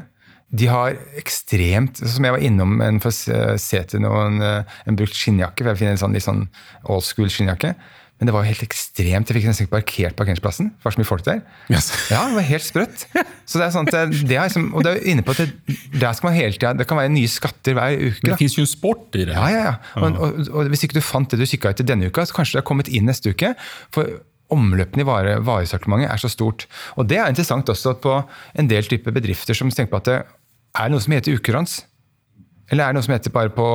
de 0.55 0.67
har 0.69 0.95
ekstremt 1.19 1.97
Som 2.05 2.23
jeg 2.25 2.35
var 2.35 2.43
innom 2.45 2.77
en 2.85 2.99
for 3.03 3.09
å 3.11 3.57
se- 3.59 3.83
til 3.91 4.01
noen, 4.05 4.41
eh, 4.41 4.63
en 4.87 4.95
brukt 4.97 5.13
skinnjakke, 5.17 5.61
for 5.65 5.73
jeg 5.73 5.81
finner 5.83 5.97
en 5.97 6.01
sånn, 6.05 6.13
litt 6.17 6.25
sånn 6.25 6.47
old 6.89 7.03
school 7.05 7.29
skinnjakke. 7.29 7.75
Men 8.15 8.29
det 8.29 8.31
var 8.31 8.45
jo 8.45 8.47
helt 8.53 8.63
ekstremt. 8.63 9.27
Jeg 9.27 9.35
fikk 9.35 9.47
nesten 9.49 9.65
ikke 9.65 9.73
parkert 9.75 10.15
parkeringsplassen. 10.15 10.69
Det 10.71 10.85
var 10.85 10.93
så 10.95 10.99
mye 11.01 11.07
folk 11.09 11.25
der. 11.25 11.41
Yes. 11.67 11.89
Ja, 12.13 12.21
det 12.29 12.37
var 12.37 12.45
helt 12.47 12.63
sprøtt. 12.63 13.01
Så 13.43 13.59
det 13.59 13.65
er 13.65 13.73
sånn 13.75 13.89
at 13.91 14.13
det, 14.23 14.37
er 14.37 14.45
liksom, 14.47 14.69
og 14.73 14.85
det 14.87 14.93
er 14.93 15.09
inne 15.11 15.25
på 15.27 15.33
at 15.35 15.41
det, 15.43 15.75
der 15.99 16.13
skal 16.15 16.29
man 16.29 16.37
hele 16.37 16.55
tida 16.55 16.71
Det 16.79 16.87
kan 16.87 16.95
være 17.01 17.11
nye 17.11 17.27
skatter 17.27 17.75
hver 17.75 17.97
uke. 18.05 18.21
Da. 18.23 18.29
det 18.31 18.37
fins 18.39 18.55
jo 18.55 18.63
en 18.63 18.71
sport 18.71 19.17
i 19.19 19.25
det 19.27 19.35
Ja, 19.35 19.49
ja, 19.51 19.65
ja. 19.67 19.73
Og, 19.99 20.15
og, 20.15 20.39
og 20.61 20.71
hvis 20.71 20.85
ikke 20.87 20.95
du 20.95 21.03
fant 21.03 21.27
det 21.35 21.41
du 21.41 21.45
kikka 21.49 21.73
etter 21.75 21.83
denne 21.91 22.07
uka, 22.07 22.23
så 22.23 22.37
kanskje 22.39 22.55
det 22.55 22.63
har 22.63 22.69
kommet 22.71 22.87
inn 22.87 23.03
neste 23.11 23.35
uke. 23.35 23.51
For 23.91 24.15
omløpene 24.53 25.03
i 25.03 25.07
vare, 25.07 25.35
varesortimentet 25.45 26.11
er 26.11 26.21
så 26.21 26.29
stort. 26.31 26.67
Og 26.99 27.07
det 27.09 27.19
er 27.19 27.31
interessant 27.31 27.69
også 27.71 27.95
på 28.01 28.17
en 28.53 28.69
del 28.69 28.87
typer 28.89 29.15
bedrifter 29.15 29.57
som 29.57 29.71
tenker 29.73 29.93
på 29.93 30.01
at 30.03 30.09
det 30.09 30.17
er 30.81 30.91
noe 30.91 31.03
som 31.03 31.15
heter 31.15 31.37
ukurans. 31.37 31.79
Eller 32.69 32.85
er 32.85 32.93
det 32.93 32.99
noe 32.99 33.07
som 33.07 33.15
heter 33.15 33.33
bare 33.33 33.53
på, 33.53 33.69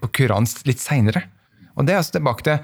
på 0.00 0.12
kurans 0.20 0.58
litt 0.68 0.82
seinere? 0.82 1.26
Og 1.74 1.86
det 1.86 1.94
er 1.94 2.02
altså 2.02 2.18
tilbake 2.18 2.46
til 2.46 2.60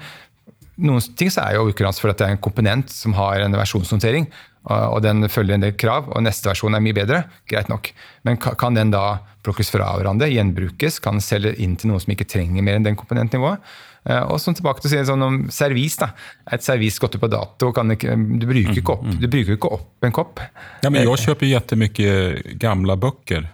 noen 0.81 1.03
ting 1.17 1.29
så 1.33 1.43
er 1.45 1.57
jo 1.57 1.67
ukurans 1.69 1.99
for 2.01 2.11
at 2.11 2.19
det 2.19 2.27
er 2.27 2.35
en 2.35 2.41
komponent 2.41 2.91
som 2.93 3.13
har 3.17 3.43
en 3.43 3.57
versjonsnotering, 3.57 4.27
og 4.71 4.99
den 5.05 5.25
følger 5.29 5.57
en 5.57 5.65
del 5.65 5.75
krav, 5.77 6.09
og 6.13 6.23
neste 6.25 6.49
versjon 6.49 6.77
er 6.77 6.83
mye 6.83 6.95
bedre. 6.95 7.23
Greit 7.49 7.69
nok. 7.71 7.91
Men 8.27 8.37
kan 8.41 8.77
den 8.77 8.93
da 8.93 9.21
plukkes 9.45 9.71
fra 9.73 9.89
hverandre, 9.97 10.29
gjenbrukes, 10.31 10.99
kan 11.01 11.17
den 11.17 11.25
selge 11.25 11.55
inn 11.61 11.75
til 11.79 11.91
noen 11.91 12.03
som 12.03 12.13
ikke 12.13 12.29
trenger 12.29 12.65
mer 12.65 12.77
enn 12.77 12.85
den 12.85 12.97
komponentnivået? 12.99 13.61
Eh, 14.09 14.23
Og 14.33 14.39
sånn 14.41 14.57
tilbake 14.57 14.81
til 14.81 14.89
å 14.89 14.93
si 14.93 15.05
sånn 15.11 15.25
om 15.25 15.39
servis. 15.53 15.97
da. 16.01 16.11
Er 16.47 16.57
et 16.57 16.65
servis 16.65 16.99
gått 16.99 17.15
ut 17.15 17.21
på 17.21 17.29
dato? 17.31 17.71
Kan 17.75 17.93
ikke, 17.93 18.15
du 18.17 18.47
bruker 18.49 18.81
ikke 18.81 18.97
opp, 18.97 19.07
du 19.21 19.27
bruker 19.27 19.57
ikke 19.57 19.73
opp 19.77 20.07
en 20.07 20.15
kopp. 20.15 20.41
Ja, 20.83 20.89
men 20.89 21.03
Jeg 21.03 21.25
kjøper 21.27 21.51
kjempemye 21.53 22.57
gamle 22.59 22.97
bøker. 22.97 23.49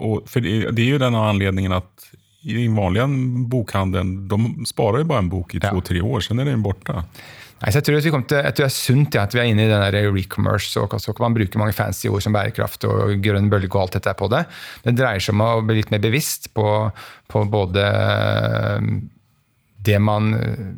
Og, 0.00 0.24
for 0.28 0.40
det, 0.40 0.72
det 0.76 0.86
jo 0.86 0.96
ju 0.96 1.02
den 1.02 1.16
anledningen 1.16 1.76
at 1.76 2.10
i 2.40 2.54
den 2.56 2.76
vanlige 2.76 3.04
bokhandelen 3.52 4.14
de 4.28 4.66
sparer 4.68 5.02
jo 5.02 5.10
bare 5.10 5.26
en 5.26 5.28
bok 5.32 5.52
i 5.54 5.60
to-tre 5.60 6.00
ja. 6.00 6.06
år, 6.08 6.24
så 6.24 6.32
er 6.32 6.48
den 6.48 6.64
borte. 6.64 7.02
Nei, 7.60 7.68
så 7.68 7.82
jeg 7.82 7.84
tror, 7.84 7.98
vi 7.98 8.02
til, 8.08 8.38
jeg 8.40 8.54
tror 8.56 8.64
det 8.64 8.70
er 8.70 8.72
sunt 8.72 9.16
ja, 9.16 9.22
at 9.28 9.34
vi 9.36 9.40
er 9.42 9.50
inne 9.50 9.66
i 9.66 9.68
den 9.68 10.14
recommerce. 10.16 10.80
og 10.80 10.94
Så 10.96 11.12
man 11.20 11.36
bruker 11.36 11.60
mange 11.60 11.76
fancy 11.76 12.08
ord 12.08 12.24
som 12.24 12.32
bærekraft 12.32 12.86
og 12.88 13.20
grønn 13.20 13.50
bølge 13.52 13.68
og 13.74 13.82
alt 13.82 13.98
dette 13.98 14.14
på 14.16 14.30
det. 14.32 14.46
Det 14.86 14.96
dreier 14.96 15.20
seg 15.20 15.36
om 15.36 15.44
å 15.44 15.50
bli 15.60 15.76
litt 15.82 15.92
mer 15.92 16.00
bevisst 16.00 16.48
på, 16.56 16.64
på 17.28 17.44
både 17.52 17.84
eh, 17.84 18.88
det 19.86 19.98
man 20.02 20.32
eh, 20.36 20.72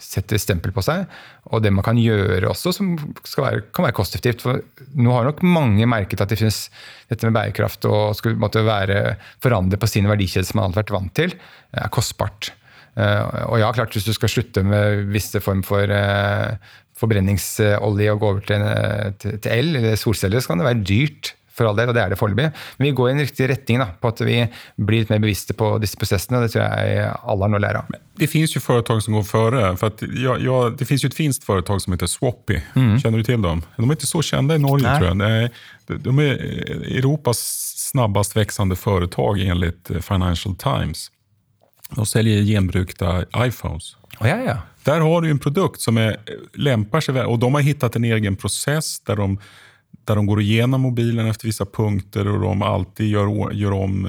setter 0.00 0.40
stempel 0.40 0.74
på 0.76 0.82
seg, 0.84 1.06
og 1.50 1.62
det 1.64 1.72
man 1.72 1.84
kan 1.84 1.98
gjøre 2.00 2.50
også, 2.50 2.72
som 2.76 2.92
være, 2.98 3.64
kan 3.74 3.86
være 3.86 3.96
kosteffektivt. 3.96 4.44
For 4.44 4.60
nå 5.00 5.14
har 5.14 5.28
nok 5.28 5.42
mange 5.46 5.88
merket 5.88 6.20
at 6.20 6.32
det 6.32 6.40
finnes 6.40 6.62
dette 7.10 7.26
med 7.26 7.36
bærekraft 7.36 7.88
og 7.88 8.16
skulle 8.18 8.40
måtte 8.40 8.64
være 8.66 9.16
forandre 9.42 9.80
på 9.80 9.88
sine 9.90 10.10
verdikjeder 10.12 10.48
som 10.48 10.60
man 10.60 10.68
hadde 10.68 10.82
vært 10.82 10.94
vant 10.98 11.14
til, 11.16 11.36
er 11.72 11.92
kostbart. 11.94 12.52
Eh, 12.98 13.24
og 13.48 13.60
ja, 13.62 13.72
klart 13.74 13.96
hvis 13.96 14.08
du 14.08 14.14
skal 14.16 14.32
slutte 14.32 14.64
med 14.66 15.06
visse 15.14 15.40
form 15.44 15.64
for 15.66 15.88
eh, 15.94 16.56
forbrenningsolje 17.00 18.12
og 18.12 18.20
gå 18.20 18.32
over 18.34 18.44
til 18.44 19.52
el 19.54 19.76
eller 19.80 19.96
solceller, 20.00 20.42
så 20.42 20.52
kan 20.52 20.60
det 20.60 20.68
være 20.68 20.84
dyrt. 20.84 21.34
For 21.60 21.68
all 21.68 21.76
del, 21.76 21.90
og 21.92 21.96
det 21.96 22.00
er 22.00 22.12
det 22.14 22.16
foreløpig. 22.16 22.48
Men 22.78 22.86
vi 22.86 22.92
går 22.96 23.10
i 23.10 23.12
en 23.12 23.20
riktig 23.20 23.48
retning 23.50 23.82
da, 23.82 23.90
på 24.00 24.12
at 24.14 24.22
vi 24.24 24.38
blir 24.80 25.02
litt 25.02 25.10
mer 25.12 25.20
bevisste 25.20 25.52
på 25.56 25.74
disse 25.82 25.98
prosessene. 26.00 26.38
og 26.38 26.46
Det 26.46 26.54
tror 26.54 26.64
jeg 26.64 27.02
alle 27.04 27.44
har 27.44 27.52
noe 27.52 27.60
å 27.60 27.64
lære 27.66 27.82
av. 27.82 27.98
Det 28.20 28.28
finnes 28.32 28.54
jo 28.56 28.62
foretak 28.64 29.02
som 29.04 29.18
går 29.18 29.26
føre. 29.28 29.60
For 29.80 30.08
ja, 30.16 30.38
ja, 30.40 30.62
det 30.72 30.88
finnes 30.88 31.04
jo 31.04 31.12
et 31.12 31.18
finsk 31.18 31.44
foretak 31.44 31.84
som 31.84 31.92
heter 31.92 32.08
Swappy. 32.08 32.62
Mm. 32.72 32.96
Kjenner 33.02 33.20
du 33.20 33.28
til 33.28 33.44
dem? 33.44 33.62
De 33.76 33.84
er 33.84 33.94
ikke 33.98 34.08
så 34.08 34.24
kjente 34.24 34.56
i 34.56 34.64
Norge, 34.64 34.86
Nei. 34.88 34.96
tror 34.96 35.12
jeg. 35.12 35.52
De, 36.06 36.16
er 36.24 36.90
Europas 36.96 37.44
snabbest 37.90 38.36
voksende 38.38 38.80
foretak, 38.80 39.40
ifølge 39.44 40.04
Financial 40.06 40.56
Times. 40.56 41.10
De 41.92 42.06
selger 42.06 42.44
genbrukta 42.46 43.24
iPhones. 43.36 43.96
Oh, 44.20 44.28
ja, 44.28 44.38
ja. 44.46 44.58
Der 44.84 45.00
har 45.00 45.20
du 45.20 45.30
en 45.30 45.38
produkt 45.38 45.80
som 45.80 45.98
är, 45.98 46.16
lämpar 46.54 47.00
sig 47.00 47.14
väl. 47.14 47.26
Och 47.26 47.38
de 47.38 47.54
har 47.54 47.60
hittat 47.60 47.96
en 47.96 48.04
egen 48.04 48.36
prosess 48.36 49.00
der 49.00 49.16
de, 49.16 49.38
där 50.04 50.16
de 50.16 50.26
går 50.26 50.40
igenom 50.40 50.80
mobilen 50.80 51.26
efter 51.26 51.46
vissa 51.46 51.66
punkter 51.66 52.28
och 52.28 52.40
de 52.40 52.62
alltid 52.62 53.08
gör, 53.08 53.52
gör 53.52 53.72
om, 53.72 54.06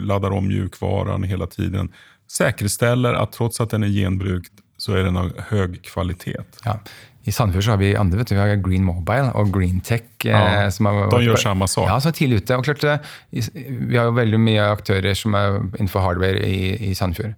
laddar 0.00 0.30
om 0.30 0.48
mjukvaran 0.48 1.22
hela 1.22 1.46
tiden. 1.46 1.92
Säkerställer 2.30 3.14
att 3.14 3.32
trots 3.32 3.60
att 3.60 3.70
den 3.70 3.82
är 3.82 3.88
genbrukt 3.88 4.52
så 4.76 4.92
är 4.92 5.02
den 5.04 5.16
av 5.16 5.40
hög 5.40 5.82
kvalitet. 5.82 6.36
Ja. 6.64 6.80
I 7.22 7.32
Sandefjord 7.32 7.64
har 7.64 7.76
vi 7.76 7.96
andre. 7.96 8.18
vet 8.18 8.28
du, 8.28 8.34
Vi 8.34 8.40
har 8.40 8.56
Green 8.56 8.84
Mobile 8.84 9.32
og 9.34 9.52
Green 9.52 9.80
Tech. 9.80 10.24
Eh, 10.24 10.68
som 10.72 10.86
har, 10.86 11.10
de 11.10 11.22
gjør 11.24 11.36
samme 11.36 11.68
sak. 11.68 11.88
Ja, 11.88 11.98
så 12.00 12.12
tidlig 12.16 12.40
ute. 12.40 12.56
Og 12.56 12.64
klart, 12.64 12.84
eh, 12.84 12.98
Vi 13.30 13.96
har 13.96 14.08
jo 14.08 14.16
veldig 14.16 14.40
mye 14.40 14.70
aktører 14.72 15.14
som 15.14 15.34
er 15.34 15.58
innenfor 15.78 16.00
hardware 16.00 16.40
i, 16.46 16.90
i 16.90 16.94
Sandefjord. 16.94 17.34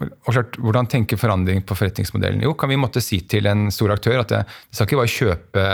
Og, 0.00 0.08
og 0.26 0.32
klart, 0.32 0.56
Hvordan 0.56 0.88
tenke 0.88 1.20
forandring 1.20 1.60
på 1.62 1.76
forretningsmodellen? 1.76 2.42
Jo, 2.42 2.54
kan 2.54 2.72
vi 2.72 2.80
måtte 2.80 3.04
si 3.04 3.20
til 3.20 3.46
en 3.46 3.68
stor 3.70 3.92
aktør 3.92 4.22
at 4.22 4.32
det, 4.32 4.44
det 4.46 4.78
skal 4.78 4.88
ikke 4.88 5.02
bare 5.02 5.16
kjøpe 5.18 5.66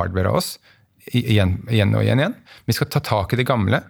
hardware 0.00 0.32
av 0.32 0.40
oss 0.42 0.56
igjen, 1.12 1.58
igjen 1.70 1.94
og 1.94 2.02
igjen, 2.04 2.22
igjen. 2.22 2.34
Vi 2.66 2.76
skal 2.76 2.90
ta 2.90 3.02
tak 3.04 3.34
i 3.34 3.40
det 3.40 3.46
gamle. 3.48 3.82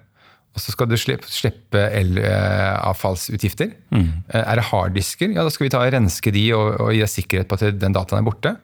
Og 0.56 0.62
så 0.64 0.72
skal 0.72 0.88
du 0.88 0.96
slippe 0.96 1.82
elavfallsutgifter. 1.92 3.74
Mm. 3.92 4.06
Eh, 4.32 4.40
er 4.40 4.56
det 4.56 4.68
harddisker, 4.70 5.34
ja, 5.36 5.44
da 5.44 5.52
skal 5.52 5.66
vi 5.66 5.72
ta 5.74 5.82
og 5.84 5.92
renske 5.92 6.32
de 6.32 6.46
og, 6.56 6.78
og 6.80 6.94
gi 6.96 7.02
deg 7.02 7.12
sikkerhet 7.12 7.50
på 7.50 7.58
at 7.58 7.76
den 7.76 7.96
dataen 7.96 8.22
er 8.22 8.28
borte. 8.28 8.54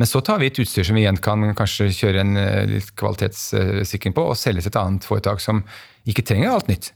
Men 0.00 0.08
så 0.08 0.22
tar 0.24 0.40
vi 0.40 0.48
et 0.50 0.58
utstyr 0.58 0.86
som 0.86 0.96
vi 0.96 1.04
igjen 1.04 1.20
kan 1.22 1.44
kanskje 1.54 1.90
kjøre 1.92 2.24
en 2.24 2.40
eh, 2.40 2.64
litt 2.70 2.90
kvalitetssikring 2.98 4.16
på, 4.16 4.24
og 4.32 4.38
selge 4.40 4.64
til 4.64 4.72
et 4.72 4.80
annet 4.80 5.06
foretak 5.06 5.42
som 5.44 5.62
ikke 6.08 6.24
trenger 6.26 6.54
alt 6.54 6.70
nytt. 6.72 6.90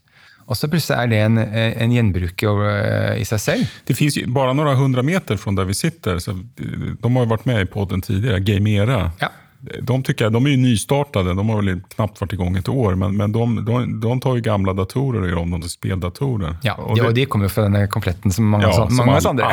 Og 0.44 0.58
så 0.58 0.68
plutselig 0.68 0.98
er 0.98 1.12
det 1.12 1.20
en, 1.24 1.38
eh, 1.40 1.76
en 1.84 1.94
gjenbruk 1.94 2.42
eh, 2.48 3.20
i 3.20 3.28
seg 3.28 3.42
selv. 3.44 3.78
Det 3.86 3.96
finnes 3.96 4.18
bare 4.34 4.56
noen 4.56 4.74
hundre 4.80 5.06
meter 5.06 5.38
fra 5.40 5.54
der 5.56 5.68
vi 5.68 5.78
sitter. 5.78 6.18
Så 6.20 6.34
de 6.34 6.98
har 6.98 7.22
jo 7.22 7.30
vært 7.30 7.46
med 7.48 7.62
i 7.62 7.70
podden 7.70 8.02
tidligere, 8.04 8.42
Gamera. 8.44 9.00
Ja. 9.22 9.30
De, 9.64 10.02
tycker, 10.02 10.30
de 10.30 10.40
er 10.40 10.52
jo 10.52 10.60
nystartede, 10.60 11.32
de 11.36 11.44
har 11.48 11.60
vel 11.62 11.80
knapt 11.94 12.20
vært 12.20 12.34
igång 12.36 12.58
ett 12.58 12.66
et 12.66 12.72
år. 12.72 12.98
Men, 13.00 13.16
men 13.16 13.32
de, 13.32 13.46
de, 13.64 13.80
de, 14.02 14.14
tar 14.20 14.36
jo 14.38 14.44
gamle 14.44 14.74
datorer 14.76 15.24
og 15.24 15.30
gjør 15.30 15.40
om 15.40 15.56
dem 15.56 15.64
till 15.64 15.72
speldatorer. 15.72 16.58
Ja, 16.66 16.76
og, 16.76 16.98
det, 16.98 17.06
og 17.08 17.16
de 17.16 17.26
kommer 17.30 17.48
jo 17.48 17.54
fra 17.54 17.66
denne 17.68 17.86
kompletten 17.92 18.34
som 18.34 18.50
mange, 18.52 18.68
ja, 18.68 18.86
mange 18.98 19.20
som 19.24 19.38
andre. 19.38 19.48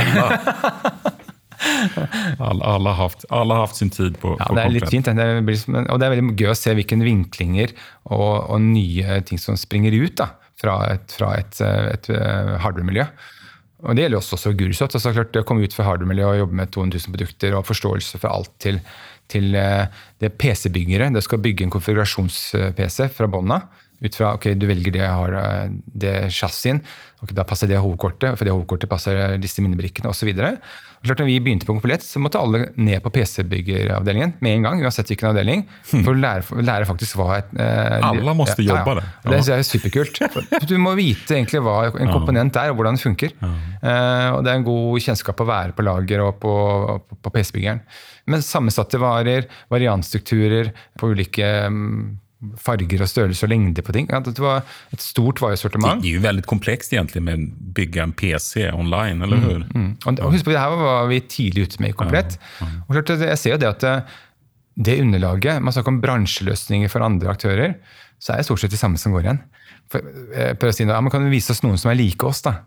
alle, 2.37 2.63
alle, 2.65 2.89
har 2.89 2.99
haft, 2.99 3.25
alle, 3.29 3.55
har 3.55 3.67
hatt 3.67 3.79
sin 3.79 3.93
tid 3.93 4.19
på, 4.19 4.35
ja, 4.39 4.49
Det 4.51 4.63
er 4.65 4.75
litt 4.75 4.89
fint, 4.91 5.11
det 5.15 5.27
blir, 5.47 5.59
og 5.81 5.99
det 6.01 6.07
er 6.07 6.15
veldig 6.15 6.35
gøy 6.35 6.51
å 6.51 6.57
se 6.57 6.73
hvilke 6.77 6.97
vinklinger 6.99 7.75
og, 8.09 8.49
og 8.51 8.57
nye 8.65 9.21
ting 9.27 9.39
som 9.41 9.59
springer 9.59 9.95
ut 9.95 10.17
da, 10.19 10.33
fra 10.59 10.81
et, 10.91 11.13
fra 11.15 11.35
et, 11.39 11.53
et, 11.61 12.09
et 12.09 12.11
eh, 12.17 12.57
hardware-miljø. 12.63 13.07
Og 13.81 13.97
Det 13.97 14.03
gjelder 14.03 14.19
også, 14.19 14.37
også 14.37 14.53
Gursot. 14.57 14.95
Altså, 14.97 15.13
klart, 15.15 15.31
det 15.33 15.41
å 15.41 15.47
komme 15.47 15.65
ut 15.65 15.73
fra 15.73 15.87
hardware-miljøet 15.87 16.35
og 16.35 16.43
jobbe 16.43 16.59
med 16.59 16.73
200 16.75 17.01
000 17.01 17.15
produkter 17.15 17.55
og 17.57 17.65
forståelse 17.65 18.21
for 18.21 18.29
alt 18.29 18.51
til, 18.61 18.77
til 19.31 19.55
eh, 19.57 19.85
det 20.21 20.33
PC-byggere. 20.41 21.11
Det 21.15 21.23
skal 21.25 21.41
bygge 21.43 21.65
en 21.65 21.73
konfigurasjons-PC 21.73 23.09
fra 23.15 23.29
bånna. 23.31 23.61
ut 24.01 24.15
fra 24.17 24.31
ok, 24.33 24.47
du 24.57 24.65
velger 24.65 24.95
det, 24.95 25.05
har, 25.05 25.33
eh, 25.37 25.73
det 25.85 26.31
chassisen, 26.33 26.81
okay, 27.21 27.35
da 27.37 27.45
passer 27.45 27.69
det 27.69 27.77
hovedkortet, 27.77 28.33
for 28.33 28.45
det 28.45 28.53
hovedkortet 28.55 28.89
passer 28.89 29.37
disse 29.37 29.61
minnebrikkene 29.61 30.09
osv. 30.09 30.31
Klart, 31.01 31.17
når 31.17 31.29
vi 31.31 31.39
begynte 31.41 31.65
på 31.65 31.73
Komplett, 31.73 32.03
så 32.05 32.19
måtte 32.21 32.37
alle 32.37 32.67
ned 32.77 33.01
på 33.01 33.09
PC-byggeravdelingen 33.15 34.35
med 34.39 34.57
en 34.57 34.67
gang. 34.67 34.83
uansett 34.85 35.09
hvilken 35.09 35.31
avdeling, 35.31 35.63
hmm. 35.65 36.03
For 36.05 36.13
å 36.13 36.19
lære, 36.21 36.61
lære 36.61 36.85
faktisk 36.89 37.17
hva 37.17 37.39
et, 37.39 37.49
eh, 37.57 38.05
Alle 38.05 38.35
måtte 38.37 38.61
ja, 38.61 38.75
jobbe 38.75 38.99
ja, 38.99 39.07
ja. 39.25 39.41
Det 39.41 39.55
er 39.55 39.65
superkult. 39.65 40.21
Du 40.69 40.75
må 40.77 40.93
vite 40.99 41.39
egentlig 41.39 41.63
hva 41.65 41.89
en 41.89 42.13
komponent 42.13 42.61
er, 42.61 42.69
og 42.69 42.77
hvordan 42.77 42.99
den 42.99 43.01
funker. 43.01 43.33
Eh, 43.41 44.29
og 44.29 44.43
Det 44.45 44.53
er 44.53 44.59
en 44.59 44.67
god 44.67 45.01
kjennskap 45.01 45.41
å 45.41 45.49
være 45.49 45.73
på 45.77 45.85
lager 45.89 46.25
og 46.27 46.37
på, 46.43 46.55
på, 47.09 47.21
på 47.25 47.33
PC-byggeren. 47.33 47.81
Men 48.29 48.45
sammensatte 48.45 49.01
varer, 49.01 49.49
variantstrukturer 49.73 50.69
på 51.01 51.09
ulike 51.15 51.49
um, 51.65 52.20
farger 52.57 53.03
og 53.03 53.09
størrelse 53.09 53.45
og 53.45 53.51
lengde 53.51 53.83
på 53.85 53.93
ting. 53.93 54.07
det 54.09 54.41
var 54.41 54.63
et 54.93 55.03
stort 55.03 55.41
varesortiment. 55.41 56.01
Det 56.01 56.09
er 56.09 56.17
jo 56.17 56.23
veldig 56.23 56.45
komplekst 56.49 56.93
egentlig 56.93 57.21
med 57.21 57.37
å 57.37 57.71
bygge 57.77 58.01
en 58.01 58.13
PC 58.17 58.71
online, 58.73 59.21
eller 59.23 59.37
hur? 59.37 59.61
Mm, 59.69 59.85
mm. 59.85 59.91
Og, 60.09 60.33
husk 60.33 60.47
på, 60.47 60.53
det 60.55 60.63
her 60.63 60.73
var 60.79 61.07
vi 61.11 61.21
tidlig 61.21 61.69
ute 61.69 61.83
med 61.83 61.95
komplett. 61.99 62.39
Ja, 62.59 62.67
ja. 62.67 62.81
Og 62.87 62.97
klart, 62.97 63.13
jeg 63.21 63.37
ser 63.37 63.55
jo 63.55 63.61
det 63.61 63.69
at 63.69 63.85
det, 63.85 63.95
det 64.81 64.99
underlaget 65.03 65.61
Man 65.61 65.73
snakker 65.75 65.93
om 65.93 66.01
bransjeløsninger 66.01 66.89
for 66.91 67.05
andre 67.05 67.33
aktører. 67.33 67.77
Så 68.21 68.33
er 68.33 68.41
det 68.41 68.49
stort 68.49 68.63
sett 68.63 68.73
det 68.73 68.81
samme 68.81 68.97
som 69.01 69.13
går 69.13 69.27
igjen. 69.27 69.41
For, 69.91 70.11
eh, 70.33 70.53
for 70.57 70.71
å 70.71 70.75
si 70.75 70.85
ja, 70.87 70.99
man 71.03 71.11
Kan 71.13 71.29
vise 71.31 71.53
oss 71.53 71.63
noen 71.65 71.79
som 71.81 71.91
er 71.91 71.99
like 71.99 72.25
oss? 72.25 72.41
da? 72.45 72.61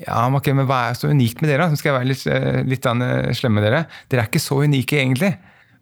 Ja, 0.00 0.24
men, 0.28 0.40
okay, 0.40 0.56
men 0.56 0.66
Hva 0.68 0.88
er 0.88 0.98
så 0.98 1.10
unikt 1.12 1.42
med 1.42 1.52
dere? 1.52 1.68
da? 1.68 1.78
skal 1.78 1.92
jeg 1.92 1.98
være 1.98 2.10
litt, 2.10 2.26
eh, 2.26 2.62
litt 2.66 2.90
slem 3.36 3.56
med 3.58 3.66
dere. 3.66 3.84
Dere 4.08 4.24
er 4.24 4.30
ikke 4.30 4.42
så 4.42 4.62
unike, 4.64 4.96
egentlig. 4.96 5.34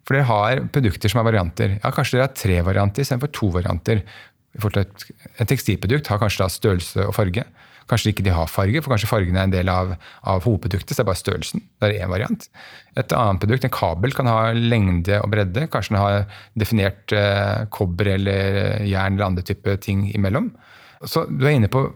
For 0.07 0.17
dere 0.17 0.29
har 0.29 0.65
produkter 0.73 1.11
som 1.11 1.21
er 1.21 1.29
varianter. 1.29 1.77
Ja, 1.79 1.93
Kanskje 1.93 2.17
dere 2.17 2.27
har 2.27 2.37
tre 2.37 2.59
varianter 2.65 3.05
istedenfor 3.05 3.31
to 3.35 3.51
varianter. 3.53 4.03
Et 4.59 5.49
tekstilprodukt 5.49 6.09
har 6.09 6.21
kanskje 6.21 6.43
da 6.43 6.49
størrelse 6.51 7.05
og 7.05 7.15
farge. 7.17 7.45
Kanskje 7.89 8.11
ikke 8.13 8.25
de 8.25 8.33
har 8.33 8.49
farge, 8.49 8.81
for 8.83 8.93
kanskje 8.93 9.09
fargen 9.09 9.37
er 9.37 9.47
en 9.47 9.53
del 9.53 9.69
av, 9.71 9.95
av 10.29 10.43
hovedproduktet. 10.45 10.93
så 10.93 10.99
Det 10.99 11.03
er 11.05 11.09
bare 11.09 11.21
størrelsen. 11.21 11.63
Det 11.81 11.89
er 11.89 12.05
én 12.05 12.11
variant. 12.11 12.45
Et 12.97 13.15
annet 13.17 13.41
produkt, 13.41 13.65
en 13.65 13.73
kabel, 13.73 14.13
kan 14.13 14.29
ha 14.29 14.51
lengde 14.53 15.17
og 15.23 15.31
bredde. 15.33 15.65
Kanskje 15.73 15.95
den 15.95 16.01
har 16.01 16.41
definert 16.53 17.15
eh, 17.17 17.65
kobber 17.73 18.11
eller 18.13 18.85
jern 18.85 19.17
eller 19.17 19.31
andre 19.31 19.45
typer 19.45 19.81
ting 19.81 20.05
imellom. 20.13 20.51
Så 21.07 21.25
du 21.31 21.47
er 21.47 21.55
inne 21.57 21.71
på 21.71 21.87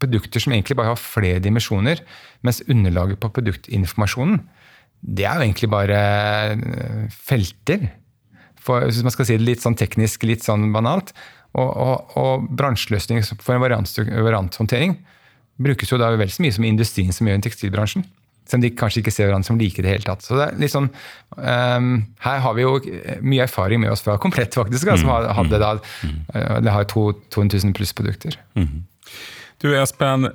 produkter 0.00 0.42
som 0.42 0.54
egentlig 0.54 0.78
bare 0.78 0.94
har 0.94 1.00
flere 1.00 1.42
dimensjoner, 1.42 2.00
mens 2.46 2.62
underlaget 2.70 3.20
på 3.20 3.30
produktinformasjonen 3.36 4.40
det 5.02 5.26
er 5.26 5.38
jo 5.38 5.46
egentlig 5.46 5.70
bare 5.72 6.00
eh, 6.54 7.06
felter. 7.10 7.88
For, 8.62 8.86
hvis 8.86 9.02
man 9.02 9.14
skal 9.14 9.26
si 9.26 9.36
det 9.38 9.46
litt 9.46 9.64
sånn 9.64 9.78
teknisk, 9.78 10.22
litt 10.28 10.46
sånn 10.46 10.70
banalt. 10.74 11.10
Og, 11.58 11.68
og, 11.68 12.14
og 12.16 12.46
bransjeløsning 12.56 13.20
for 13.42 13.56
en 13.56 13.64
varianthåndtering 13.64 14.96
brukes 15.62 15.90
jo 15.92 15.98
da 16.00 16.08
vel 16.16 16.30
så 16.32 16.42
mye 16.42 16.54
som 16.54 16.64
industrien 16.64 17.12
som 17.14 17.28
gjør 17.28 17.42
i 17.42 17.44
tekstilbransjen. 17.44 18.06
Selv 18.48 18.58
om 18.58 18.62
de 18.64 18.70
kanskje 18.74 19.02
ikke 19.02 19.12
ser 19.14 19.28
hverandre 19.28 19.46
som 19.50 19.58
like 19.60 19.78
i 19.78 19.84
det 19.84 19.92
hele 19.92 20.06
tatt. 20.06 20.24
Så 20.24 20.38
det 20.38 20.46
er 20.48 20.56
litt 20.58 20.72
sånn, 20.72 20.88
um, 21.36 21.90
Her 22.24 22.40
har 22.42 22.56
vi 22.56 22.64
jo 22.64 22.72
mye 23.22 23.44
erfaring 23.44 23.82
med 23.84 23.92
oss 23.92 24.02
fra 24.02 24.16
Komplett, 24.22 24.56
faktisk, 24.58 24.88
da, 24.88 24.96
som 24.98 25.12
hadde 25.12 25.60
da, 25.62 25.76
det 26.64 26.74
har 26.74 26.88
200 26.90 27.62
000 27.62 27.76
pluss 27.76 27.94
produkter. 27.94 28.38
Mm. 28.58 28.82
Du 29.62 29.68
Espen, 29.78 30.32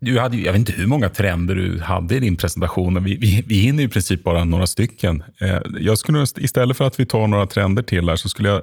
du 0.00 0.18
hade, 0.18 0.36
jag 0.36 0.52
vet 0.52 0.58
inte 0.58 0.72
hur 0.72 0.86
många 0.86 1.08
trender 1.08 1.54
du 1.54 1.80
hade 1.80 2.16
i 2.16 2.20
din 2.20 2.36
presentation. 2.36 3.04
Vi, 3.04 3.16
vi, 3.16 3.44
vi 3.46 3.54
hinner 3.54 3.82
i 3.82 3.88
princip 3.88 4.24
bara 4.24 4.44
några 4.44 4.66
stycken. 4.66 5.22
Eh, 5.40 5.58
jag 5.80 5.98
skulle, 5.98 6.26
istället 6.36 6.76
för 6.76 6.84
att 6.84 7.00
vi 7.00 7.06
tar 7.06 7.26
några 7.26 7.46
trender 7.46 7.82
till 7.82 8.08
här, 8.08 8.16
så 8.16 8.28
skulle 8.28 8.48
jag 8.48 8.62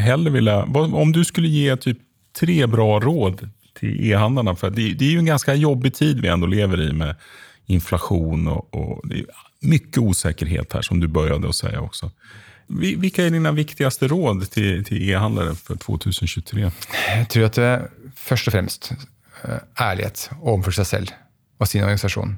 hellre 0.00 0.30
vilja... 0.30 0.62
Om 0.74 1.12
du 1.12 1.24
skulle 1.24 1.48
ge 1.48 1.76
typ 1.76 1.98
tre 2.40 2.66
bra 2.66 3.00
råd 3.00 3.50
till 3.78 4.10
e-handlarna. 4.12 4.56
För 4.56 4.70
det, 4.70 4.92
det, 4.92 5.04
är 5.04 5.10
ju 5.10 5.18
en 5.18 5.26
ganska 5.26 5.54
jobbig 5.54 5.94
tid 5.94 6.20
vi 6.20 6.28
ändå 6.28 6.46
lever 6.46 6.90
i 6.90 6.92
med 6.92 7.14
inflation 7.66 8.48
och, 8.48 8.74
och 8.74 9.08
det 9.08 9.18
är 9.18 9.24
mycket 9.60 9.98
osäkerhet 9.98 10.72
här 10.72 10.82
som 10.82 11.00
du 11.00 11.08
började 11.08 11.48
att 11.48 11.56
säga 11.56 11.80
också. 11.80 12.10
Vilka 12.96 13.24
är 13.26 13.30
dina 13.30 13.52
viktigaste 13.52 14.08
råd 14.08 14.50
till, 14.50 14.84
till 14.84 15.10
e-handlare 15.10 15.54
för 15.54 15.76
2023? 15.76 16.70
Jag 17.16 17.28
tror 17.28 17.44
att 17.44 17.52
det 17.52 17.90
först 18.16 18.46
och 18.46 18.52
främst 18.52 18.92
Eh, 18.92 19.15
ærlighet 19.44 20.28
overfor 20.40 20.76
seg 20.78 20.88
selv 20.90 21.14
og 21.60 21.68
sin 21.68 21.84
organisasjon. 21.84 22.36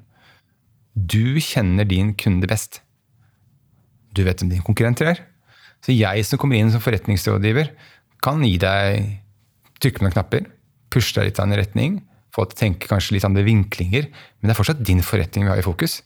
Du 0.95 1.39
kjenner 1.43 1.87
din 1.89 2.15
kunde 2.19 2.49
best. 2.51 2.81
Du 4.15 4.25
vet 4.27 4.41
hvem 4.41 4.51
dine 4.51 4.67
konkurrenter 4.67 5.13
er. 5.13 5.23
Så 5.85 5.95
jeg 5.95 6.25
som 6.27 6.41
kommer 6.41 6.59
inn 6.59 6.73
som 6.75 6.83
forretningsrådgiver, 6.83 7.71
kan 8.25 8.43
gi 8.43 8.57
deg 8.59 9.19
trykke 9.79 10.01
på 10.01 10.07
noen 10.07 10.15
knapper, 10.17 10.47
pushe 10.91 11.15
deg 11.15 11.29
litt 11.29 11.39
i 11.39 11.45
en 11.45 11.59
retning, 11.61 11.99
få 12.35 12.45
deg 12.45 12.51
til 12.51 12.59
å 12.59 12.63
tenke 12.65 12.91
kanskje 12.91 13.15
litt 13.15 13.27
andre 13.29 13.45
vinklinger, 13.47 14.09
men 14.11 14.51
det 14.51 14.55
er 14.55 14.59
fortsatt 14.59 14.83
din 14.83 15.05
forretning 15.07 15.47
vi 15.47 15.53
har 15.53 15.63
i 15.63 15.67
fokus. 15.67 16.01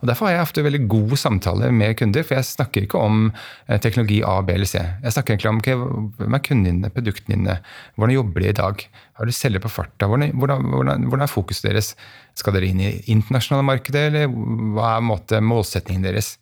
Og 0.00 0.08
Derfor 0.08 0.26
har 0.26 0.38
jeg 0.38 0.46
ofte 0.46 0.64
veldig 0.64 0.80
gode 0.88 1.16
samtaler 1.20 1.74
med 1.76 1.98
kunder, 2.00 2.24
for 2.24 2.38
jeg 2.38 2.48
snakker 2.48 2.86
ikke 2.86 3.00
om 3.00 3.26
eh, 3.68 3.76
teknologi 3.84 4.22
A, 4.24 4.38
B 4.44 4.54
eller 4.56 4.68
C. 4.68 4.80
Jeg 4.80 5.14
snakker 5.16 5.34
egentlig 5.34 5.50
om 5.50 5.60
okay, 5.60 5.76
hvem 6.20 6.36
er 6.36 6.44
kundene 6.46 6.72
dine, 6.72 6.92
produktene 6.94 7.36
dine, 7.36 7.56
hvordan 7.96 8.14
jobber 8.16 8.44
de 8.44 8.48
i 8.48 8.56
dag? 8.62 8.84
Har 9.20 9.28
du 9.28 9.36
selger 9.36 9.60
på 9.60 9.72
farta? 9.72 10.08
Hvordan, 10.08 10.32
hvordan, 10.40 10.70
hvordan, 10.72 11.26
er 11.26 11.32
fokuset 11.32 11.68
deres? 11.68 11.92
Skal 12.38 12.56
dere 12.56 12.70
inn 12.72 12.80
i 12.80 12.94
internasjonale 13.12 13.66
markedet, 13.68 14.06
eller 14.08 14.32
hva 14.76 14.96
er 14.96 15.04
måte, 15.04 15.42
målsetningen 15.44 16.08
deres? 16.08 16.38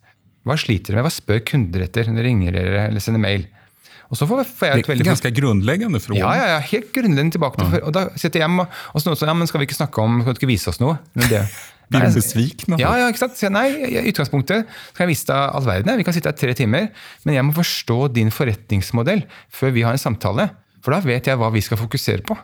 Hva 0.47 0.57
sliter 0.61 0.95
dere 0.95 1.03
med? 1.03 1.09
Hva 1.09 1.17
spør 1.19 1.47
kunder 1.51 1.87
etter 1.89 2.11
når 2.13 2.23
de 2.23 2.29
ringer 2.31 2.55
dere 2.61 2.89
eller 2.93 3.03
sender 3.03 3.25
mail? 3.25 3.49
Og 4.09 4.17
så 4.17 4.25
får 4.25 4.47
jeg 4.65 4.85
et 4.85 4.89
veldig... 4.89 5.05
Ganske 5.05 5.33
grunnleggende 5.37 6.01
fråga. 6.01 6.21
Ja, 6.23 6.31
ja, 6.39 6.47
ja, 6.55 6.61
helt 6.71 6.95
grunnleggende 6.95 7.35
tilbake 7.37 7.61
til 7.61 7.75
ja. 7.77 7.81
Og 7.85 7.93
da 7.93 8.07
sitter 8.15 8.41
jeg 8.41 8.47
hjemme 8.47 8.65
og 8.65 9.03
så 9.05 9.13
ja, 9.13 9.35
men 9.37 9.51
skal 9.51 9.61
vi 9.61 9.69
ikke 9.69 9.77
snakke 9.77 10.05
om, 10.05 10.23
skal 10.23 10.37
du 10.37 10.41
ikke 10.41 10.49
vise 10.49 10.71
oss 10.73 10.81
noe? 10.81 10.97
Men 11.19 11.29
det, 11.29 11.43
blir 11.89 12.05
du 12.05 12.19
besviken? 12.19 12.77
Ja, 12.81 12.93
ja, 13.01 13.09
ikke 13.09 13.23
sant? 13.25 13.41
Nei, 13.55 13.67
i 13.89 14.05
utgangspunktet 14.11 14.69
kan 14.97 15.07
jeg 15.07 15.15
vise 15.15 15.29
deg 15.31 15.57
all 15.57 15.67
verden. 15.69 15.97
Vi 16.01 16.07
kan 16.07 16.17
sitte 16.17 16.33
her 16.33 16.39
tre 16.39 16.55
timer, 16.59 16.91
men 17.25 17.39
jeg 17.39 17.47
må 17.49 17.57
forstå 17.57 17.99
din 18.17 18.33
forretningsmodell 18.35 19.25
før 19.61 19.75
vi 19.77 19.87
har 19.87 19.97
en 19.97 20.07
samtale. 20.09 20.51
For 20.85 20.95
da 20.95 21.03
vet 21.05 21.29
jeg 21.29 21.41
hva 21.41 21.51
vi 21.55 21.65
skal 21.65 21.81
fokusere 21.81 22.25
på. 22.29 22.37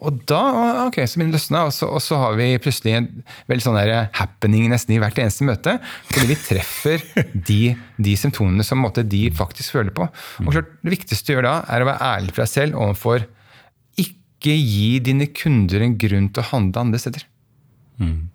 Og 0.00 0.22
da 0.28 0.40
ok, 0.86 0.96
så 1.04 1.18
begynner 1.18 1.34
det 1.34 1.36
å 1.36 1.42
løsne, 1.42 1.62
og 1.68 1.74
så, 1.76 1.88
og 1.92 2.00
så 2.00 2.16
har 2.22 2.36
vi 2.38 2.46
plutselig 2.62 2.94
en 2.96 3.08
veldig 3.50 3.64
sånn 3.66 3.76
der 3.76 4.08
happening 4.16 4.70
nesten 4.72 4.94
i 4.96 5.00
hvert 5.02 5.18
eneste 5.20 5.44
møte. 5.44 5.76
Fordi 6.08 6.30
vi 6.30 6.38
treffer 6.40 7.04
de, 7.50 7.74
de 8.00 8.14
symptomene 8.16 8.64
som 8.64 8.80
måtte, 8.80 9.04
de 9.04 9.26
faktisk 9.36 9.76
føler 9.76 9.92
på. 9.96 10.08
Og 10.46 10.54
klart, 10.54 10.72
Det 10.80 10.94
viktigste 10.96 11.28
du 11.28 11.34
gjør 11.36 11.48
da, 11.50 11.54
er 11.68 11.84
å 11.84 11.90
være 11.90 12.10
ærlig 12.14 12.32
for 12.32 12.44
deg 12.46 12.52
selv 12.54 12.80
overfor 12.80 13.28
Ikke 14.00 14.56
gi 14.56 15.02
dine 15.04 15.28
kunder 15.36 15.84
en 15.84 15.98
grunn 16.00 16.30
til 16.32 16.46
å 16.46 16.48
handle 16.54 16.86
andre 16.86 17.00
steder. 17.02 17.26
Mm. 18.00 18.29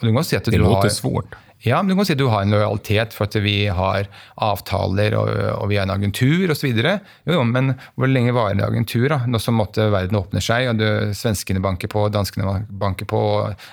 Si 0.00 0.38
det 0.50 0.58
låter 0.58 0.88
svårt. 0.88 1.34
Ja, 1.60 1.80
men 1.82 1.90
du 1.90 1.96
kan 1.98 2.06
si 2.06 2.14
at 2.14 2.20
du 2.20 2.28
har 2.30 2.44
en 2.44 2.54
lojalitet 2.54 3.14
for 3.16 3.26
at 3.26 3.34
vi 3.42 3.66
har 3.74 4.06
avtaler 4.46 5.16
og, 5.18 5.30
og 5.56 5.64
vi 5.72 5.78
er 5.78 5.88
en 5.88 5.94
agentur 5.96 6.52
osv. 6.54 6.68
Jo, 6.70 6.92
jo, 7.34 7.40
men 7.48 7.72
hvor 7.98 8.10
lenge 8.10 8.34
varer 8.36 8.54
en 8.54 8.62
agentur? 8.68 9.08
da? 9.10 9.24
Nå 9.26 9.40
som 9.42 9.58
måtte 9.58 9.88
verden 9.90 10.20
åpner 10.20 10.44
seg, 10.44 10.68
og 10.70 10.78
du, 10.78 10.86
svenskene 11.18 11.62
banker 11.64 11.90
på, 11.90 12.06
danskene 12.14 12.60
banker 12.70 13.10
på, 13.10 13.22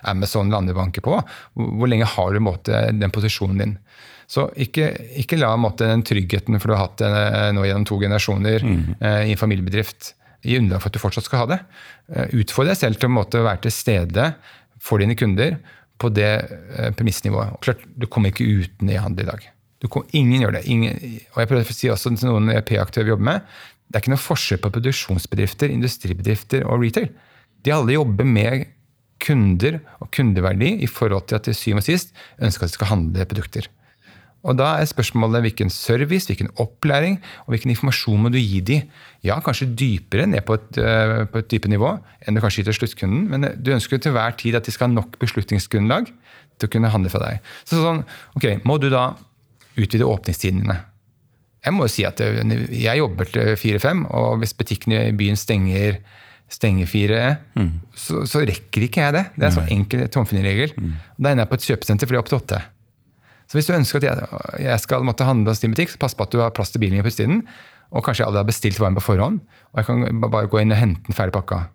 Amazon 0.09 0.49
og 0.49 0.63
andre 0.63 0.77
banker 0.77 1.05
på. 1.05 1.19
Hvor 1.53 1.91
lenge 1.91 2.09
har 2.09 2.33
du 2.33 2.41
måtte, 2.41 2.87
den 2.97 3.13
posisjonen 3.13 3.61
din? 3.61 3.77
Så 4.25 4.47
ikke, 4.57 4.89
ikke 5.21 5.37
la 5.37 5.53
måtte, 5.61 5.85
den 5.85 6.01
tryggheten 6.05 6.57
for 6.57 6.71
du 6.71 6.77
har 6.79 6.87
hatt 6.87 6.97
den 7.03 7.13
eh, 7.13 7.51
nå 7.53 7.67
gjennom 7.67 7.85
to 7.85 7.99
generasjoner 8.01 8.65
mm. 8.65 8.83
eh, 8.97 9.21
i 9.29 9.35
en 9.35 9.41
familiebedrift, 9.41 10.15
i 10.45 10.57
underlag 10.57 10.81
for 10.81 10.89
at 10.89 10.97
du 10.97 11.03
fortsatt 11.03 11.29
skal 11.29 11.43
ha 11.43 11.51
det. 11.53 11.61
Eh, 12.09 12.37
utfordre 12.41 12.73
deg 12.73 12.81
selv 12.81 12.97
til 12.97 13.13
å 13.13 13.17
måtte 13.19 13.45
være 13.45 13.67
til 13.67 13.77
stede 13.77 14.31
for 14.81 15.01
dine 15.01 15.13
kunder 15.17 15.59
på 16.01 16.11
det 16.13 16.31
eh, 16.43 16.91
premissnivået. 16.97 17.55
Og 17.55 17.61
klart, 17.65 17.83
Du 17.95 18.07
kommer 18.07 18.33
ikke 18.33 18.47
uten 18.47 18.89
e-handel 18.89 19.25
i 19.25 19.31
dag. 19.31 19.51
Kom, 19.89 20.05
ingen 20.17 20.41
gjør 20.41 20.55
det. 20.57 20.65
Ingen, 20.65 20.95
og 21.35 21.41
jeg 21.41 21.49
prøver 21.49 21.69
å 21.69 21.75
si 21.75 21.89
også 21.93 22.11
til 22.15 22.31
noen 22.31 22.49
EP-aktører 22.55 23.05
vi 23.05 23.13
jobber 23.13 23.27
med, 23.27 23.49
det 23.85 23.99
er 23.99 24.01
ikke 24.01 24.15
noe 24.15 24.23
forskjell 24.23 24.61
på 24.63 24.71
produksjonsbedrifter, 24.73 25.69
industribedrifter 25.69 26.65
og 26.65 26.81
retail. 26.81 27.11
De 27.65 27.73
alle 27.73 27.93
jobber 27.93 28.25
med 28.25 28.65
kunder 29.21 29.77
og 30.01 30.09
kundeverdi 30.13 30.71
i 30.83 30.89
forhold 30.89 31.29
til 31.29 31.37
at 31.37 31.47
de 31.47 31.53
syvende 31.55 31.83
og 31.83 31.87
sist 31.87 32.15
ønsker 32.41 32.65
at 32.65 32.73
de 32.73 32.77
skal 32.79 32.91
handle 32.91 33.27
produkter. 33.29 33.69
Og 34.45 34.57
Da 34.59 34.75
er 34.77 34.85
spørsmålet 34.89 35.41
hvilken 35.41 35.71
service, 35.73 36.29
hvilken 36.29 36.51
opplæring 36.61 37.17
og 37.45 37.53
hvilken 37.55 37.73
informasjon 37.73 38.21
må 38.21 38.29
du 38.29 38.37
gi 38.37 38.61
de. 38.61 38.81
Ja, 39.25 39.39
kanskje 39.41 39.71
dypere 39.73 40.27
ned 40.29 40.45
på 40.45 40.59
et, 40.59 40.77
uh, 40.77 41.25
på 41.25 41.41
et 41.41 41.49
dype 41.49 41.71
nivå 41.71 41.95
enn 42.25 42.37
du 42.37 42.41
kanskje 42.43 42.61
gir 42.61 42.69
til 42.69 42.79
sluttkunden, 42.79 43.25
men 43.31 43.49
du 43.57 43.73
ønsker 43.73 44.01
til 44.01 44.13
hver 44.13 44.37
tid 44.37 44.57
at 44.57 44.65
de 44.65 44.73
skal 44.73 44.89
ha 44.89 44.93
nok 44.93 45.17
beslutningsgrunnlag 45.21 46.11
til 46.59 46.69
å 46.69 46.73
kunne 46.75 46.91
handle 46.93 47.11
fra 47.13 47.23
deg. 47.25 47.53
Så 47.65 47.81
sånn, 47.81 48.03
ok, 48.37 48.61
Må 48.65 48.77
du 48.81 48.91
da 48.93 49.15
utvide 49.75 50.07
åpningstidene? 50.07 50.77
Jeg 51.65 51.73
må 51.73 51.87
jo 51.87 51.93
si 51.95 52.05
at 52.05 52.21
eh, 52.21 52.37
jeg 52.69 53.01
jobber 53.01 53.25
til 53.25 53.55
fire-fem, 53.57 54.05
og 54.13 54.37
hvis 54.43 54.53
butikkene 54.57 55.07
i 55.09 55.17
byen 55.17 55.39
stenger 55.39 55.99
stenger 56.45 56.85
fire, 56.85 57.21
mm. 57.57 57.71
så, 57.97 58.19
så, 58.29 58.43
rekker 58.45 58.85
ikke 58.85 59.01
jeg 59.01 59.15
det. 59.15 59.23
Det 59.33 59.41
er 59.41 59.47
en 59.49 59.55
sånn 59.55 59.71
enkel 59.73 60.03
tomfinnerregel. 60.13 60.75
Mm. 60.77 60.91
Da 61.17 61.31
ender 61.31 61.41
jeg 61.41 61.49
på 61.49 61.57
et 61.57 61.65
kjøpesenter 61.71 62.05
for 62.05 62.13
det 62.13 62.19
er 62.19 62.21
opp 62.21 62.29
til 62.29 62.37
åtte. 62.37 62.59
Så 63.45 63.59
hvis 63.59 63.69
du 63.69 63.75
ønsker 63.75 64.01
at 64.09 64.59
jeg, 64.59 64.81
skal 64.81 65.05
måtte 65.05 65.27
handle 65.27 65.53
hos 65.53 65.61
din 65.61 65.73
butikk, 65.75 65.93
så 65.93 66.01
pass 66.01 66.17
på 66.17 66.25
at 66.25 66.33
du 66.33 66.41
har 66.41 66.53
plass 66.55 66.73
til 66.73 66.81
bilen 66.81 67.03
på 67.05 67.11
utsiden. 67.11 67.43
Og 67.93 68.03
kanskje 68.05 68.23
jeg 68.23 68.29
allerede 68.29 68.45
har 68.45 68.49
bestilt 68.49 68.81
varen 68.81 68.97
på 68.97 69.05
forhånd, 69.05 69.39
og 69.71 69.79
jeg 69.79 69.87
kan 69.87 70.21
bare 70.23 70.49
gå 70.51 70.59
inn 70.61 70.73
og 70.73 70.79
hente 70.79 71.05
den 71.05 71.17
ferdig 71.17 71.35
pakka. 71.35 71.67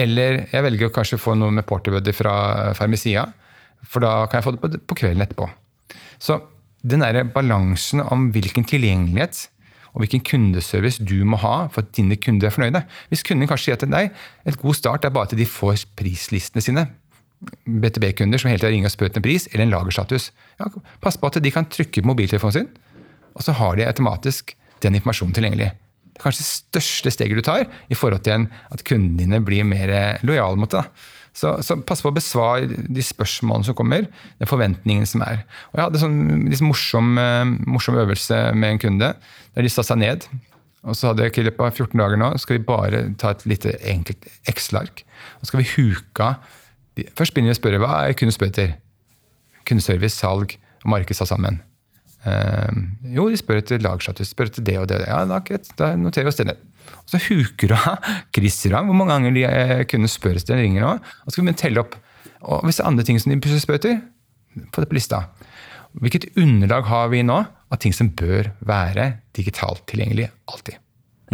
Eller 0.00 0.46
jeg 0.50 0.64
velger 0.66 0.90
å 0.90 0.94
kanskje 0.94 1.20
få 1.20 1.36
noe 1.38 1.54
med 1.54 1.66
porterbuddy 1.68 2.14
fra 2.16 2.34
Farmisia, 2.78 3.28
for 3.84 4.02
da 4.02 4.24
kan 4.26 4.40
jeg 4.40 4.46
få 4.46 4.54
det 4.56 4.80
på, 4.88 4.96
kvelden 4.96 5.22
etterpå. 5.22 5.50
Så 6.18 6.40
den 6.84 7.04
der 7.04 7.28
balansen 7.28 8.02
om 8.02 8.30
hvilken 8.32 8.66
tilgjengelighet 8.68 9.46
og 9.94 10.02
hvilken 10.02 10.24
kundeservice 10.26 11.04
du 11.06 11.20
må 11.28 11.38
ha 11.44 11.68
for 11.70 11.84
at 11.84 11.92
dine 11.94 12.16
kunder 12.18 12.48
er 12.48 12.54
fornøyde. 12.54 12.82
Hvis 13.12 13.22
kunden 13.26 13.48
kanskje 13.48 13.70
sier 13.70 13.80
til 13.80 13.92
deg 13.92 14.10
et 14.48 14.58
god 14.58 14.78
start 14.80 15.06
er 15.06 15.14
bare 15.14 15.30
at 15.30 15.36
de 15.38 15.46
får 15.46 15.86
prislistene 15.98 16.64
sine 16.64 16.88
BTB-kunder 17.66 18.40
som 18.40 18.50
hele 18.50 18.60
tida 18.60 18.72
ringer 18.72 18.90
og 18.90 18.94
spør 18.94 19.10
etter 19.10 19.20
en 19.20 19.26
pris, 19.26 19.46
eller 19.52 19.66
en 19.66 19.74
lagerstatus. 19.74 20.30
Ja, 20.60 20.68
pass 21.04 21.18
på 21.20 21.30
at 21.30 21.40
de 21.42 21.54
kan 21.54 21.68
trykke 21.68 22.02
på 22.02 22.10
mobiltelefonen 22.10 22.56
sin, 22.56 22.70
og 23.34 23.46
så 23.46 23.56
har 23.58 23.76
de 23.76 23.88
automatisk 23.88 24.54
den 24.84 24.96
informasjonen 24.98 25.34
tilgjengelig. 25.36 25.72
Det 26.14 26.20
er 26.20 26.24
kanskje 26.28 26.44
det 26.44 26.52
største 26.52 27.10
steget 27.10 27.40
du 27.40 27.44
tar 27.44 27.66
i 27.90 27.98
forhold 27.98 28.22
til 28.26 28.46
at 28.70 28.84
kundene 28.86 29.24
dine 29.24 29.42
blir 29.44 29.66
mer 29.66 30.20
lojale 30.22 30.60
mot 30.60 30.70
deg. 30.70 30.88
Så, 31.34 31.50
så, 31.66 31.74
pass 31.82 31.98
på 32.04 32.12
å 32.12 32.14
besvare 32.14 32.68
de 32.70 33.02
spørsmålene 33.02 33.66
som 33.66 33.74
kommer, 33.74 34.06
den 34.38 34.48
forventningene 34.48 35.08
som 35.10 35.24
er. 35.26 35.42
Og 35.72 35.80
Jeg 35.80 35.88
hadde 35.88 36.02
sånn 36.04 36.18
liksom 36.46 36.70
morsom, 36.70 37.08
eh, 37.18 37.42
morsom, 37.66 37.98
øvelse 37.98 38.38
med 38.54 38.76
en 38.76 38.82
kunde 38.84 39.08
der 39.18 39.66
de 39.66 39.72
satte 39.72 39.90
seg 39.90 39.98
ned. 40.04 40.28
Og 40.86 40.94
så 40.94 41.10
hadde 41.10 41.26
jeg 41.26 41.40
i 41.40 41.46
løpet 41.48 41.64
av 41.64 41.72
14 41.72 41.98
dager 41.98 42.20
nå 42.20 42.28
skal 42.38 42.58
vi 42.58 42.66
bare 42.68 43.00
ta 43.18 43.32
et 43.34 43.42
lite 43.50 43.74
enkelt 43.90 44.28
Excel-ark. 44.46 45.02
Så 45.40 45.50
skal 45.50 45.64
vi 45.64 45.72
huke 45.74 46.28
av 46.28 46.54
Først 47.18 47.34
begynner 47.34 47.52
vi 47.52 47.56
å 47.56 47.60
spørre 47.60 47.80
hva 47.82 47.92
er 48.04 48.16
kundespør 48.18 48.50
etter. 48.52 48.74
Kundeservice, 49.66 50.18
salg 50.18 50.56
og 50.84 50.90
marked 50.92 51.16
satt 51.16 51.32
sammen. 51.32 51.60
Uh, 52.24 52.70
jo, 53.12 53.26
de 53.28 53.36
spør 53.36 53.60
etter 53.60 53.82
lagstatus, 53.84 54.30
spør 54.32 54.48
etter 54.48 54.64
det 54.64 54.76
og 54.80 54.86
det. 54.92 55.00
Ja, 55.08 55.24
da, 55.28 55.40
da 55.80 55.90
noterer 56.00 56.28
vi 56.28 56.32
oss 56.32 56.40
det 56.40 56.48
ned. 56.48 56.62
Og 57.04 57.14
så 57.14 57.20
huker 57.26 57.72
du 57.72 57.74
av, 57.76 57.98
av 58.78 58.88
hvor 58.88 58.96
mange 58.96 59.12
ganger 59.12 59.34
de 59.36 59.44
eh, 59.48 59.82
kunne 59.88 60.10
spørre 60.10 60.40
etter 60.40 60.60
ringer 60.60 60.84
nå. 60.84 60.94
Og 61.24 61.28
så 61.32 61.36
skal 61.36 61.48
vi 61.48 61.56
telle 61.60 61.82
opp. 61.84 61.98
Og 62.44 62.64
hvis 62.66 62.78
det 62.78 62.84
er 62.84 62.90
andre 62.92 63.06
ting 63.08 63.20
som 63.20 63.32
de 63.32 63.40
plutselig 63.40 63.64
spør 63.64 63.80
etter, 63.80 64.00
få 64.72 64.84
det 64.84 64.90
på 64.90 64.98
lista. 64.98 65.24
Hvilket 65.94 66.30
underlag 66.40 66.88
har 66.90 67.10
vi 67.12 67.22
nå 67.26 67.36
av 67.44 67.80
ting 67.82 67.94
som 67.94 68.10
bør 68.18 68.50
være 68.66 69.10
digitalt 69.36 69.84
tilgjengelig 69.90 70.28
alltid? 70.50 70.80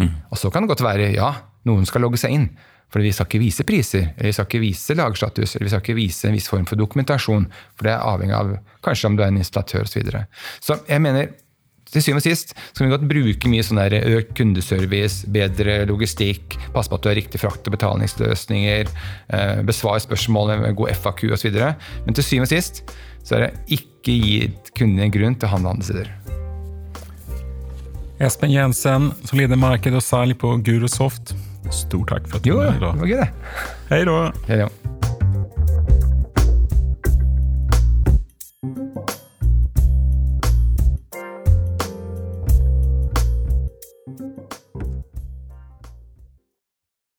Mm. 0.00 0.12
Og 0.30 0.40
så 0.40 0.50
kan 0.52 0.64
det 0.64 0.72
godt 0.72 0.84
være 0.84 1.10
ja, 1.14 1.32
noen 1.68 1.86
skal 1.88 2.04
logge 2.04 2.20
seg 2.20 2.34
inn. 2.36 2.50
For 2.90 3.04
vi 3.04 3.12
skal 3.14 3.28
ikke 3.28 3.42
vise 3.42 3.66
priser, 3.66 4.08
eller 4.16 4.30
vi 4.30 4.34
skal 4.34 4.48
ikke 4.48 4.64
vise 4.64 4.96
lagstatus, 4.98 5.54
eller 5.54 5.68
vi 5.68 5.74
skal 5.74 5.84
ikke 5.84 5.98
vise 5.98 6.26
en 6.26 6.34
viss 6.34 6.50
form 6.50 6.66
for 6.66 6.80
dokumentasjon. 6.80 7.46
For 7.78 7.86
det 7.86 7.94
er 7.94 8.02
avhengig 8.02 8.34
av 8.34 8.56
kanskje 8.86 9.10
om 9.10 9.18
du 9.18 9.22
er 9.22 9.30
en 9.30 9.38
installatør 9.38 9.86
osv. 9.86 9.92
Så, 9.92 10.00
videre. 10.00 10.24
så 10.64 10.78
jeg 10.88 11.04
mener, 11.04 11.30
til 11.90 12.04
syvende 12.04 12.22
og 12.22 12.26
sist 12.26 12.52
skal 12.54 12.84
vi 12.84 12.92
godt 12.92 13.06
bruke 13.10 13.50
mye 13.50 13.66
sånn 13.66 13.80
der 13.82 14.10
økt 14.14 14.34
kundeservice, 14.38 15.26
bedre 15.34 15.80
logistikk, 15.90 16.54
passe 16.74 16.90
på 16.90 16.98
at 16.98 17.06
du 17.06 17.10
har 17.10 17.18
riktig 17.18 17.40
frakt- 17.42 17.66
og 17.66 17.74
betalingsløsninger, 17.74 18.92
besvare 19.66 20.02
spørsmål 20.06 20.54
med 20.64 20.78
god 20.78 20.94
FAQ 21.02 21.24
osv. 21.34 21.58
Men 22.06 22.18
til 22.18 22.26
syvende 22.26 22.46
og 22.46 22.54
sist 22.54 22.84
så 23.26 23.36
er 23.36 23.46
det 23.46 23.80
ikke 23.80 24.16
gitt 24.22 24.70
kundene 24.78 25.08
en 25.08 25.14
grunn 25.14 25.36
til 25.36 25.50
å 25.50 25.54
handle 25.56 25.74
andre 25.74 25.90
steder. 25.90 26.12
Espen 28.20 28.52
Jensen, 28.52 29.10
solide 29.24 29.56
marked 29.56 29.94
og 29.96 30.04
salg 30.04 30.36
på 30.40 30.58
Gurosoft. 30.64 31.34
Stort 31.70 32.08
takk 32.08 32.28
for 32.28 32.36
at 32.40 32.44
du 32.44 32.52
var 32.56 32.70
med. 32.70 32.80
Jo, 32.80 32.92
det 32.92 33.00
var 33.00 33.06
gøy 33.06 33.16
det. 33.16 33.28
Hej 33.90 34.04
då. 34.04 34.70